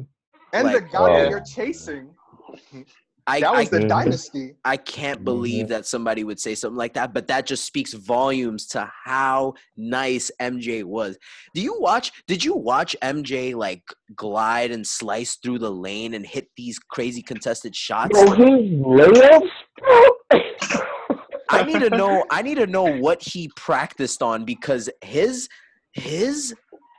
and 0.54 0.72
the 0.74 0.80
Like, 0.80 0.90
guy 0.90 1.10
that 1.12 1.26
uh, 1.26 1.28
you're 1.28 1.40
chasing, 1.40 2.08
I, 3.30 3.40
that 3.40 3.50
I, 3.50 3.58
was 3.60 3.70
the 3.70 3.80
Mhm. 3.80 3.88
dynasty. 3.88 4.54
I 4.64 4.76
can't 4.76 5.24
believe 5.24 5.68
that 5.68 5.86
somebody 5.86 6.24
would 6.24 6.40
say 6.40 6.54
something 6.54 6.76
like 6.76 6.94
that, 6.94 7.14
but 7.14 7.26
that 7.28 7.46
just 7.46 7.64
speaks 7.64 7.92
volumes 7.92 8.66
to 8.68 8.90
how 9.04 9.54
nice 9.76 10.30
MJ 10.40 10.82
was. 10.84 11.16
Do 11.54 11.60
you 11.60 11.78
watch? 11.80 12.12
Did 12.26 12.44
you 12.44 12.56
watch 12.56 12.96
MJ 13.02 13.54
like 13.54 13.82
glide 14.14 14.70
and 14.70 14.86
slice 14.86 15.36
through 15.36 15.60
the 15.60 15.70
lane 15.70 16.14
and 16.14 16.26
hit 16.26 16.48
these 16.56 16.78
crazy 16.78 17.22
contested 17.22 17.74
shots? 17.76 18.18
Yo, 18.18 18.30
his 18.30 18.70
layups. 18.80 19.48
I 21.52 21.64
need 21.64 21.80
to 21.80 21.90
know. 21.90 22.24
I 22.30 22.42
need 22.42 22.56
to 22.56 22.66
know 22.66 22.84
what 22.84 23.22
he 23.22 23.48
practiced 23.56 24.22
on 24.22 24.44
because 24.44 24.88
his 25.02 25.48
his 25.92 26.54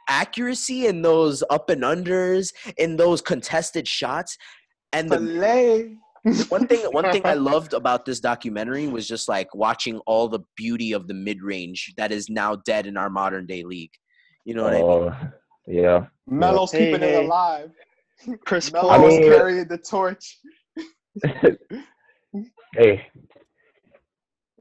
accuracy 0.10 0.88
in 0.88 1.02
those 1.02 1.42
up 1.50 1.70
and 1.70 1.84
unders, 1.84 2.54
in 2.78 2.98
those 2.98 3.22
contested 3.22 3.88
shots, 3.88 4.38
and 4.92 5.10
the 5.10 5.18
Filet. 5.18 5.98
One 6.50 6.68
thing 6.68 6.80
one 6.92 7.12
thing 7.12 7.22
I 7.26 7.34
loved 7.52 7.74
about 7.74 8.06
this 8.06 8.20
documentary 8.20 8.88
was 8.88 9.08
just 9.08 9.28
like 9.28 9.54
watching 9.56 9.98
all 10.06 10.28
the 10.28 10.40
beauty 10.56 10.94
of 10.94 11.08
the 11.08 11.14
mid 11.14 11.42
range 11.42 11.94
that 11.98 12.12
is 12.12 12.30
now 12.30 12.56
dead 12.58 12.86
in 12.86 12.98
our 12.98 13.10
modern 13.10 13.46
day 13.46 13.64
league. 13.64 13.92
You 14.46 14.56
know 14.56 14.64
what 14.64 14.74
I 14.74 14.78
mean? 14.78 14.86
Oh, 14.86 15.16
yeah. 15.68 16.06
Melo's 16.28 16.72
Hey, 16.72 16.92
keeping 16.92 17.02
hey. 17.02 17.16
it 17.16 17.26
alive. 17.26 17.72
Chris 18.46 18.72
Melo's 18.72 18.90
Paul. 18.90 19.06
I 19.06 19.08
mean- 19.08 19.24
carrying 19.24 19.68
the 19.68 19.78
torch. 19.78 20.38
hey, 22.76 23.06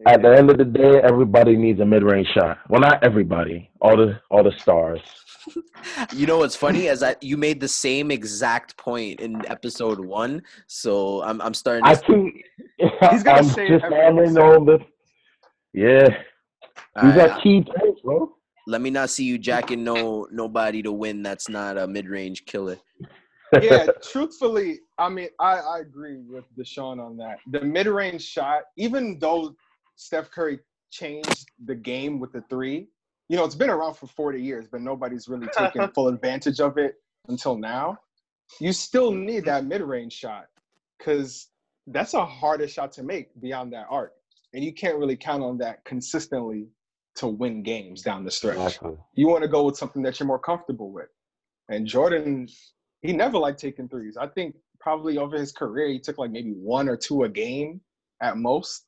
at 0.06 0.22
the 0.22 0.34
end 0.36 0.50
of 0.50 0.58
the 0.58 0.64
day, 0.64 1.00
everybody 1.02 1.56
needs 1.56 1.80
a 1.80 1.84
mid-range 1.84 2.26
shot. 2.34 2.58
Well, 2.68 2.80
not 2.80 3.04
everybody. 3.04 3.70
All 3.80 3.96
the 3.96 4.20
all 4.30 4.42
the 4.42 4.52
stars. 4.58 5.00
You 6.14 6.26
know 6.26 6.38
what's 6.38 6.56
funny 6.56 6.86
is 6.86 7.00
that 7.00 7.22
you 7.22 7.36
made 7.36 7.60
the 7.60 7.68
same 7.68 8.10
exact 8.10 8.76
point 8.76 9.20
in 9.20 9.44
episode 9.46 10.00
one, 10.00 10.42
so 10.66 11.22
I'm 11.22 11.40
I'm 11.40 11.54
starting. 11.54 11.84
I 11.84 11.94
To, 11.94 12.00
think 12.06 12.44
He's 13.10 13.22
gonna 13.22 13.38
I'm 13.38 13.44
say 13.44 13.66
it 13.66 13.80
just 13.80 13.84
every 13.84 13.98
hammering 13.98 14.36
on 14.38 14.66
the. 14.66 14.78
Yeah, 15.72 16.08
these 17.02 17.16
Alright, 17.16 17.30
are 17.30 17.40
key 17.40 17.62
points, 17.62 18.00
bro. 18.02 18.32
let 18.66 18.80
me 18.80 18.90
not 18.90 19.10
see 19.10 19.24
you 19.24 19.38
jacking 19.38 19.84
no 19.84 20.26
nobody 20.30 20.82
to 20.82 20.92
win. 20.92 21.22
That's 21.22 21.48
not 21.48 21.78
a 21.78 21.86
mid 21.86 22.08
range 22.08 22.44
killer. 22.46 22.78
yeah, 23.62 23.86
truthfully, 24.02 24.80
I 24.98 25.08
mean, 25.08 25.28
I, 25.38 25.58
I 25.58 25.78
agree 25.80 26.18
with 26.18 26.44
Deshaun 26.58 26.98
on 27.04 27.16
that. 27.18 27.38
The 27.50 27.60
mid 27.60 27.86
range 27.86 28.22
shot, 28.22 28.62
even 28.76 29.18
though 29.18 29.54
Steph 29.96 30.30
Curry 30.30 30.60
changed 30.90 31.50
the 31.64 31.74
game 31.74 32.18
with 32.18 32.32
the 32.32 32.42
three, 32.50 32.88
you 33.30 33.36
know, 33.36 33.44
it's 33.44 33.54
been 33.54 33.70
around 33.70 33.94
for 33.94 34.08
40 34.08 34.42
years, 34.42 34.66
but 34.66 34.80
nobody's 34.80 35.28
really 35.28 35.46
taken 35.56 35.88
full 35.92 36.08
advantage 36.08 36.58
of 36.58 36.76
it 36.78 36.96
until 37.28 37.56
now. 37.56 37.96
You 38.58 38.72
still 38.72 39.12
need 39.12 39.44
that 39.44 39.64
mid 39.64 39.82
range 39.82 40.12
shot 40.12 40.46
because 40.98 41.46
that's 41.86 42.14
a 42.14 42.26
harder 42.26 42.66
shot 42.66 42.90
to 42.94 43.04
make 43.04 43.28
beyond 43.40 43.72
that 43.72 43.86
arc. 43.88 44.14
And 44.52 44.64
you 44.64 44.74
can't 44.74 44.98
really 44.98 45.16
count 45.16 45.44
on 45.44 45.58
that 45.58 45.84
consistently 45.84 46.70
to 47.14 47.28
win 47.28 47.62
games 47.62 48.02
down 48.02 48.24
the 48.24 48.32
stretch 48.32 48.56
Exactly. 48.56 48.96
you 49.14 49.28
want 49.28 49.42
to 49.42 49.48
go 49.48 49.62
with 49.62 49.76
something 49.76 50.02
that 50.02 50.18
you're 50.18 50.26
more 50.26 50.38
comfortable 50.40 50.90
with. 50.90 51.08
And 51.68 51.86
Jordan, 51.86 52.48
he 53.00 53.12
never 53.12 53.38
liked 53.38 53.60
taking 53.60 53.88
threes. 53.88 54.16
I 54.16 54.26
think 54.26 54.56
probably 54.80 55.18
over 55.18 55.38
his 55.38 55.52
career, 55.52 55.88
he 55.88 56.00
took 56.00 56.18
like 56.18 56.32
maybe 56.32 56.50
one 56.50 56.88
or 56.88 56.96
two 56.96 57.22
a 57.22 57.28
game 57.28 57.80
at 58.20 58.36
most. 58.38 58.82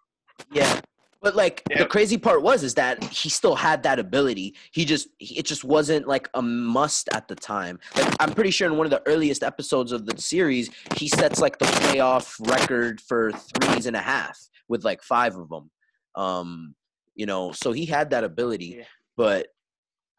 Yeah. 0.50 0.80
But 1.22 1.36
like 1.36 1.62
the 1.78 1.86
crazy 1.86 2.18
part 2.18 2.42
was 2.42 2.64
is 2.64 2.74
that 2.74 3.02
he 3.04 3.28
still 3.28 3.54
had 3.54 3.84
that 3.84 4.00
ability. 4.00 4.56
He 4.72 4.84
just 4.84 5.08
he- 5.18 5.38
it 5.38 5.46
just 5.46 5.62
wasn't 5.62 6.08
like 6.08 6.28
a 6.34 6.42
must 6.42 7.08
at 7.12 7.28
the 7.28 7.36
time. 7.36 7.78
Like 7.96 8.12
I'm 8.18 8.32
pretty 8.34 8.50
sure 8.50 8.66
in 8.68 8.76
one 8.76 8.86
of 8.86 8.90
the 8.90 9.02
earliest 9.06 9.44
episodes 9.44 9.92
of 9.92 10.04
the 10.04 10.20
series, 10.20 10.68
he 10.96 11.06
sets 11.06 11.40
like 11.40 11.58
the 11.58 11.66
playoff 11.66 12.34
record 12.50 13.00
for 13.00 13.30
threes 13.32 13.86
and 13.86 13.94
a 13.94 14.00
half 14.02 14.36
with 14.68 14.84
like 14.84 15.00
five 15.02 15.36
of 15.36 15.48
them. 15.48 15.70
Um, 16.16 16.74
you 17.14 17.26
know, 17.26 17.52
so 17.52 17.70
he 17.72 17.86
had 17.86 18.10
that 18.10 18.24
ability. 18.24 18.76
Yeah. 18.78 18.84
But 19.16 19.46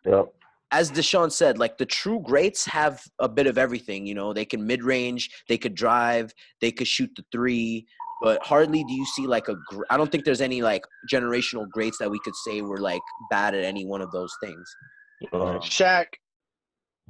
Yep. 0.06 0.34
as 0.72 0.92
Deshaun 0.92 1.32
said, 1.32 1.58
like 1.58 1.78
the 1.78 1.86
true 1.86 2.20
greats 2.22 2.66
have 2.66 3.02
a 3.20 3.28
bit 3.28 3.48
of 3.48 3.58
everything. 3.58 4.06
You 4.06 4.16
know, 4.16 4.32
they 4.34 4.46
can 4.46 4.66
mid 4.66 4.84
range, 4.84 5.30
they 5.50 5.58
could 5.58 5.76
drive, 5.76 6.34
they 6.62 6.72
could 6.72 6.88
shoot 6.88 7.12
the 7.16 7.26
three, 7.32 7.88
but 8.24 8.42
hardly 8.42 8.84
do 8.86 8.94
you 8.94 9.06
see 9.06 9.28
like 9.28 9.50
a. 9.50 9.56
Gr- 9.68 9.84
I 9.90 9.98
don't 9.98 10.10
think 10.12 10.24
there's 10.24 10.42
any 10.42 10.62
like 10.62 10.84
generational 11.12 11.68
greats 11.70 11.98
that 12.00 12.10
we 12.10 12.20
could 12.20 12.36
say 12.48 12.62
were 12.62 12.78
like 12.80 13.02
bad 13.30 13.54
at 13.54 13.64
any 13.66 13.86
one 13.86 14.02
of 14.02 14.12
those 14.12 14.34
things. 14.42 14.66
Uh, 15.34 15.60
Shaq. 15.60 16.06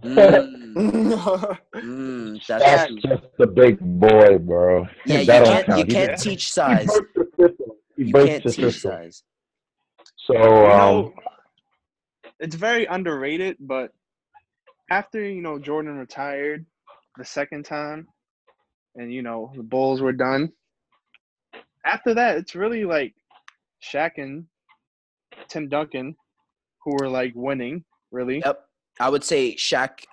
Mm, 0.03 0.73
mm, 1.75 2.47
that's 2.47 2.63
That's 2.65 2.87
true. 2.87 2.97
just 3.05 3.23
a 3.39 3.47
big 3.47 3.79
boy, 3.79 4.39
bro. 4.39 4.87
Yeah, 5.05 5.19
you 5.19 5.25
That 5.27 5.39
don't 5.45 5.47
can't 5.47 5.67
you 5.67 5.73
count. 5.75 5.87
He- 5.87 5.93
can't 5.93 6.09
Yeah. 6.09 6.15
teach 6.15 6.41
He 6.43 6.47
size. 6.47 6.87
breaks 6.87 7.07
the 7.15 7.25
system. 7.39 7.67
He 7.95 8.03
You 8.05 8.11
breaks 8.11 8.29
can't 8.29 8.43
the 8.43 8.51
teach 8.51 8.65
system. 8.73 8.91
size. 8.91 9.23
So, 10.17 10.33
You 10.33 10.41
um, 10.71 10.77
know, 10.79 11.13
it's 12.39 12.55
very 12.55 12.85
underrated, 12.85 13.57
but 13.59 13.91
after 14.89 15.23
you 15.23 15.41
know 15.41 15.59
Jordan 15.59 15.95
retired 15.97 16.65
the 17.17 17.25
second 17.25 17.65
time, 17.65 18.07
and 18.95 19.13
you 19.13 19.21
know 19.21 19.51
the 19.55 19.63
Bulls 19.63 20.01
were 20.01 20.11
done. 20.13 20.51
After 21.85 22.13
that, 22.13 22.37
it's 22.37 22.55
really 22.55 22.85
like 22.85 23.13
Shaq 23.83 24.11
and 24.17 24.45
Tim 25.49 25.67
Duncan, 25.69 26.15
who 26.83 26.93
were 26.99 27.09
like 27.09 27.33
winning. 27.35 27.83
Really, 28.11 28.39
Yep, 28.45 28.63
I 28.99 29.09
would 29.09 29.23
say 29.23 29.55
Shaq. 29.55 30.03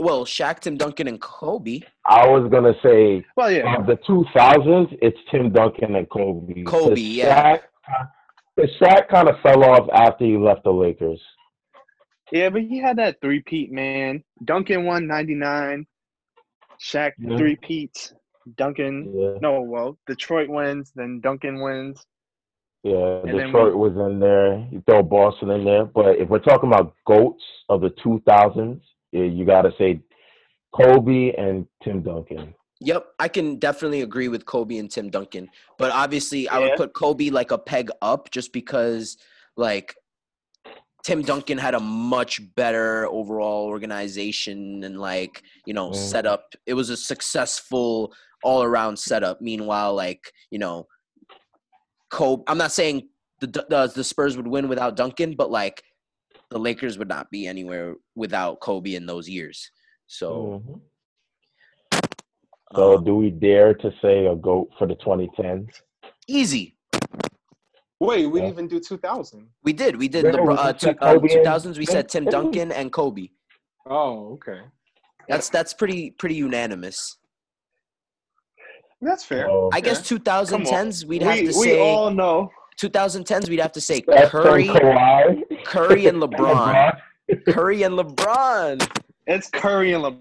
Well, 0.00 0.24
Shaq, 0.24 0.60
Tim 0.60 0.76
Duncan, 0.76 1.08
and 1.08 1.20
Kobe. 1.20 1.80
I 2.06 2.28
was 2.28 2.48
gonna 2.50 2.74
say 2.82 3.24
well, 3.36 3.50
yeah, 3.50 3.76
of 3.76 3.86
the 3.86 3.96
2000s, 4.08 4.96
it's 5.02 5.18
Tim 5.30 5.50
Duncan 5.50 5.96
and 5.96 6.08
Kobe. 6.10 6.62
Kobe, 6.62 6.90
'Cause 6.90 7.00
yeah. 7.00 7.56
Shaq, 7.56 7.60
'cause 8.56 8.70
Shaq 8.80 9.08
kind 9.08 9.28
of 9.28 9.40
fell 9.40 9.64
off 9.64 9.88
after 9.92 10.24
he 10.24 10.36
left 10.36 10.62
the 10.64 10.70
Lakers. 10.72 11.20
yeah, 12.30 12.48
but 12.50 12.62
he 12.62 12.78
had 12.78 12.98
that 12.98 13.20
three 13.20 13.40
peat 13.40 13.72
man. 13.72 14.22
Duncan 14.44 14.84
won 14.84 15.06
ninety 15.06 15.34
nine. 15.34 15.86
Shaq 16.80 17.12
Yeah. 17.18 17.36
three 17.36 17.56
peats. 17.56 18.12
Duncan 18.56 19.12
Yeah, 19.14 19.34
no, 19.40 19.60
well, 19.60 19.98
Detroit 20.06 20.48
wins, 20.48 20.92
then 20.94 21.20
Duncan 21.20 21.60
wins. 21.60 22.04
yeah. 22.82 23.20
And 23.22 23.28
then 23.38 23.46
Detroit 23.46 23.74
was 23.76 23.92
in 23.96 24.18
there. 24.20 24.66
You 24.70 24.82
throw 24.88 25.02
Boston 25.02 25.50
in 25.50 25.64
there, 25.64 25.84
but 25.84 26.16
if 26.18 26.28
we're 26.28 26.38
talking 26.38 26.68
about 26.72 26.94
goats 27.06 27.42
of 27.68 27.80
the 27.80 27.90
2000s, 27.90 28.80
you 29.12 29.44
gotta 29.44 29.72
say 29.78 30.00
Kobe 30.74 31.32
and 31.32 31.66
Tim 31.82 32.02
Duncan. 32.02 32.54
Yep, 32.80 33.06
I 33.18 33.26
can 33.28 33.56
definitely 33.56 34.02
agree 34.02 34.28
with 34.28 34.46
Kobe 34.46 34.76
and 34.76 34.88
Tim 34.90 35.10
Duncan. 35.10 35.48
But 35.78 35.90
obviously, 35.92 36.48
I 36.48 36.58
would 36.60 36.76
put 36.76 36.92
Kobe 36.94 37.30
like 37.30 37.50
a 37.50 37.58
peg 37.58 37.90
up 38.02 38.30
just 38.30 38.52
because, 38.52 39.16
like, 39.56 39.96
Tim 41.02 41.22
Duncan 41.22 41.58
had 41.58 41.74
a 41.74 41.80
much 41.80 42.40
better 42.54 43.06
overall 43.06 43.66
organization 43.66 44.84
and, 44.84 45.00
like, 45.00 45.42
you 45.64 45.72
know, 45.74 45.90
Mm. 45.90 45.94
setup. 45.96 46.54
It 46.66 46.74
was 46.74 46.90
a 46.90 46.96
successful 46.96 48.12
all 48.42 48.62
around 48.62 48.98
setup. 48.98 49.40
Meanwhile, 49.40 49.94
like, 49.94 50.32
you 50.50 50.58
know, 50.58 50.86
Kobe, 52.10 52.42
I'm 52.46 52.58
not 52.58 52.72
saying 52.72 53.08
the, 53.40 53.46
the, 53.46 53.92
the 53.94 54.04
Spurs 54.04 54.36
would 54.36 54.48
win 54.48 54.68
without 54.68 54.96
Duncan, 54.96 55.34
but, 55.36 55.50
like, 55.50 55.82
the 56.50 56.58
Lakers 56.58 56.98
would 56.98 57.08
not 57.08 57.30
be 57.30 57.46
anywhere 57.46 57.96
without 58.14 58.60
Kobe 58.60 58.94
in 58.94 59.06
those 59.06 59.28
years. 59.28 59.70
So, 60.06 60.62
Mhm. 60.66 60.80
So, 62.74 62.98
um, 62.98 63.04
do 63.04 63.14
we 63.16 63.30
dare 63.30 63.72
to 63.72 63.90
say 64.02 64.26
a 64.26 64.36
goat 64.36 64.68
for 64.78 64.86
the 64.86 64.94
2010s? 64.96 65.68
easy. 66.26 66.76
Wait, 68.00 68.26
we 68.26 68.40
didn't 68.40 68.52
even 68.52 68.68
do 68.68 68.78
2000. 68.78 69.48
We 69.64 69.72
did. 69.72 69.96
We 69.96 70.06
did. 70.06 70.24
Yeah, 70.24 70.32
LeBron, 70.32 70.58
uh, 70.58 70.72
two, 70.74 70.78
said 70.86 70.98
uh, 71.00 71.14
2000s. 71.14 71.78
We 71.78 71.86
said 71.86 72.08
Tim 72.08 72.24
Tim. 72.24 72.30
Duncan 72.30 72.72
and 72.72 72.92
Kobe. 72.92 73.28
Oh, 73.86 74.34
okay. 74.34 74.60
That's 75.28 75.48
that's 75.48 75.74
pretty 75.74 76.10
pretty 76.12 76.36
unanimous. 76.36 77.16
That's 79.00 79.24
fair. 79.24 79.46
So, 79.46 79.70
I 79.72 79.80
guess 79.80 80.00
2010s 80.02 81.04
we'd 81.04 81.22
have 81.22 81.34
we, 81.38 81.40
to 81.52 81.58
we 81.58 81.64
say 81.64 81.80
all 81.80 82.10
know 82.10 82.50
2010s 82.80 83.48
we'd 83.48 83.60
have 83.60 83.72
to 83.72 83.80
say 83.80 84.02
Steph 84.02 84.30
Curry. 84.30 84.66
Curry 85.64 86.06
and 86.06 86.20
LeBron, 86.22 86.94
LeBron. 87.30 87.44
Curry 87.48 87.82
and 87.82 87.94
LeBron. 87.98 89.02
it's 89.26 89.50
Curry 89.50 89.92
and 89.92 90.04
LeBron. 90.04 90.18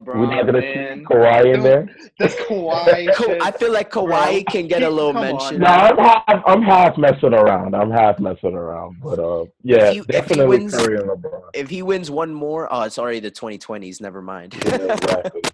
We're 0.00 0.14
not 0.16 0.46
gonna 0.46 0.60
man. 0.60 1.00
see 1.00 1.04
Kawhi 1.04 1.54
in 1.54 1.62
there. 1.62 1.94
This 2.18 2.34
Kawhi. 2.36 3.40
I 3.42 3.50
feel 3.50 3.70
like 3.70 3.90
Kawhi 3.90 4.44
Bro, 4.44 4.52
can 4.52 4.66
get 4.66 4.82
a 4.82 4.88
little 4.88 5.12
mention. 5.12 5.58
No, 5.60 5.66
I'm 5.66 5.98
half, 5.98 6.42
I'm 6.46 6.62
half 6.62 6.96
messing 6.96 7.34
around. 7.34 7.74
I'm 7.76 7.90
half 7.90 8.18
messing 8.18 8.54
around, 8.54 8.96
but 9.02 9.18
uh, 9.18 9.44
yeah, 9.62 9.88
If 9.88 9.92
he- 9.92 9.98
if 9.98 10.06
he 10.06 10.12
definitely 10.12 10.46
wins- 10.46 10.74
Curry 10.74 10.96
and 11.00 11.10
LeBron. 11.10 11.40
If 11.52 11.68
he 11.68 11.82
wins 11.82 12.10
one 12.10 12.32
more, 12.32 12.66
oh, 12.72 12.82
it's 12.82 12.98
already 12.98 13.20
the 13.20 13.30
2020s. 13.30 14.00
Never 14.00 14.22
mind. 14.22 14.54
Yeah, 14.64 14.74
exactly. 14.94 15.42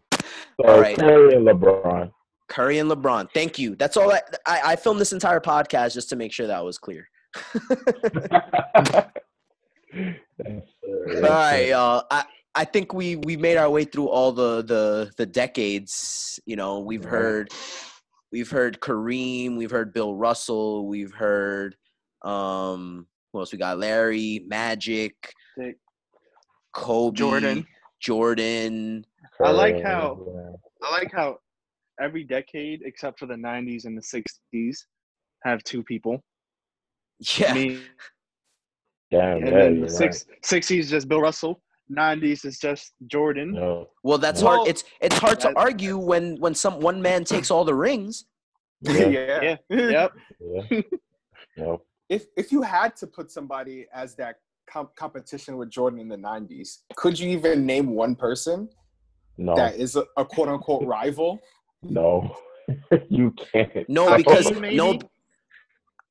So 0.63 0.69
All 0.69 0.81
right. 0.81 0.97
Curry 0.97 1.35
and 1.37 1.47
LeBron. 1.47 2.13
Curry 2.51 2.79
and 2.79 2.91
LeBron. 2.91 3.29
Thank 3.33 3.59
you. 3.59 3.77
That's 3.77 3.97
all. 3.97 4.13
I, 4.13 4.21
I 4.47 4.61
I 4.73 4.77
filmed 4.77 5.01
this 5.01 5.13
entire 5.15 5.41
podcast 5.41 5.95
just 5.95 6.11
to 6.11 6.17
make 6.17 6.33
sure 6.33 6.47
that 6.49 6.63
was 6.63 6.77
clear. 6.77 7.09
That's, 9.95 10.43
uh, 10.45 11.17
All 11.17 11.21
right, 11.23 11.69
y'all. 11.69 12.05
I 12.11 12.25
I 12.55 12.65
think 12.65 12.93
we 12.93 13.17
we 13.17 13.37
made 13.37 13.57
our 13.57 13.71
way 13.71 13.85
through 13.85 14.09
all 14.09 14.33
the 14.33 14.63
the 14.63 15.11
the 15.17 15.27
decades. 15.27 16.39
You 16.47 16.57
know, 16.57 16.81
we've 16.81 17.05
Yeah. 17.05 17.11
heard 17.11 17.53
we've 18.33 18.51
heard 18.51 18.81
Kareem, 18.81 19.57
we've 19.57 19.71
heard 19.71 19.93
Bill 19.93 20.15
Russell, 20.15 20.87
we've 20.87 21.13
heard 21.13 21.77
um 22.23 23.07
who 23.33 23.39
else 23.41 23.53
we 23.53 23.59
got? 23.59 23.79
Larry, 23.79 24.45
Magic, 24.49 25.15
Dick. 25.57 25.77
Kobe, 26.75 27.17
Jordan. 27.17 27.67
Jordan. 28.01 29.05
I 29.45 29.51
like 29.51 29.81
how- 29.83 30.19
I 30.83 30.91
like 30.93 31.13
how 31.13 31.39
every 32.01 32.25
decade 32.25 32.83
except 32.85 33.19
for 33.19 33.27
the 33.27 33.35
90s 33.35 33.85
and 33.85 33.97
the 33.97 34.03
60s 34.55 34.77
have 35.45 35.63
two 35.65 35.83
people. 35.83 36.23
Yeah, 37.39 37.53
Me 37.55 37.81
Damn, 39.11 39.39
and 39.39 39.47
yeah, 39.47 39.53
then 39.53 39.77
you're 39.77 39.87
the 39.89 39.93
six, 39.93 40.25
60s 40.45 40.89
just 40.89 41.09
Bill 41.09 41.21
Russell. 41.21 41.61
'90s 41.93 42.45
is 42.45 42.59
just 42.61 42.93
Jordan. 43.09 43.53
No. 43.53 43.89
Well, 44.05 44.19
that's 44.19 44.43
Well- 44.43 44.59
hard. 44.59 44.69
It's 44.69 44.85
it's 45.01 45.19
hard 45.19 45.41
to 45.41 45.53
argue 45.57 45.99
when 45.99 46.37
when 46.39 46.55
some 46.55 46.79
one 46.81 47.03
man 47.03 47.25
takes 47.25 47.51
all 47.51 47.65
the 47.65 47.75
rings. 47.75 48.25
Yeah. 48.83 49.09
yeah. 49.43 49.57
Yep. 49.69 50.13
Yeah. 50.41 50.81
no. 51.57 51.83
If 52.09 52.27
if 52.37 52.53
you 52.53 52.63
had 52.63 52.95
to 52.97 53.07
put 53.09 53.31
somebody 53.33 53.87
as 53.93 54.15
that 54.17 54.37
com- 54.71 54.91
competition 54.97 55.57
with 55.57 55.69
Jordan 55.71 55.99
in 55.99 56.09
the 56.09 56.17
'90s, 56.17 56.79
could 56.97 57.19
you 57.19 57.29
even 57.31 57.67
name 57.67 57.89
one 57.91 58.15
person 58.15 58.69
No. 59.37 59.57
that 59.57 59.75
is 59.75 59.97
a, 59.97 60.05
a 60.17 60.25
quote 60.25 60.49
unquote 60.49 60.87
rival? 60.87 61.41
No. 61.83 62.37
you 63.09 63.35
can't. 63.53 63.89
No, 63.89 64.17
because 64.17 64.49
Hakeem, 64.49 64.77
no 64.77 64.93
maybe? 64.93 65.07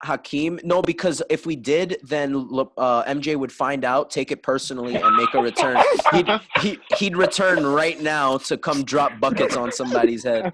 Hakeem. 0.03 0.59
No, 0.63 0.81
because 0.81 1.21
if 1.29 1.45
we 1.45 1.55
did, 1.55 1.97
then 2.03 2.35
uh, 2.77 3.03
MJ 3.03 3.35
would 3.35 3.51
find 3.51 3.83
out, 3.83 4.09
take 4.09 4.31
it 4.31 4.41
personally, 4.43 4.95
and 4.95 5.15
make 5.15 5.33
a 5.33 5.41
return. 5.41 5.77
He'd 6.13 6.27
he, 6.61 6.79
he'd 6.97 7.17
return 7.17 7.65
right 7.65 8.01
now 8.01 8.37
to 8.39 8.57
come 8.57 8.83
drop 8.83 9.19
buckets 9.19 9.57
on 9.57 9.71
somebody's 9.73 10.23
head. 10.23 10.53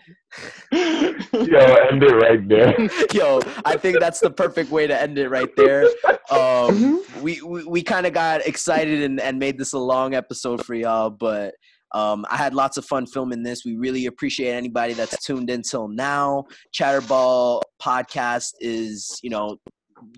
Yo, 0.72 1.20
end 1.32 2.04
it 2.04 2.16
right 2.16 2.48
there. 2.48 2.76
Yo, 3.14 3.40
I 3.64 3.78
think 3.78 4.00
that's 4.00 4.20
the 4.20 4.32
perfect 4.32 4.72
way 4.72 4.88
to 4.88 5.00
end 5.00 5.20
it 5.20 5.30
right 5.30 5.56
there. 5.56 5.86
Um, 6.32 7.04
we 7.22 7.40
we, 7.42 7.66
we 7.66 7.84
kind 7.84 8.08
of 8.08 8.14
got 8.14 8.46
excited 8.48 9.04
and, 9.04 9.20
and 9.22 9.38
made 9.38 9.60
this 9.60 9.74
a 9.74 9.80
long 9.80 10.16
episode 10.16 10.66
for 10.66 10.74
y'all, 10.74 11.12
but 11.12 11.54
um, 11.96 12.26
I 12.30 12.36
had 12.36 12.54
lots 12.54 12.76
of 12.76 12.84
fun 12.84 13.06
filming 13.06 13.42
this. 13.42 13.64
We 13.64 13.78
really 13.78 14.08
appreciate 14.08 14.52
anybody 14.52 14.92
that's 14.92 15.26
tuned 15.26 15.50
in 15.50 15.62
till 15.62 15.88
now. 15.88 16.44
Chatterball 16.78 17.62
podcast 17.82 18.52
is, 18.60 19.18
you 19.24 19.30
know, 19.30 19.56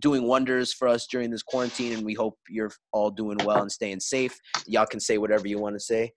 doing 0.01 0.23
wonders 0.23 0.73
for 0.73 0.87
us 0.87 1.05
during 1.05 1.29
this 1.29 1.43
quarantine, 1.43 1.93
and 1.93 2.03
we 2.03 2.15
hope 2.15 2.35
you're 2.49 2.71
all 2.91 3.11
doing 3.11 3.37
well 3.45 3.61
and 3.61 3.71
staying 3.71 3.99
safe. 3.99 4.35
Y'all 4.65 4.87
can 4.87 4.99
say 4.99 5.19
whatever 5.19 5.47
you 5.47 5.59
want 5.59 5.75
to 5.75 5.79
say. 5.79 6.11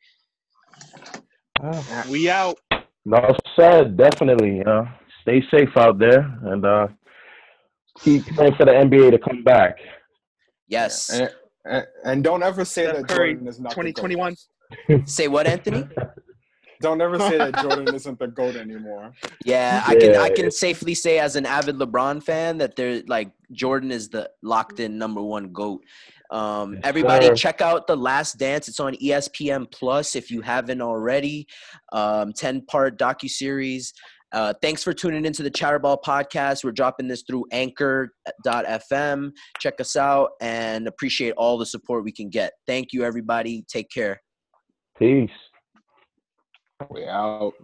Uh, 1.62 2.04
we 2.08 2.30
out. 2.30 2.56
No 3.04 3.36
said, 3.54 3.98
definitely. 3.98 4.56
You 4.56 4.64
know, 4.64 4.88
stay 5.20 5.42
safe 5.52 5.76
out 5.76 5.98
there, 5.98 6.20
and 6.44 6.64
uh, 6.64 6.88
keep 7.98 8.24
praying 8.28 8.54
for 8.54 8.64
the 8.64 8.72
NBA 8.72 9.10
to 9.10 9.18
come 9.18 9.44
back. 9.44 9.76
Yes. 10.68 11.10
And, 11.10 11.30
and, 11.66 11.86
and 12.04 12.24
don't 12.24 12.42
ever 12.42 12.64
say 12.64 12.86
that, 12.86 13.06
Curry, 13.06 13.34
Jordan 13.34 13.48
is 13.48 13.60
not 13.60 13.72
2021. 13.72 14.36
Say 15.04 15.28
what, 15.28 15.46
Anthony? 15.46 15.84
Don't 16.80 17.00
ever 17.02 17.18
say 17.18 17.36
that 17.36 17.56
Jordan 17.58 17.94
isn't 17.94 18.18
the 18.18 18.28
goat 18.28 18.56
anymore. 18.56 19.12
Yeah, 19.44 19.84
I 19.86 19.94
can 19.96 20.12
Yeah, 20.14 20.20
I 20.22 20.28
can 20.28 20.46
it's- 20.46 20.58
safely 20.58 20.94
say 20.94 21.18
as 21.18 21.36
an 21.36 21.44
avid 21.44 21.76
LeBron 21.76 22.22
fan 22.22 22.56
that 22.58 22.74
they're 22.74 23.02
like 23.06 23.30
Jordan 23.52 23.90
is 23.90 24.08
the 24.08 24.30
locked 24.42 24.80
in 24.80 24.96
number 24.96 25.20
one 25.22 25.52
goat. 25.52 25.82
Um, 26.30 26.78
everybody 26.84 27.26
sir. 27.26 27.34
check 27.34 27.60
out 27.60 27.86
the 27.86 27.96
Last 27.96 28.38
Dance. 28.38 28.68
It's 28.68 28.80
on 28.80 28.94
ESPN 28.94 29.70
Plus 29.70 30.14
if 30.16 30.30
you 30.30 30.40
haven't 30.40 30.80
already. 30.80 31.46
Um, 31.92 32.32
Ten 32.32 32.64
part 32.66 32.98
docu 32.98 33.28
series. 33.28 33.92
Uh, 34.32 34.54
thanks 34.62 34.82
for 34.84 34.92
tuning 34.94 35.24
into 35.24 35.42
the 35.42 35.50
Chatterball 35.50 35.98
podcast. 36.06 36.62
We're 36.64 36.70
dropping 36.70 37.08
this 37.08 37.24
through 37.28 37.46
Anchor.fm. 37.50 39.32
Check 39.58 39.80
us 39.80 39.96
out 39.96 40.30
and 40.40 40.86
appreciate 40.86 41.32
all 41.36 41.58
the 41.58 41.66
support 41.66 42.04
we 42.04 42.12
can 42.12 42.30
get. 42.30 42.52
Thank 42.66 42.92
you, 42.92 43.02
everybody. 43.04 43.64
Take 43.68 43.90
care. 43.90 44.22
Peace. 45.00 45.30
We 46.90 47.06
out. 47.06 47.54